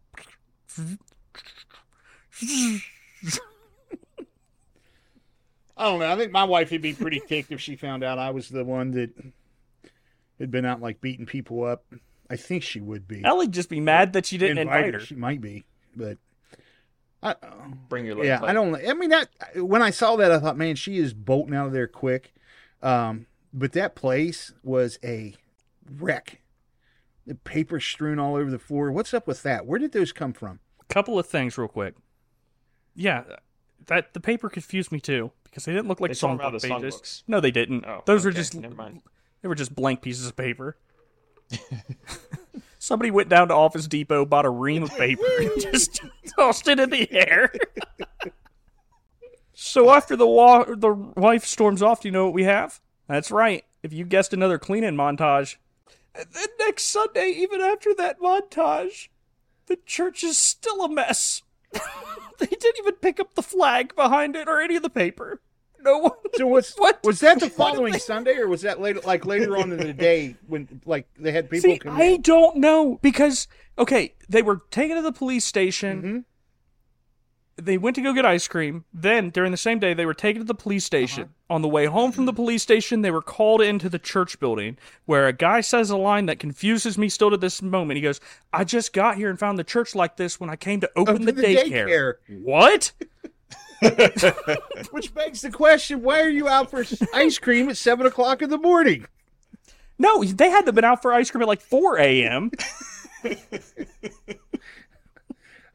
[5.77, 6.11] I don't know.
[6.11, 8.65] I think my wife would be pretty ticked if she found out I was the
[8.65, 9.11] one that
[10.39, 11.83] had been out like beating people up.
[12.29, 13.23] I think she would be.
[13.23, 14.99] Ellie'd just be mad that you didn't invite her.
[14.99, 15.65] She might be,
[15.95, 16.17] but
[17.21, 17.35] I,
[17.89, 18.75] bring your yeah, I don't.
[18.75, 21.73] I mean, that when I saw that, I thought, man, she is bolting out of
[21.73, 22.33] there quick.
[22.81, 25.35] Um, but that place was a
[25.97, 26.41] wreck.
[27.25, 28.91] The paper strewn all over the floor.
[28.91, 29.65] What's up with that?
[29.65, 30.59] Where did those come from?
[30.89, 31.95] Couple of things, real quick.
[32.95, 33.23] Yeah,
[33.87, 36.95] that the paper confused me too because they didn't look like They songbook pages.
[36.95, 37.23] songbooks.
[37.27, 37.85] No, they didn't.
[37.85, 39.01] Oh, Those were just never mind.
[39.41, 40.77] they were just blank pieces of paper.
[42.79, 46.01] Somebody went down to Office Depot, bought a ream of paper, and just
[46.35, 47.51] tossed it in the air.
[49.53, 52.79] so after the wa- the wife storms off, do you know what we have?
[53.07, 53.65] That's right.
[53.83, 55.55] If you guessed another cleaning montage.
[55.87, 59.09] Uh, and then next Sunday, even after that montage,
[59.69, 61.41] the church is still a mess.
[62.39, 65.41] they didn't even pick up the flag behind it or any of the paper.
[65.81, 66.11] No one.
[66.35, 66.99] So was What?
[67.03, 69.93] was that the following they- Sunday, or was that later, like later on in the
[69.93, 72.21] day when like they had people See, come I in?
[72.21, 73.47] don't know because
[73.77, 76.01] okay, they were taken to the police station.
[76.01, 76.23] Mhm.
[77.59, 78.85] They went to go get ice cream.
[78.93, 81.23] Then during the same day, they were taken to the police station.
[81.23, 81.55] Uh-huh.
[81.55, 84.77] On the way home from the police station, they were called into the church building
[85.05, 87.97] where a guy says a line that confuses me still to this moment.
[87.97, 88.21] He goes,
[88.53, 91.15] "I just got here and found the church like this when I came to open
[91.15, 91.87] Open the, the daycare.
[91.87, 92.13] daycare.
[92.43, 92.91] What?
[94.91, 96.83] Which begs the question: Why are you out for
[97.13, 99.07] ice cream at seven o'clock in the morning?
[99.97, 102.51] No, they had to have been out for ice cream at like 4 a.m.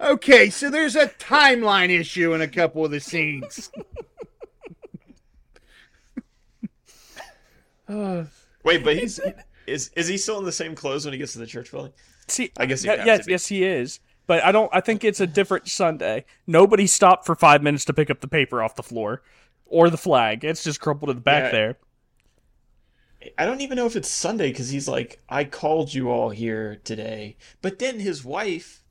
[0.01, 3.71] Okay, so there's a timeline issue in a couple of the scenes.
[7.89, 9.21] Wait, but he's
[9.67, 11.93] is is he still in the same clothes when he gets to the church building?
[12.29, 14.01] See, I guess he'd yeah, yes, yes, he is.
[14.27, 14.71] But I don't.
[14.73, 16.25] I think it's a different Sunday.
[16.47, 19.23] Nobody stopped for five minutes to pick up the paper off the floor
[19.67, 20.45] or the flag.
[20.45, 21.51] It's just crumpled in the back Yeah.
[21.51, 21.79] there.
[23.39, 26.81] I don't even know if it's Sunday because he's like, I called you all here
[26.85, 27.37] today.
[27.63, 28.84] But then his wife,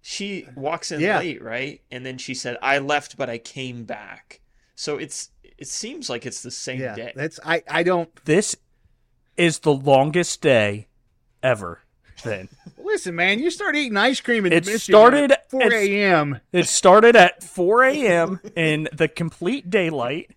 [0.00, 1.18] she walks in Yeah.
[1.18, 1.80] late, right?
[1.90, 4.40] And then she said, I left, but I came back.
[4.74, 7.12] So it's it seems like it's the same Yeah, day.
[7.16, 7.62] that's I.
[7.68, 8.56] I don't This
[9.36, 10.86] is the longest day
[11.42, 11.80] ever.
[12.22, 13.38] Then listen, man.
[13.40, 16.40] You start eating ice cream in It Michigan started at four a.m.
[16.52, 18.40] it started at 4 a.m.
[18.56, 20.30] in the complete daylight,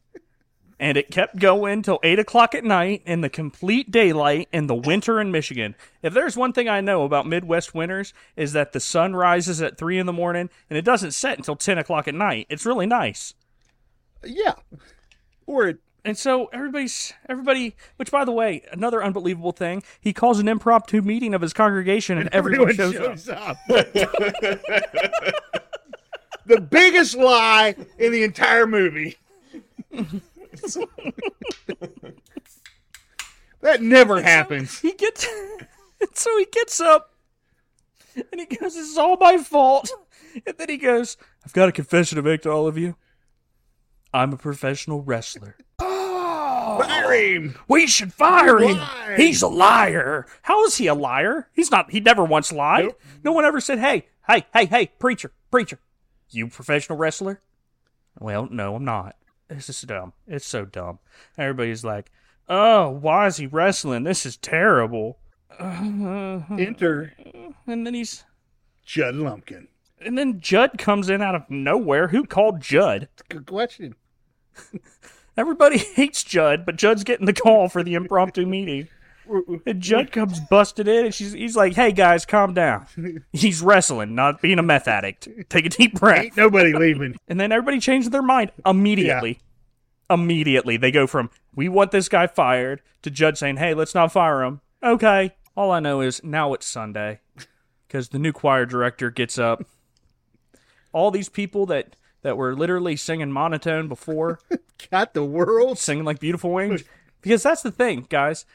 [0.82, 4.73] and it kept going till eight o'clock at night in the complete daylight in the
[4.73, 5.75] winter in Michigan.
[6.01, 9.77] If there's one thing I know about Midwest winters is that the sun rises at
[9.77, 12.47] three in the morning and it doesn't set until ten o'clock at night.
[12.49, 13.36] It's really nice.
[14.25, 14.55] Yeah,
[15.45, 17.75] or it, And so everybody's everybody.
[17.97, 19.84] Which, by the way, another unbelievable thing.
[19.99, 23.49] He calls an impromptu meeting of his congregation, and, everyone, shows, up.
[23.49, 23.57] up.
[26.47, 29.17] the biggest lie in the entire movie.
[33.61, 34.79] that never happens.
[34.79, 35.25] He gets,
[36.01, 37.15] and so he gets up,
[38.15, 39.91] and he goes, "This is all my fault."
[40.45, 42.95] And then he goes, "I've got a confession to make to all of you.
[44.13, 45.57] I'm a professional wrestler.
[45.79, 47.57] Fire him.
[47.67, 48.79] We should fire him.
[49.17, 50.25] He's a liar.
[50.43, 51.49] How is he a liar?
[51.53, 51.91] He's not.
[51.91, 52.85] He never once lied.
[52.85, 53.01] Nope.
[53.23, 55.79] No one ever said, "Hey, hey, hey, hey, preacher, preacher,
[56.29, 57.41] you professional wrestler?
[58.19, 59.15] Well, no, I'm not.
[59.55, 60.13] This is dumb.
[60.27, 60.99] It's so dumb.
[61.37, 62.11] Everybody's like,
[62.47, 64.03] oh, why is he wrestling?
[64.03, 65.19] This is terrible.
[65.59, 67.13] Enter
[67.67, 68.23] And then he's,
[68.85, 69.67] Judd Lumpkin.
[69.99, 72.07] and then Judd comes in out of nowhere.
[72.07, 73.09] Who called Judd?
[73.29, 73.95] Good question.
[75.37, 78.87] Everybody hates Judd, but Judd's getting the call for the impromptu meeting.
[79.65, 82.86] And Judd comes busted in, and she's, he's like, "Hey guys, calm down.
[83.34, 85.27] He's wrestling, not being a meth addict.
[85.49, 87.15] Take a deep breath." Ain't nobody leaving.
[87.27, 89.39] And then everybody changes their mind immediately.
[90.09, 94.11] Immediately, they go from "We want this guy fired" to Judd saying, "Hey, let's not
[94.11, 95.34] fire him." Okay.
[95.55, 97.19] All I know is now it's Sunday
[97.88, 99.63] because the new choir director gets up.
[100.93, 104.39] All these people that that were literally singing monotone before
[104.91, 105.77] Got the world.
[105.77, 106.84] singing like beautiful wings
[107.21, 108.45] because that's the thing guys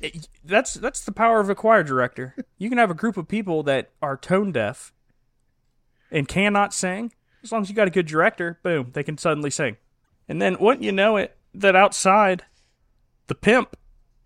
[0.44, 2.34] That's that's the power of a choir director.
[2.58, 4.92] You can have a group of people that are tone deaf
[6.10, 7.12] and cannot sing.
[7.42, 9.76] As long as you got a good director boom they can suddenly sing.
[10.28, 12.44] And then wouldn't you know it that outside
[13.26, 13.76] the pimp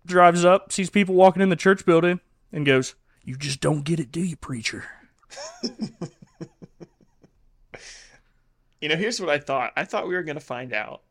[0.05, 2.19] drives up sees people walking in the church building
[2.51, 4.85] and goes you just don't get it do you preacher?
[8.81, 9.73] You know, here's what I thought.
[9.75, 11.01] I thought we were going to find out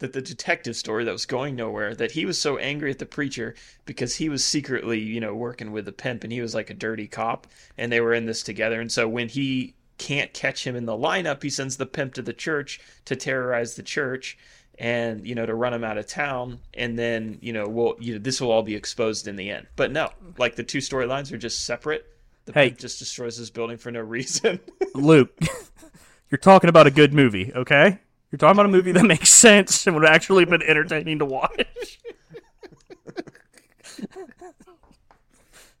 [0.00, 3.06] that the detective story that was going nowhere, that he was so angry at the
[3.06, 3.54] preacher
[3.86, 6.74] because he was secretly, you know, working with the pimp and he was like a
[6.74, 7.46] dirty cop
[7.78, 8.80] and they were in this together.
[8.80, 12.22] And so when he can't catch him in the lineup, he sends the pimp to
[12.22, 14.36] the church to terrorize the church
[14.78, 16.58] and, you know, to run him out of town.
[16.74, 19.66] And then, you know, well, you know, this will all be exposed in the end.
[19.76, 22.06] But no, like the two storylines are just separate.
[22.46, 22.68] The Hey.
[22.70, 24.58] pimp just destroys his building for no reason.
[24.94, 25.38] luke
[26.30, 27.98] you're talking about a good movie okay
[28.30, 31.24] you're talking about a movie that makes sense and would have actually been entertaining to
[31.24, 31.98] watch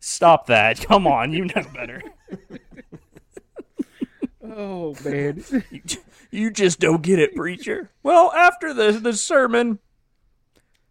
[0.00, 0.80] Stop that.
[0.86, 2.02] Come on, you know better.
[4.42, 5.44] Oh man.
[5.70, 5.82] You,
[6.30, 7.90] you just don't get it, preacher.
[8.02, 9.78] Well, after the, the sermon,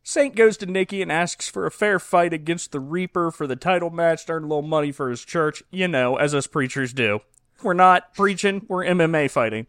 [0.04, 3.56] Saint goes to Nikki and asks for a fair fight against the Reaper for the
[3.56, 6.94] title match to earn a little money for his church, you know, as us preachers
[6.94, 7.20] do.
[7.62, 9.68] We're not preaching, we're MMA fighting.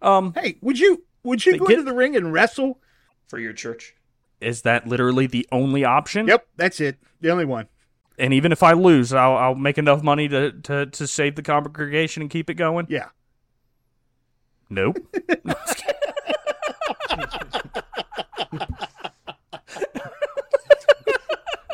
[0.00, 2.78] Um hey, would you would you go get- into the ring and wrestle?
[3.28, 3.94] for your church.
[4.42, 6.26] Is that literally the only option?
[6.26, 6.98] Yep, that's it.
[7.22, 7.66] The only one.
[8.18, 11.42] And even if I lose, I'll, I'll make enough money to, to, to save the
[11.42, 12.86] congregation and keep it going?
[12.90, 13.08] Yeah.
[14.68, 14.98] Nope.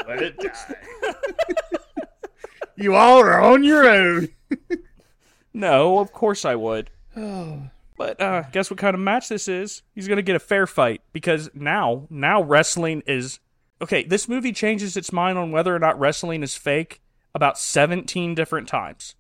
[0.07, 0.75] Let it die.
[2.77, 4.29] You all are on your own.
[5.55, 6.91] No, of course I would.
[7.17, 7.63] Oh.
[7.99, 9.83] But uh, guess what kind of match this is?
[9.95, 13.41] He's gonna get a fair fight because now, now wrestling is
[13.83, 14.05] okay.
[14.05, 17.03] This movie changes its mind on whether or not wrestling is fake
[17.35, 19.17] about seventeen different times.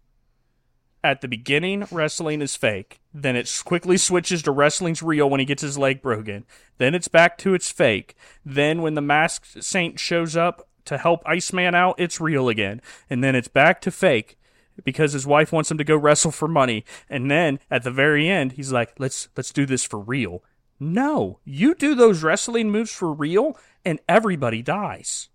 [1.02, 3.00] At the beginning, wrestling is fake.
[3.12, 6.44] Then it quickly switches to wrestling's real when he gets his leg broken.
[6.78, 8.14] Then it's back to its fake.
[8.44, 12.80] Then when the masked saint shows up to help Iceman out, it's real again.
[13.08, 14.38] And then it's back to fake
[14.84, 16.84] because his wife wants him to go wrestle for money.
[17.08, 20.42] And then at the very end, he's like, "Let's let's do this for real."
[20.80, 25.28] No, you do those wrestling moves for real, and everybody dies.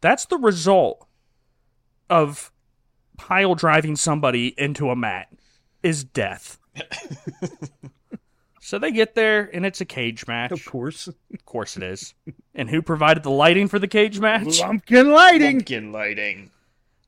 [0.00, 1.06] That's the result
[2.08, 2.50] of
[3.18, 5.28] pile driving somebody into a mat
[5.82, 6.58] is death.
[8.60, 10.52] so they get there, and it's a cage match.
[10.52, 11.06] Of course.
[11.06, 12.14] Of course it is.
[12.54, 14.60] and who provided the lighting for the cage match?
[14.60, 15.58] Lumpkin lighting.
[15.58, 16.50] Pumpkin lighting.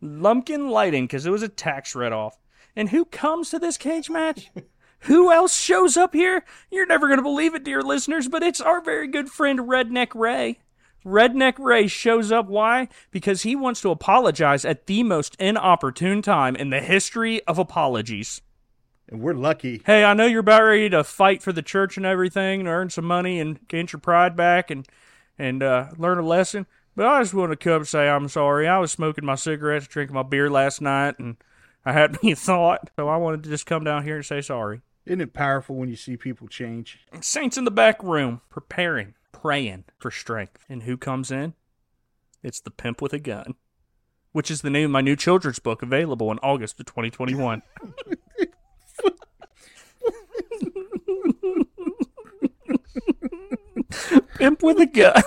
[0.02, 2.38] Lumpkin Lighting because it was a tax write off.
[2.74, 4.50] And who comes to this cage match?
[5.00, 6.44] who else shows up here?
[6.70, 10.14] You're never going to believe it, dear listeners, but it's our very good friend Redneck
[10.14, 10.58] Ray.
[11.04, 12.46] Redneck Ray shows up.
[12.46, 12.88] Why?
[13.10, 18.40] Because he wants to apologize at the most inopportune time in the history of apologies.
[19.08, 19.82] And we're lucky.
[19.84, 22.88] Hey, I know you're about ready to fight for the church and everything and earn
[22.88, 24.86] some money and get your pride back and
[25.38, 26.66] and uh, learn a lesson.
[26.94, 28.68] But I just want to come and say I'm sorry.
[28.68, 31.36] I was smoking my cigarettes, drinking my beer last night, and
[31.84, 32.90] I had me a thought.
[32.96, 34.82] So I wanted to just come down here and say sorry.
[35.04, 37.00] Isn't it powerful when you see people change?
[37.20, 40.64] Saints in the back room, preparing, praying for strength.
[40.68, 41.54] And who comes in?
[42.42, 43.54] It's the pimp with a gun,
[44.32, 47.62] which is the name of my new children's book available in August of 2021.
[54.36, 55.22] pimp with a gun.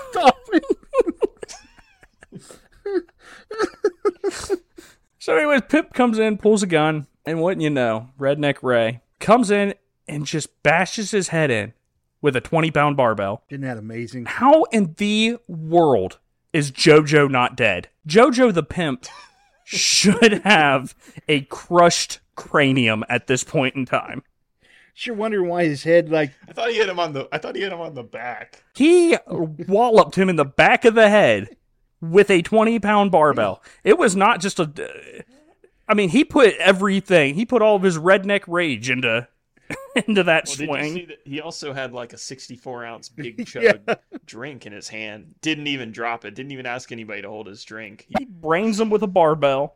[5.26, 9.50] So, anyways, Pip comes in, pulls a gun, and wouldn't you know, Redneck Ray comes
[9.50, 9.74] in
[10.08, 11.74] and just bashes his head in
[12.22, 13.42] with a 20 pound barbell.
[13.50, 14.26] Isn't that amazing?
[14.26, 16.20] How in the world
[16.54, 17.90] is JoJo not dead?
[18.08, 19.08] JoJo the pimp
[19.64, 20.94] should have
[21.28, 24.22] a crushed cranium at this point in time.
[24.94, 27.28] Sure wondering why his head like I thought he hit him on the.
[27.32, 28.64] I thought he hit him on the back.
[28.76, 31.58] He walloped him in the back of the head
[32.12, 33.62] with a 20 pound barbell.
[33.84, 35.24] It was not just a.
[35.88, 39.28] I mean, he put everything, he put all of his redneck rage into
[40.08, 40.94] into that Well, swing.
[40.94, 43.96] see that he also had like a 64 ounce big chug Yeah.
[44.26, 45.36] drink in his hand?
[45.42, 46.34] Didn't even drop it.
[46.36, 48.08] Didn't even ask anybody to hold his drink.
[48.18, 49.76] He brains him with a barbell.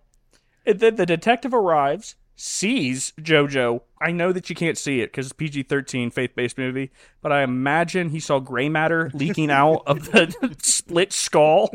[0.66, 3.82] And then the detective arrives, sees JoJo.
[4.02, 6.92] I know that you can't see it because it's PG 13 faith based movie,
[7.22, 11.70] but I imagine he saw gray matter leaking out of the split skull.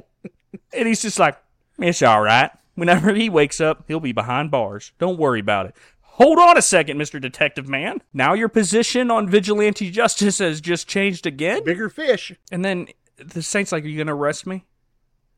[0.72, 1.36] And he's just like,
[1.78, 2.50] it's all right.
[2.74, 4.92] Whenever he wakes up, he'll be behind bars.
[4.98, 5.76] Don't worry about it.
[6.02, 7.20] Hold on a second, Mr.
[7.20, 8.00] Detective Man.
[8.12, 11.64] Now your position on vigilante justice has just changed again?
[11.64, 12.32] bigger fish.
[12.52, 14.64] And then the Saint's like, Are you going to arrest me?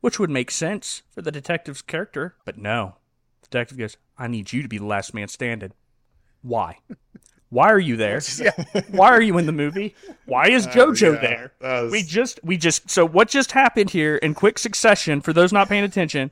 [0.01, 2.35] Which would make sense for the detective's character.
[2.45, 2.97] But no.
[3.41, 5.73] The detective goes, I need you to be the last man standing.
[6.41, 6.77] Why?
[7.49, 8.19] Why are you there?
[8.89, 9.95] Why are you in the movie?
[10.25, 11.19] Why is oh, JoJo yeah.
[11.21, 11.83] there?
[11.83, 15.53] Was- We just, we just, so what just happened here in quick succession, for those
[15.53, 16.31] not paying attention,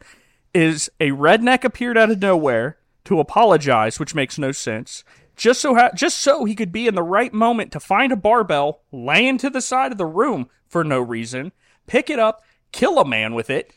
[0.53, 5.03] is a redneck appeared out of nowhere to apologize, which makes no sense.
[5.35, 8.17] Just so, ha- just so he could be in the right moment to find a
[8.17, 11.51] barbell, laying to the side of the room for no reason,
[11.87, 13.71] pick it up, kill a man with it,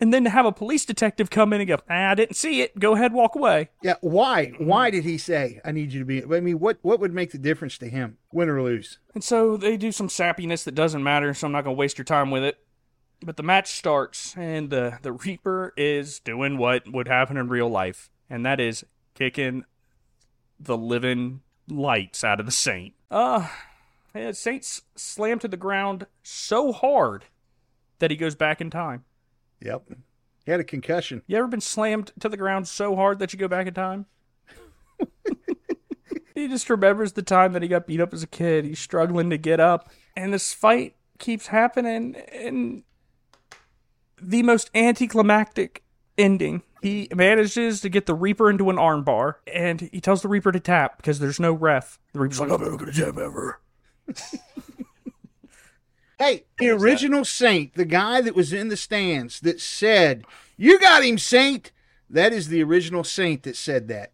[0.00, 2.60] and then to have a police detective come in and go, ah, I didn't see
[2.60, 2.78] it.
[2.78, 3.70] Go ahead, walk away.
[3.82, 4.52] Yeah, why?
[4.58, 6.22] Why did he say I need you to be?
[6.22, 8.98] I mean, what what would make the difference to him, win or lose?
[9.14, 11.98] And so they do some sappiness that doesn't matter, so I'm not going to waste
[11.98, 12.58] your time with it.
[13.24, 17.68] But the match starts, and the, the Reaper is doing what would happen in real
[17.68, 19.64] life, and that is kicking
[20.60, 22.94] the living lights out of the Saint.
[23.10, 23.48] Uh,
[24.14, 27.24] yeah, Saint's slammed to the ground so hard
[27.98, 29.04] that he goes back in time.
[29.60, 29.90] Yep,
[30.44, 31.22] he had a concussion.
[31.26, 34.06] You ever been slammed to the ground so hard that you go back in time?
[36.34, 38.64] he just remembers the time that he got beat up as a kid.
[38.64, 42.82] He's struggling to get up, and this fight keeps happening, and
[44.20, 45.82] the most anticlimactic
[46.18, 46.62] ending.
[46.82, 50.60] He manages to get the Reaper into an armbar, and he tells the Reaper to
[50.60, 51.98] tap because there's no ref.
[52.12, 53.60] The Reaper's like, I'm not gonna tap ever.
[56.18, 60.24] Hey, the original Saint, the guy that was in the stands that said,
[60.56, 61.72] "You got him, Saint."
[62.08, 64.12] That is the original Saint that said that.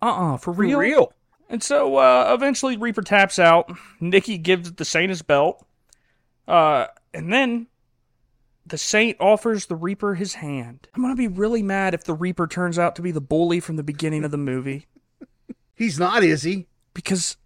[0.00, 0.78] Uh-uh, for For real?
[0.78, 1.12] real.
[1.48, 3.70] And so uh, eventually Reaper taps out.
[4.00, 5.64] Nikki gives the Saint his belt.
[6.46, 7.66] Uh, and then
[8.64, 10.88] the Saint offers the Reaper his hand.
[10.94, 13.58] I'm going to be really mad if the Reaper turns out to be the bully
[13.60, 14.86] from the beginning of the movie.
[15.74, 16.66] He's not, is he?
[16.94, 17.36] Because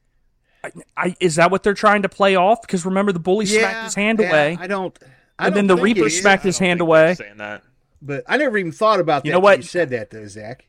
[0.62, 2.62] I, I, is that what they're trying to play off?
[2.62, 4.58] Because remember, the bully smacked his hand yeah, away.
[4.60, 4.98] I don't.
[5.38, 7.06] I and then don't the Reaper smacked his hand away.
[7.06, 7.62] they're Saying that.
[8.02, 9.28] But I never even thought about that.
[9.28, 9.58] You know what?
[9.58, 10.66] You said that though, Zach.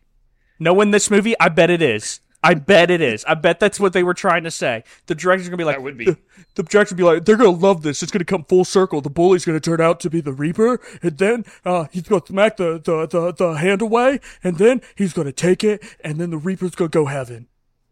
[0.59, 2.19] Knowing this movie, I bet it is.
[2.43, 3.23] I bet it is.
[3.25, 4.83] I bet that's what they were trying to say.
[5.05, 6.05] The director's gonna be like, That would be.
[6.05, 6.17] The,
[6.55, 8.01] the director would be like, they're gonna love this.
[8.01, 8.99] It's gonna come full circle.
[9.01, 12.57] The bully's gonna turn out to be the Reaper, and then uh, he's gonna smack
[12.57, 16.37] the, the, the, the hand away, and then he's gonna take it, and then the
[16.37, 17.47] Reaper's gonna go heaven.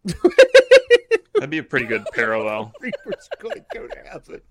[1.35, 2.73] That'd be a pretty good parallel.
[2.81, 4.41] Reaper's going to go to heaven.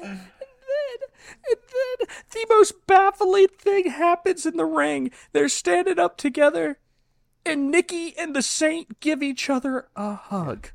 [0.00, 0.20] And
[1.46, 5.10] then the most baffling thing happens in the ring.
[5.32, 6.78] They're standing up together,
[7.44, 10.70] and Nikki and the Saint give each other a hug.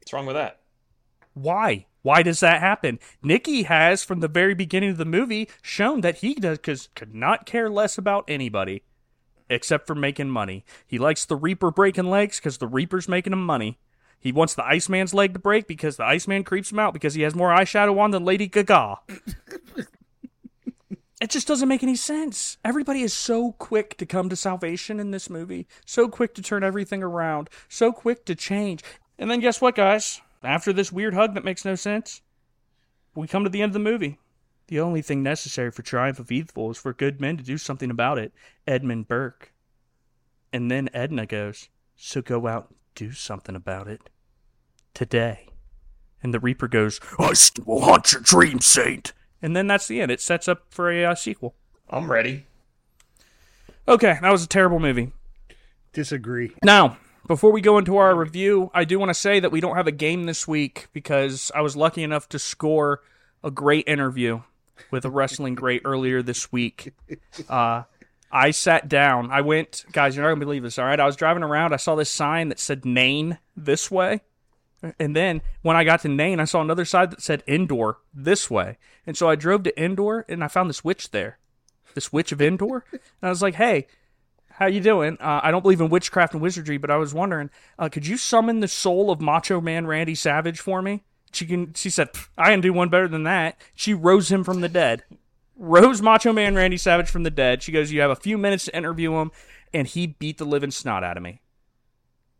[0.00, 0.60] What's wrong with that?
[1.34, 1.86] Why?
[2.02, 2.98] Why does that happen?
[3.22, 7.14] Nikki has, from the very beginning of the movie, shown that he does cause could
[7.14, 8.82] not care less about anybody
[9.48, 10.64] except for making money.
[10.86, 13.78] He likes the Reaper breaking legs because the Reaper's making him money.
[14.20, 17.22] He wants the Iceman's leg to break because the Iceman creeps him out because he
[17.22, 18.96] has more eyeshadow on than Lady Gaga.
[21.20, 22.58] it just doesn't make any sense.
[22.64, 26.64] Everybody is so quick to come to salvation in this movie, so quick to turn
[26.64, 28.82] everything around, so quick to change.
[29.18, 30.20] And then guess what, guys?
[30.42, 32.22] After this weird hug that makes no sense,
[33.14, 34.18] we come to the end of the movie.
[34.68, 37.90] The only thing necessary for triumph of evil is for good men to do something
[37.90, 38.32] about it.
[38.66, 39.52] Edmund Burke.
[40.52, 44.10] And then Edna goes, So go out and do something about it.
[44.92, 45.48] Today.
[46.22, 49.14] And the Reaper goes, I still will haunt your dreams, Saint.
[49.40, 50.10] And then that's the end.
[50.10, 51.54] It sets up for a uh, sequel.
[51.88, 52.46] I'm ready.
[53.86, 55.12] Okay, that was a terrible movie.
[55.94, 56.52] Disagree.
[56.62, 59.76] Now, before we go into our review, I do want to say that we don't
[59.76, 63.00] have a game this week because I was lucky enough to score
[63.42, 64.42] a great interview
[64.90, 66.92] with a wrestling great earlier this week.
[67.48, 67.82] Uh,
[68.30, 69.30] I sat down.
[69.30, 71.00] I went, guys, you're not going to believe this, all right?
[71.00, 71.72] I was driving around.
[71.72, 74.20] I saw this sign that said Nain this way.
[74.98, 78.48] And then when I got to Nain, I saw another side that said Endor this
[78.50, 78.78] way.
[79.06, 81.38] And so I drove to Endor and I found this witch there.
[81.94, 82.84] this witch of Endor.
[82.92, 83.86] And I was like, hey,
[84.50, 85.16] how you doing?
[85.20, 88.16] Uh, I don't believe in witchcraft and wizardry, but I was wondering, uh, could you
[88.16, 91.02] summon the soul of Macho Man Randy Savage for me?
[91.32, 91.74] She can.
[91.74, 93.60] She said, I can do one better than that.
[93.74, 95.02] She rose him from the dead.
[95.56, 97.62] Rose Macho Man Randy Savage from the dead.
[97.62, 99.32] She goes, you have a few minutes to interview him,
[99.74, 101.40] and he beat the living snot out of me.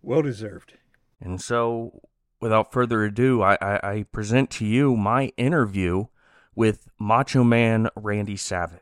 [0.03, 0.75] Well deserved.
[1.21, 2.01] And so,
[2.41, 6.07] without further ado, I, I, I present to you my interview
[6.55, 8.81] with Macho Man Randy Savage.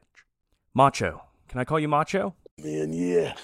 [0.74, 2.34] Macho, can I call you Macho?
[2.62, 3.34] Man, yeah.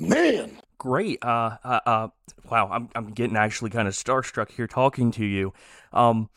[0.00, 0.58] Man!
[0.84, 1.24] Great.
[1.24, 2.08] Uh, uh, uh,
[2.50, 5.54] wow, I'm, I'm getting actually kind of starstruck here talking to you.
[5.94, 6.28] Um,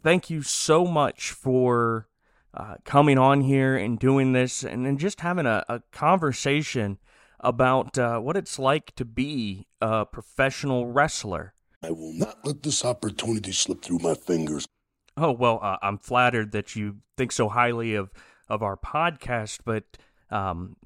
[0.00, 2.06] thank you so much for
[2.54, 6.98] uh, coming on here and doing this and then just having a, a conversation
[7.40, 11.52] about uh, what it's like to be a professional wrestler.
[11.82, 14.68] I will not let this opportunity slip through my fingers.
[15.16, 18.12] Oh, well, uh, I'm flattered that you think so highly of,
[18.48, 19.98] of our podcast, but
[20.30, 20.76] um,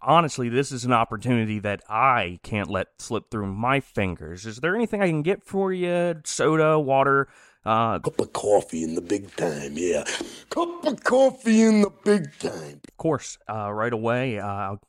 [0.00, 4.46] honestly, this is an opportunity that I can't let slip through my fingers.
[4.46, 6.20] Is there anything I can get for you?
[6.24, 7.28] Soda, water?
[7.64, 10.04] Uh, Cup of coffee in the big time, yeah.
[10.50, 12.80] Cup of coffee in the big time.
[12.86, 14.38] of course, uh, right away.
[14.38, 14.80] Uh, I'll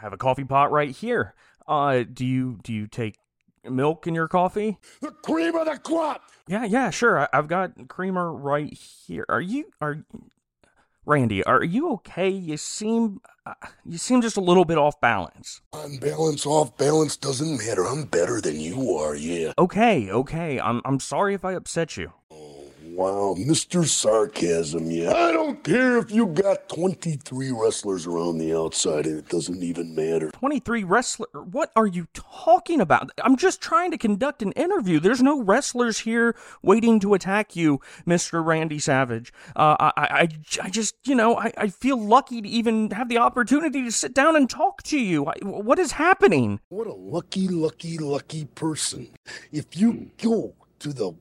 [0.00, 1.34] have a coffee pot right here.
[1.68, 3.18] Uh, do you do you take
[3.68, 4.78] milk in your coffee?
[5.02, 6.22] The cream of the crop!
[6.46, 7.20] Yeah, yeah, sure.
[7.20, 9.26] I, I've got creamer right here.
[9.28, 10.04] Are you are
[11.06, 11.44] Randy?
[11.44, 12.28] Are you okay?
[12.28, 13.54] You seem uh,
[13.84, 15.60] you seem just a little bit off balance.
[15.72, 17.84] On balance, off balance, doesn't matter.
[17.84, 19.52] I'm better than you are, yeah.
[19.58, 20.58] Okay, okay.
[20.58, 22.12] I'm I'm sorry if I upset you.
[22.94, 23.84] Wow, Mr.
[23.84, 25.12] Sarcasm, yeah.
[25.12, 29.96] I don't care if you got 23 wrestlers around the outside and it doesn't even
[29.96, 30.30] matter.
[30.30, 35.22] 23 wrestler what are you talking about i'm just trying to conduct an interview there's
[35.22, 40.28] no wrestlers here waiting to attack you mr randy savage uh, I, I,
[40.62, 44.14] I just you know I, I feel lucky to even have the opportunity to sit
[44.14, 49.08] down and talk to you I, what is happening What a lucky, lucky, lucky person.
[49.52, 51.14] If you go to the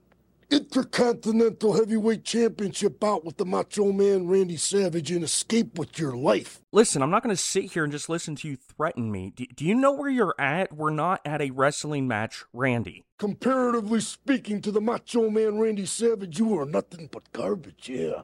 [0.53, 6.61] Intercontinental Heavyweight Championship bout with the Macho Man Randy Savage and escape with your life.
[6.71, 9.45] listen i'm not going to sit here and just listen to you threaten me do,
[9.55, 14.61] do you know where you're at we're not at a wrestling match randy Comparatively speaking
[14.61, 18.23] to the Macho Man Randy Savage, you are nothing but garbage, yeah.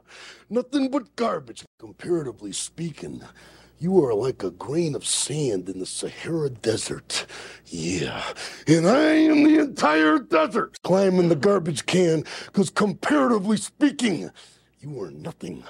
[0.49, 1.63] Nothing but garbage.
[1.79, 3.23] Comparatively speaking,
[3.79, 7.25] you are like a grain of sand in the Sahara Desert.
[7.65, 8.23] Yeah.
[8.67, 14.31] And I am the entire desert climbing the garbage can, because comparatively speaking,
[14.81, 15.63] you are nothing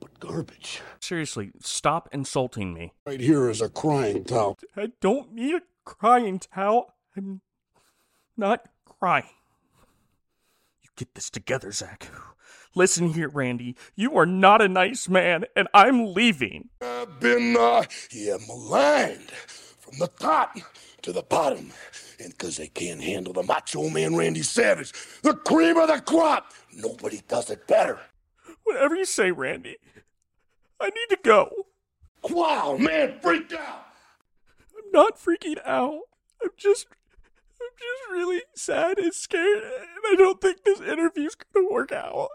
[0.00, 0.80] but garbage.
[1.00, 4.58] seriously stop insulting me Right here is a crying towel.
[4.76, 6.94] I don't need a crying towel.
[7.16, 7.42] I'm
[8.36, 9.28] not crying.
[10.82, 12.08] You get this together, Zach.
[12.74, 13.76] Listen here, Randy.
[13.94, 16.70] You are not a nice man, and I'm leaving.
[16.80, 20.56] I've been, uh, yeah, maligned from the top
[21.02, 21.72] to the bottom.
[22.18, 24.92] And 'cause they can't handle the macho man Randy Savage,
[25.22, 28.00] the cream of the crop, nobody does it better.
[28.62, 29.76] Whatever you say, Randy.
[30.80, 31.66] I need to go.
[32.22, 33.86] Wow, man, freaked out.
[34.76, 36.02] I'm not freaking out.
[36.42, 36.86] I'm just.
[37.60, 42.28] I'm just really sad and scared, and I don't think this interview's gonna work out.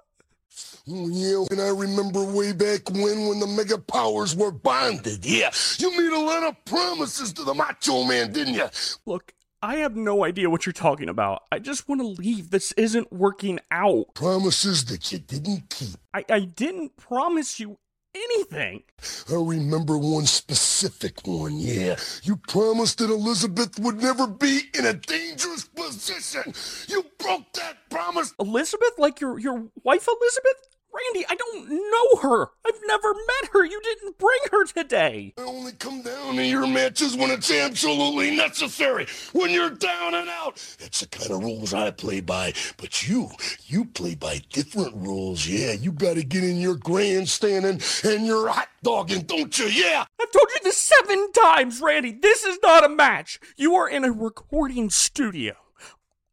[0.89, 5.25] Oh, yeah, and I remember way back when, when the mega powers were bonded.
[5.25, 8.67] Yeah, you made a lot of promises to the macho man, didn't you?
[9.05, 11.43] Look, I have no idea what you're talking about.
[11.51, 12.51] I just want to leave.
[12.51, 14.13] This isn't working out.
[14.13, 15.97] Promises that you didn't keep.
[16.13, 17.79] I, I didn't promise you
[18.15, 18.83] anything.
[19.29, 21.95] I remember one specific one, yeah.
[22.23, 26.53] You promised that Elizabeth would never be in a dangerous position.
[26.87, 28.33] You broke that promise.
[28.39, 28.93] Elizabeth?
[28.97, 30.76] Like your your wife Elizabeth?
[30.93, 32.49] Randy, I don't know her.
[32.65, 33.65] I've never met her.
[33.65, 35.33] You didn't bring her today.
[35.37, 39.07] I only come down to your matches when it's absolutely necessary.
[39.33, 40.55] When you're down and out.
[40.79, 42.53] That's the kind of rules I play by.
[42.77, 43.29] But you,
[43.65, 45.73] you play by different rules, yeah.
[45.73, 49.65] You gotta get in your grandstanding and your hot dogging, don't you?
[49.65, 50.05] Yeah.
[50.19, 52.11] I've told you this seven times, Randy.
[52.11, 53.39] This is not a match.
[53.55, 55.55] You are in a recording studio.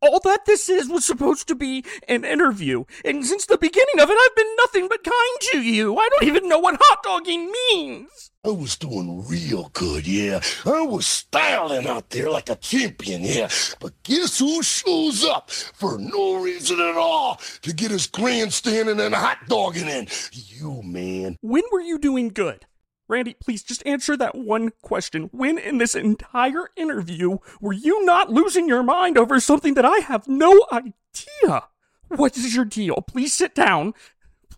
[0.04, 4.10] All that this is was supposed to be an interview, and since the beginning of
[4.10, 5.96] it, I've been nothing but kind to you.
[5.96, 8.30] I don't even know what hot dogging means.
[8.44, 10.40] I was doing real good, yeah.
[10.66, 13.48] I was styling out there like a champion, yeah.
[13.80, 19.14] But guess who shows up for no reason at all to get his grandstanding and
[19.14, 20.08] hot dogging in?
[20.32, 21.38] You, man.
[21.40, 22.66] When were you doing good?
[23.08, 25.28] Randy, please just answer that one question.
[25.32, 29.98] When in this entire interview were you not losing your mind over something that I
[29.98, 31.64] have no idea?
[32.08, 33.02] What is your deal?
[33.02, 33.94] Please sit down.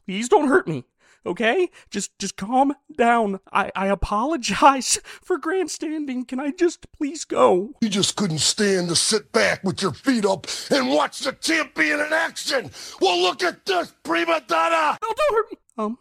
[0.05, 0.85] Please don't hurt me.
[1.24, 1.70] Okay?
[1.90, 3.40] Just just calm down.
[3.52, 6.24] I, I apologize for grandstanding.
[6.24, 7.70] Can I just please go?
[7.81, 11.98] You just couldn't stand to sit back with your feet up and watch the champion
[11.98, 12.70] in action.
[13.01, 14.98] Well, look at this, prima donna.
[15.02, 15.59] No, don't hurt me.
[15.78, 15.98] Um,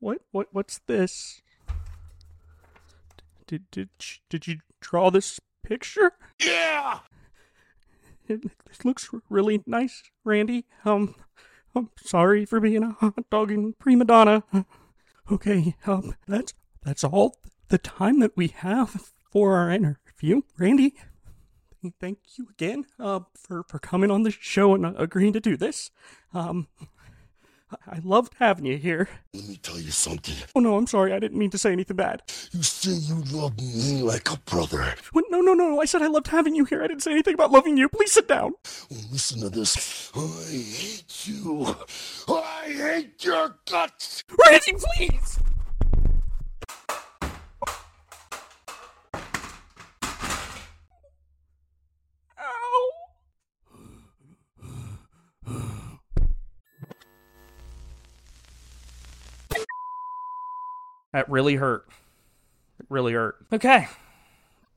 [0.00, 1.42] what what what's this?
[3.46, 3.90] Did did
[4.28, 6.12] did you draw this picture?
[6.44, 7.00] Yeah.
[8.26, 10.64] It, this looks really nice, Randy.
[10.86, 11.14] Um,
[11.76, 14.44] I'm sorry for being a hot dog and prima donna.
[15.32, 16.52] Okay, um, that's
[16.82, 17.38] that's all
[17.68, 20.94] the time that we have for our interview, Randy.
[21.98, 25.56] Thank you again, uh, for for coming on the show and uh, agreeing to do
[25.56, 25.90] this.
[26.34, 26.68] Um,
[27.86, 29.08] I loved having you here.
[29.32, 30.34] Let me tell you something.
[30.54, 31.12] Oh no, I'm sorry.
[31.12, 32.22] I didn't mean to say anything bad.
[32.52, 34.94] You say you love me like a brother.
[35.12, 35.24] What?
[35.30, 35.80] No, no, no.
[35.80, 36.82] I said I loved having you here.
[36.82, 37.88] I didn't say anything about loving you.
[37.88, 38.52] Please sit down.
[38.90, 40.10] Well, listen to this.
[40.14, 40.20] I
[40.50, 41.76] hate you.
[42.28, 44.24] I hate your guts.
[44.46, 45.38] Randy, please.
[61.14, 61.86] That really hurt.
[62.80, 63.36] It really hurt.
[63.52, 63.86] Okay.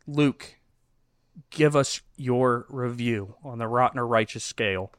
[0.05, 0.57] Luke,
[1.49, 4.91] give us your review on the Rotten or Righteous scale.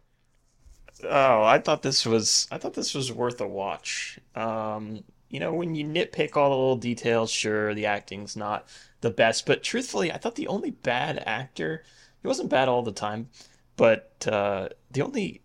[1.04, 4.18] Oh, I thought this was I thought this was worth a watch.
[4.34, 8.66] Um, you know, when you nitpick all the little details, sure, the acting's not
[9.00, 11.84] the best, but truthfully, I thought the only bad actor,
[12.20, 13.28] he wasn't bad all the time,
[13.76, 15.42] but uh, the only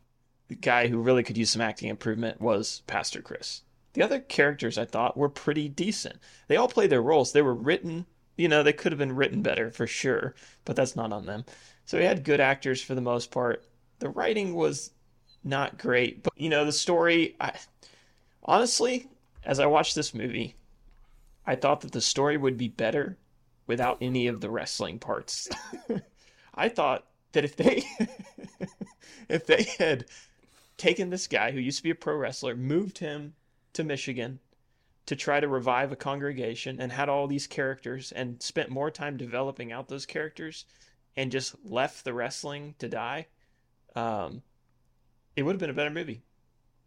[0.60, 3.62] guy who really could use some acting improvement was Pastor Chris.
[3.94, 6.18] The other characters I thought were pretty decent.
[6.48, 7.32] They all played their roles.
[7.32, 8.06] They were written,
[8.36, 10.34] you know, they could have been written better for sure,
[10.66, 11.46] but that's not on them.
[11.86, 13.66] So we had good actors for the most part.
[14.00, 14.92] The writing was
[15.44, 17.54] not great, but you know, the story I
[18.44, 19.10] honestly,
[19.44, 20.56] as I watched this movie,
[21.46, 23.18] I thought that the story would be better
[23.68, 25.50] without any of the wrestling parts.
[26.56, 27.84] I thought that if they
[29.30, 30.06] if they had
[30.78, 33.34] taken this guy who used to be a pro wrestler, moved him
[33.74, 34.40] to Michigan
[35.06, 39.18] to try to revive a congregation and had all these characters and spent more time
[39.18, 40.66] developing out those characters
[41.16, 43.28] and just left the wrestling to die,
[43.96, 44.42] um,
[45.36, 46.22] it would have been a better movie.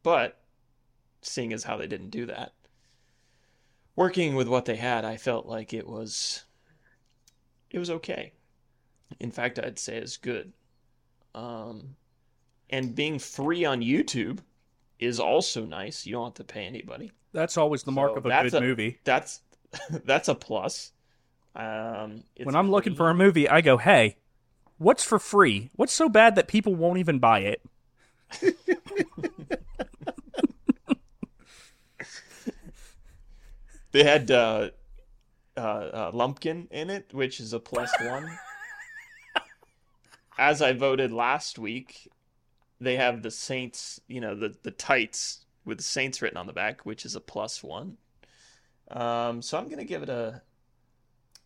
[0.02, 0.40] But
[1.22, 2.52] seeing as how they didn't do that,
[3.94, 6.44] working with what they had, I felt like it was
[7.70, 8.32] it was okay.
[9.20, 10.52] In fact, I'd say it's good.
[11.34, 11.96] Um,
[12.70, 14.38] and being free on YouTube
[14.98, 16.06] is also nice.
[16.06, 17.12] You don't have to pay anybody.
[17.32, 18.98] That's always the mark So of a good movie.
[19.04, 19.40] That's
[20.04, 20.92] that's a plus.
[21.54, 24.16] Um, it's When I'm looking for a movie, I go, "Hey,
[24.78, 25.70] what's for free?
[25.74, 27.62] What's so bad that people won't even buy it?"
[33.92, 34.70] they had uh,
[35.56, 38.38] uh, uh, Lumpkin in it, which is a plus one.
[40.38, 42.10] As I voted last week,
[42.80, 46.52] they have the Saints, you know, the the tights with the Saints written on the
[46.52, 47.96] back, which is a plus one.
[48.90, 50.42] Um, so I'm gonna give it a,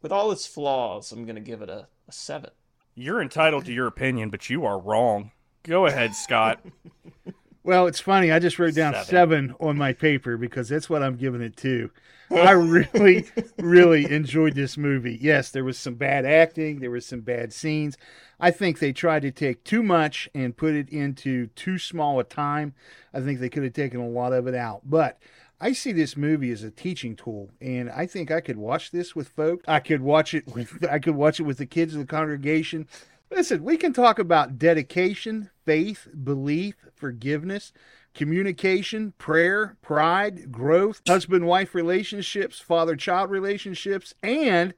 [0.03, 2.51] with all its flaws, I'm gonna give it a, a seven.
[2.95, 5.33] You're entitled to your opinion, but you are wrong.
[5.63, 6.61] Go ahead, Scott.
[7.63, 8.33] Well, it's funny.
[8.33, 9.07] I just wrote down Seven.
[9.07, 11.91] seven, on my paper because that's what I'm giving it to.
[12.31, 13.27] I really,
[13.59, 15.19] really enjoyed this movie.
[15.21, 17.99] Yes, there was some bad acting, there was some bad scenes.
[18.39, 22.25] I think they tried to take too much and put it into too small a
[22.25, 22.73] time.
[23.13, 24.83] I think they could have taken a lot of it out.
[24.85, 25.19] But
[25.61, 29.15] I see this movie as a teaching tool, and I think I could watch this
[29.15, 29.65] with folks.
[29.69, 32.87] I could watch it with I could watch it with the kids of the congregation.
[33.31, 37.73] Listen, we can talk about dedication, faith, belief, forgiveness,
[38.15, 44.75] communication, prayer, pride, growth, husband wife relationships, father child relationships, and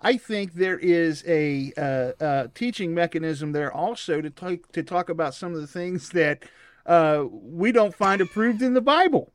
[0.00, 5.08] I think there is a uh, uh, teaching mechanism there also to talk to talk
[5.08, 6.44] about some of the things that
[6.86, 9.32] uh, we don't find approved in the Bible.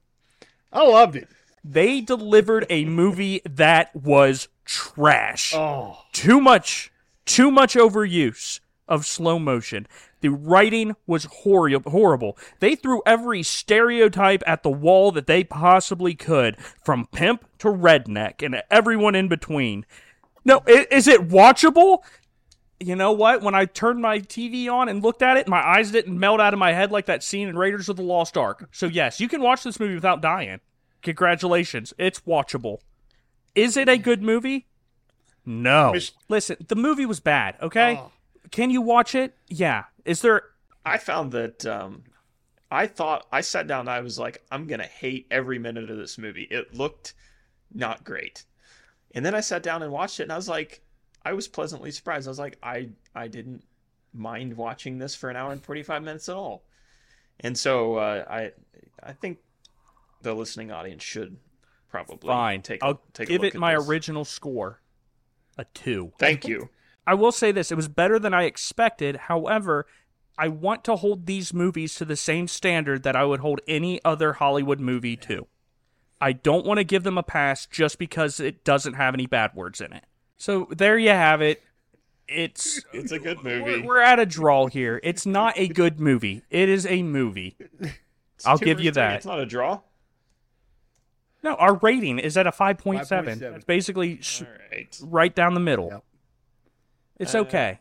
[0.72, 1.28] I loved it.
[1.64, 5.54] They delivered a movie that was trash.
[5.56, 6.92] Oh, Too much,
[7.26, 9.88] too much overuse of slow motion.
[10.22, 12.38] The writing was hor- horrible.
[12.60, 18.44] They threw every stereotype at the wall that they possibly could, from pimp to redneck
[18.44, 19.86] and everyone in between.
[20.44, 22.00] No, is it watchable?
[22.80, 23.42] You know what?
[23.42, 26.54] When I turned my TV on and looked at it, my eyes didn't melt out
[26.54, 28.70] of my head like that scene in Raiders of the Lost Ark.
[28.72, 30.60] So, yes, you can watch this movie without dying.
[31.02, 31.94] Congratulations.
[31.98, 32.80] It's watchable.
[33.56, 34.68] Is it a good movie?
[35.46, 35.94] No.
[36.30, 37.98] Listen, the movie was bad, okay?
[38.00, 38.12] Oh.
[38.52, 39.36] Can you watch it?
[39.48, 39.84] Yeah.
[40.10, 40.42] Is there
[40.84, 42.04] I found that um,
[42.72, 45.98] I thought I sat down and I was like, I'm gonna hate every minute of
[45.98, 46.48] this movie.
[46.50, 47.14] It looked
[47.72, 48.44] not great.
[49.14, 50.82] And then I sat down and watched it and I was like,
[51.24, 52.28] I was pleasantly surprised.
[52.28, 53.64] I was like, I I didn't
[54.12, 56.64] mind watching this for an hour and 45 minutes at all.
[57.42, 58.52] And so uh, I
[59.04, 59.38] I think
[60.24, 61.38] the listening audience should
[61.90, 62.64] probably Fine.
[62.64, 63.88] take a, I'll take a give look it my this.
[63.88, 64.82] original score
[65.56, 66.14] a two.
[66.18, 66.70] Thank you.
[67.08, 69.16] I will say this: it was better than I expected.
[69.16, 69.88] However,
[70.40, 74.00] I want to hold these movies to the same standard that I would hold any
[74.06, 75.48] other Hollywood movie to.
[76.22, 79.54] I don't want to give them a pass just because it doesn't have any bad
[79.54, 80.06] words in it.
[80.38, 81.62] So there you have it.
[82.28, 83.82] It's It's a good we're, movie.
[83.88, 85.00] we're at a draw here.
[85.04, 86.44] It's not a good movie.
[86.50, 87.58] It is a movie.
[87.82, 89.02] It's I'll give you three.
[89.02, 89.16] that.
[89.18, 89.82] It's not a draw.
[91.44, 93.08] No, our rating is at a 5.7.
[93.08, 93.56] 5.7.
[93.56, 95.00] It's basically sh- All right.
[95.02, 95.90] right down the middle.
[95.92, 96.04] Yep.
[97.20, 97.80] It's Uh, okay.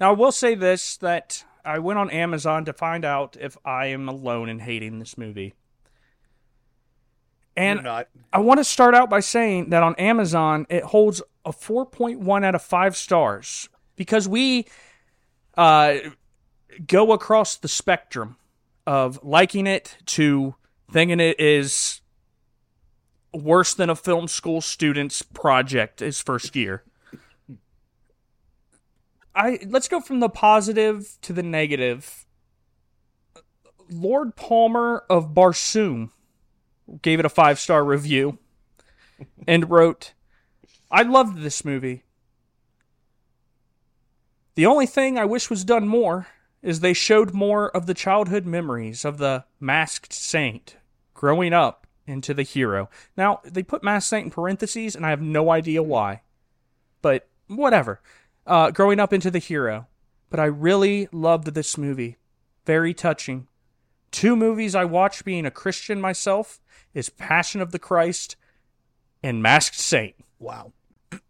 [0.00, 3.86] Now, I will say this that I went on Amazon to find out if I
[3.86, 5.54] am alone in hating this movie.
[7.56, 7.80] And.
[8.32, 12.54] I want to start out by saying that on Amazon, it holds a 4.1 out
[12.54, 14.66] of 5 stars because we
[15.56, 15.96] uh,
[16.86, 18.36] go across the spectrum
[18.86, 20.54] of liking it to
[20.92, 22.00] thinking it is
[23.32, 26.82] worse than a film school student's project his first year.
[29.34, 32.26] I let's go from the positive to the negative.
[33.90, 36.10] Lord Palmer of Barsoom
[37.02, 38.38] gave it a five star review
[39.48, 40.12] and wrote,
[40.90, 42.04] I loved this movie.
[44.54, 46.28] The only thing I wish was done more
[46.62, 50.76] is they showed more of the childhood memories of the masked saint
[51.12, 52.88] growing up into the hero.
[53.16, 56.22] Now, they put masked saint in parentheses, and I have no idea why.
[57.02, 58.00] But whatever.
[58.46, 59.86] Uh, growing up into the hero.
[60.30, 62.16] But I really loved this movie.
[62.66, 63.46] Very touching.
[64.10, 66.60] Two movies I watched being a Christian myself
[66.92, 68.36] is Passion of the Christ
[69.22, 70.14] and Masked Saint.
[70.38, 70.72] Wow.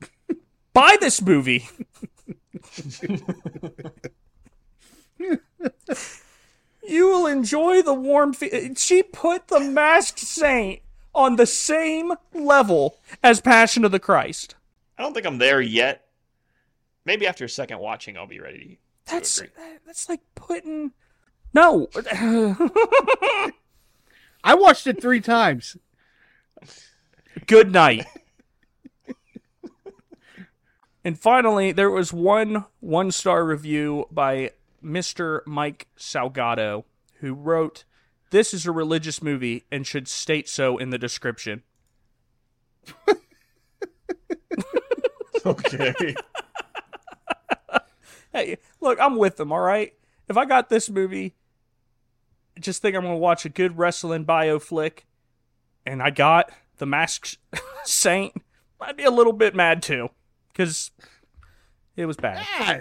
[0.73, 1.69] Buy this movie.
[5.19, 5.39] you
[7.09, 8.32] will enjoy the warm.
[8.32, 10.81] Fe- she put the Masked Saint
[11.15, 14.57] on the same level as Passion of the Christ.
[14.99, 16.03] I don't think I'm there yet.
[17.05, 18.78] Maybe after a second watching, I'll be ready.
[19.06, 19.51] to That's agree.
[19.86, 20.93] that's like putting
[21.52, 21.89] no.
[24.44, 25.76] I watched it three times.
[27.47, 28.06] Good night.
[31.05, 34.51] and finally, there was one one star review by
[34.82, 35.40] Mr.
[35.47, 36.85] Mike Salgado,
[37.20, 37.85] who wrote,
[38.31, 41.62] This is a religious movie and should state so in the description.
[45.47, 46.14] Okay.
[48.35, 49.94] Hey, look, I'm with them, all right?
[50.28, 51.36] If I got this movie,
[52.59, 55.06] just think I'm going to watch a good wrestling bio flick,
[55.86, 57.39] and I got The Masked
[57.85, 58.35] Saint,
[58.81, 60.11] I'd be a little bit mad too,
[60.52, 60.90] because
[61.97, 62.44] it was bad.
[62.59, 62.81] Ah,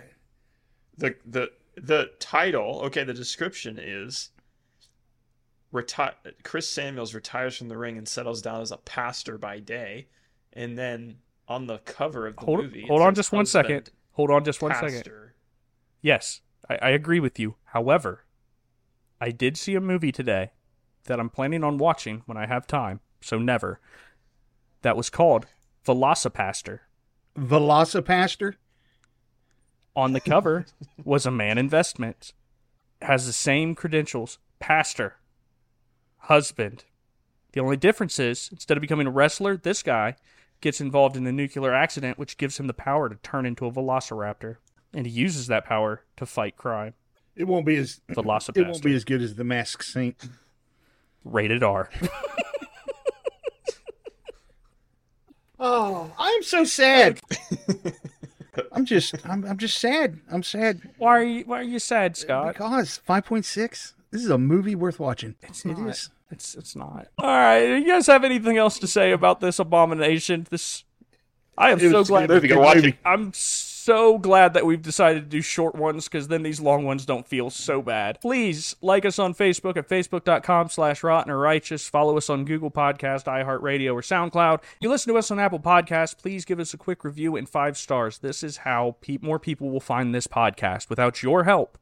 [0.98, 2.82] the the the title.
[2.86, 4.32] Okay, the description is.
[5.74, 6.14] Reti-
[6.44, 10.08] Chris Samuels retires from the ring and settles down as a pastor by day,
[10.52, 11.18] and then
[11.48, 13.90] on the cover of the Hold, movie, hold on just one second.
[14.12, 15.10] Hold on just one second.
[16.04, 17.56] Yes, I, I agree with you.
[17.68, 18.26] However,
[19.20, 20.52] I did see a movie today
[21.06, 23.80] that I'm planning on watching when I have time, so never.
[24.82, 25.48] That was called
[25.86, 26.80] VelociPastor.
[27.40, 28.56] VelociPastor.
[29.96, 30.66] On the cover
[31.04, 32.34] was a man investment.
[33.02, 34.40] Has the same credentials.
[34.60, 35.16] Pastor.
[36.18, 36.84] Husband.
[37.54, 40.18] The only difference is instead of becoming a wrestler, this guy
[40.60, 43.72] gets involved in a nuclear accident which gives him the power to turn into a
[43.72, 44.58] velociraptor.
[44.94, 46.94] And he uses that power to fight crime.
[47.36, 50.30] It won't be as it won't be as good as the Masked Saint.
[51.24, 51.90] Rated R.
[55.65, 57.22] Oh, I'm so sad.
[58.74, 60.20] I'm just, I'm, I'm just sad.
[60.30, 62.53] I'm sad Why are you why are you sad, Scott?
[62.53, 63.94] because 5.6.
[64.11, 65.36] This is a movie worth watching.
[65.41, 66.10] It's It is.
[66.30, 67.07] It's it's not.
[67.18, 70.48] All right, you guys have anything else to say about this abomination?
[70.49, 70.84] This
[71.57, 72.30] I am so glad.
[72.30, 72.95] Movie, go watch it.
[73.06, 73.73] I'm so
[74.18, 77.50] glad that we've decided to do short ones because then these long ones don't feel
[77.50, 78.20] so bad.
[78.22, 81.88] Please like us on Facebook at facebook.com slash rotten or righteous.
[81.88, 84.60] Follow us on Google Podcast, iHeartRadio, or SoundCloud.
[84.64, 87.48] If You listen to us on Apple Podcasts, please give us a quick review and
[87.48, 88.20] five stars.
[88.20, 90.90] This is how pe- more people will find this podcast.
[90.90, 91.78] Without your help,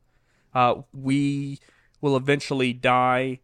[0.53, 1.59] uh, we
[2.01, 3.39] will eventually die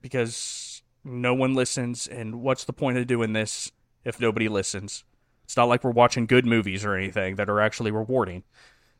[0.00, 2.06] because no one listens.
[2.06, 3.72] And what's the point of doing this
[4.04, 5.04] if nobody listens?
[5.50, 8.44] It's not like we're watching good movies or anything that are actually rewarding.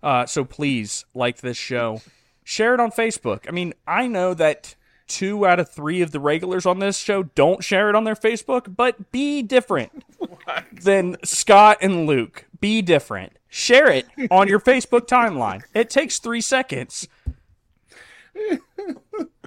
[0.02, 2.00] Uh, so please like this show,
[2.42, 3.44] share it on Facebook.
[3.46, 4.74] I mean, I know that
[5.06, 8.16] two out of three of the regulars on this show don't share it on their
[8.16, 10.02] Facebook, but be different
[10.72, 12.46] than Scott and Luke.
[12.58, 13.34] Be different.
[13.48, 15.62] Share it on your Facebook timeline.
[15.72, 17.06] It takes three seconds.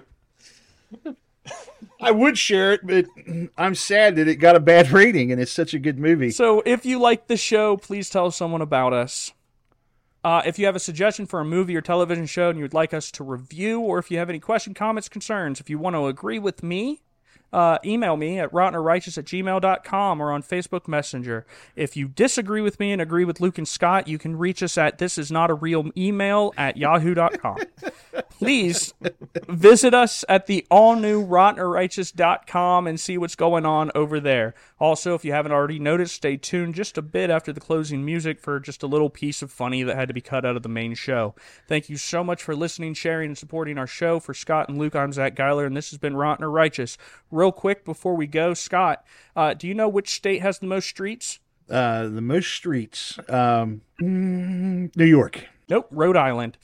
[2.03, 3.05] I would share it, but
[3.57, 6.31] I'm sad that it got a bad rating and it's such a good movie.
[6.31, 9.31] So if you like the show, please tell someone about us.
[10.23, 12.73] Uh, if you have a suggestion for a movie or television show and you would
[12.73, 15.95] like us to review, or if you have any question, comments, concerns, if you want
[15.95, 17.01] to agree with me,
[17.53, 21.45] uh, email me at rottenorrighteous at gmail.com or on Facebook Messenger.
[21.75, 24.77] If you disagree with me and agree with Luke and Scott, you can reach us
[24.77, 27.57] at this is not a real email at yahoo.com.
[28.31, 28.93] Please
[29.47, 34.55] visit us at the all new rottenorrighteous.com and see what's going on over there.
[34.80, 38.39] Also, if you haven't already noticed, stay tuned just a bit after the closing music
[38.39, 40.69] for just a little piece of funny that had to be cut out of the
[40.69, 41.35] main show.
[41.67, 44.19] Thank you so much for listening, sharing, and supporting our show.
[44.19, 46.97] For Scott and Luke, I'm Zach Geiler, and this has been Rotten or Righteous.
[47.44, 49.03] Real quick before we go, Scott,
[49.36, 51.40] uh, do you know which state has the most streets?
[51.70, 55.44] Uh, the most streets, um, New York.
[55.68, 56.57] Nope, Rhode Island.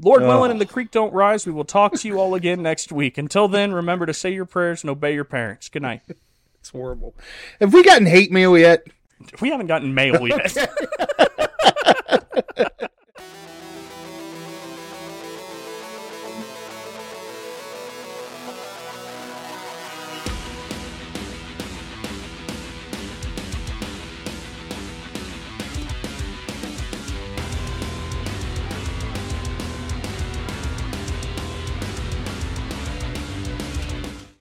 [0.00, 2.90] Lord willing and the creek don't rise, we will talk to you all again next
[2.90, 3.18] week.
[3.18, 5.68] Until then, remember to say your prayers and obey your parents.
[5.68, 6.00] Good night.
[6.58, 7.14] It's horrible.
[7.60, 8.86] Have we gotten hate mail yet?
[9.42, 10.56] We haven't gotten mail yet.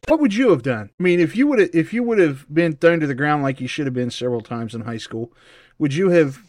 [0.08, 0.90] What would you have done?
[1.00, 3.42] I mean, if you would have, if you would have been thrown to the ground
[3.44, 5.32] like you should have been several times in high school,
[5.78, 6.40] would you have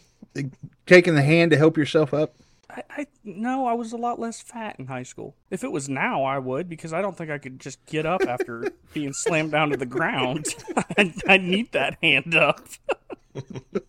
[0.85, 2.35] taken the hand to help yourself up?
[2.69, 5.35] I, I no, I was a lot less fat in high school.
[5.49, 8.23] If it was now, I would because I don't think I could just get up
[8.27, 10.47] after being slammed down to the ground.
[10.97, 12.67] I, I need that hand up.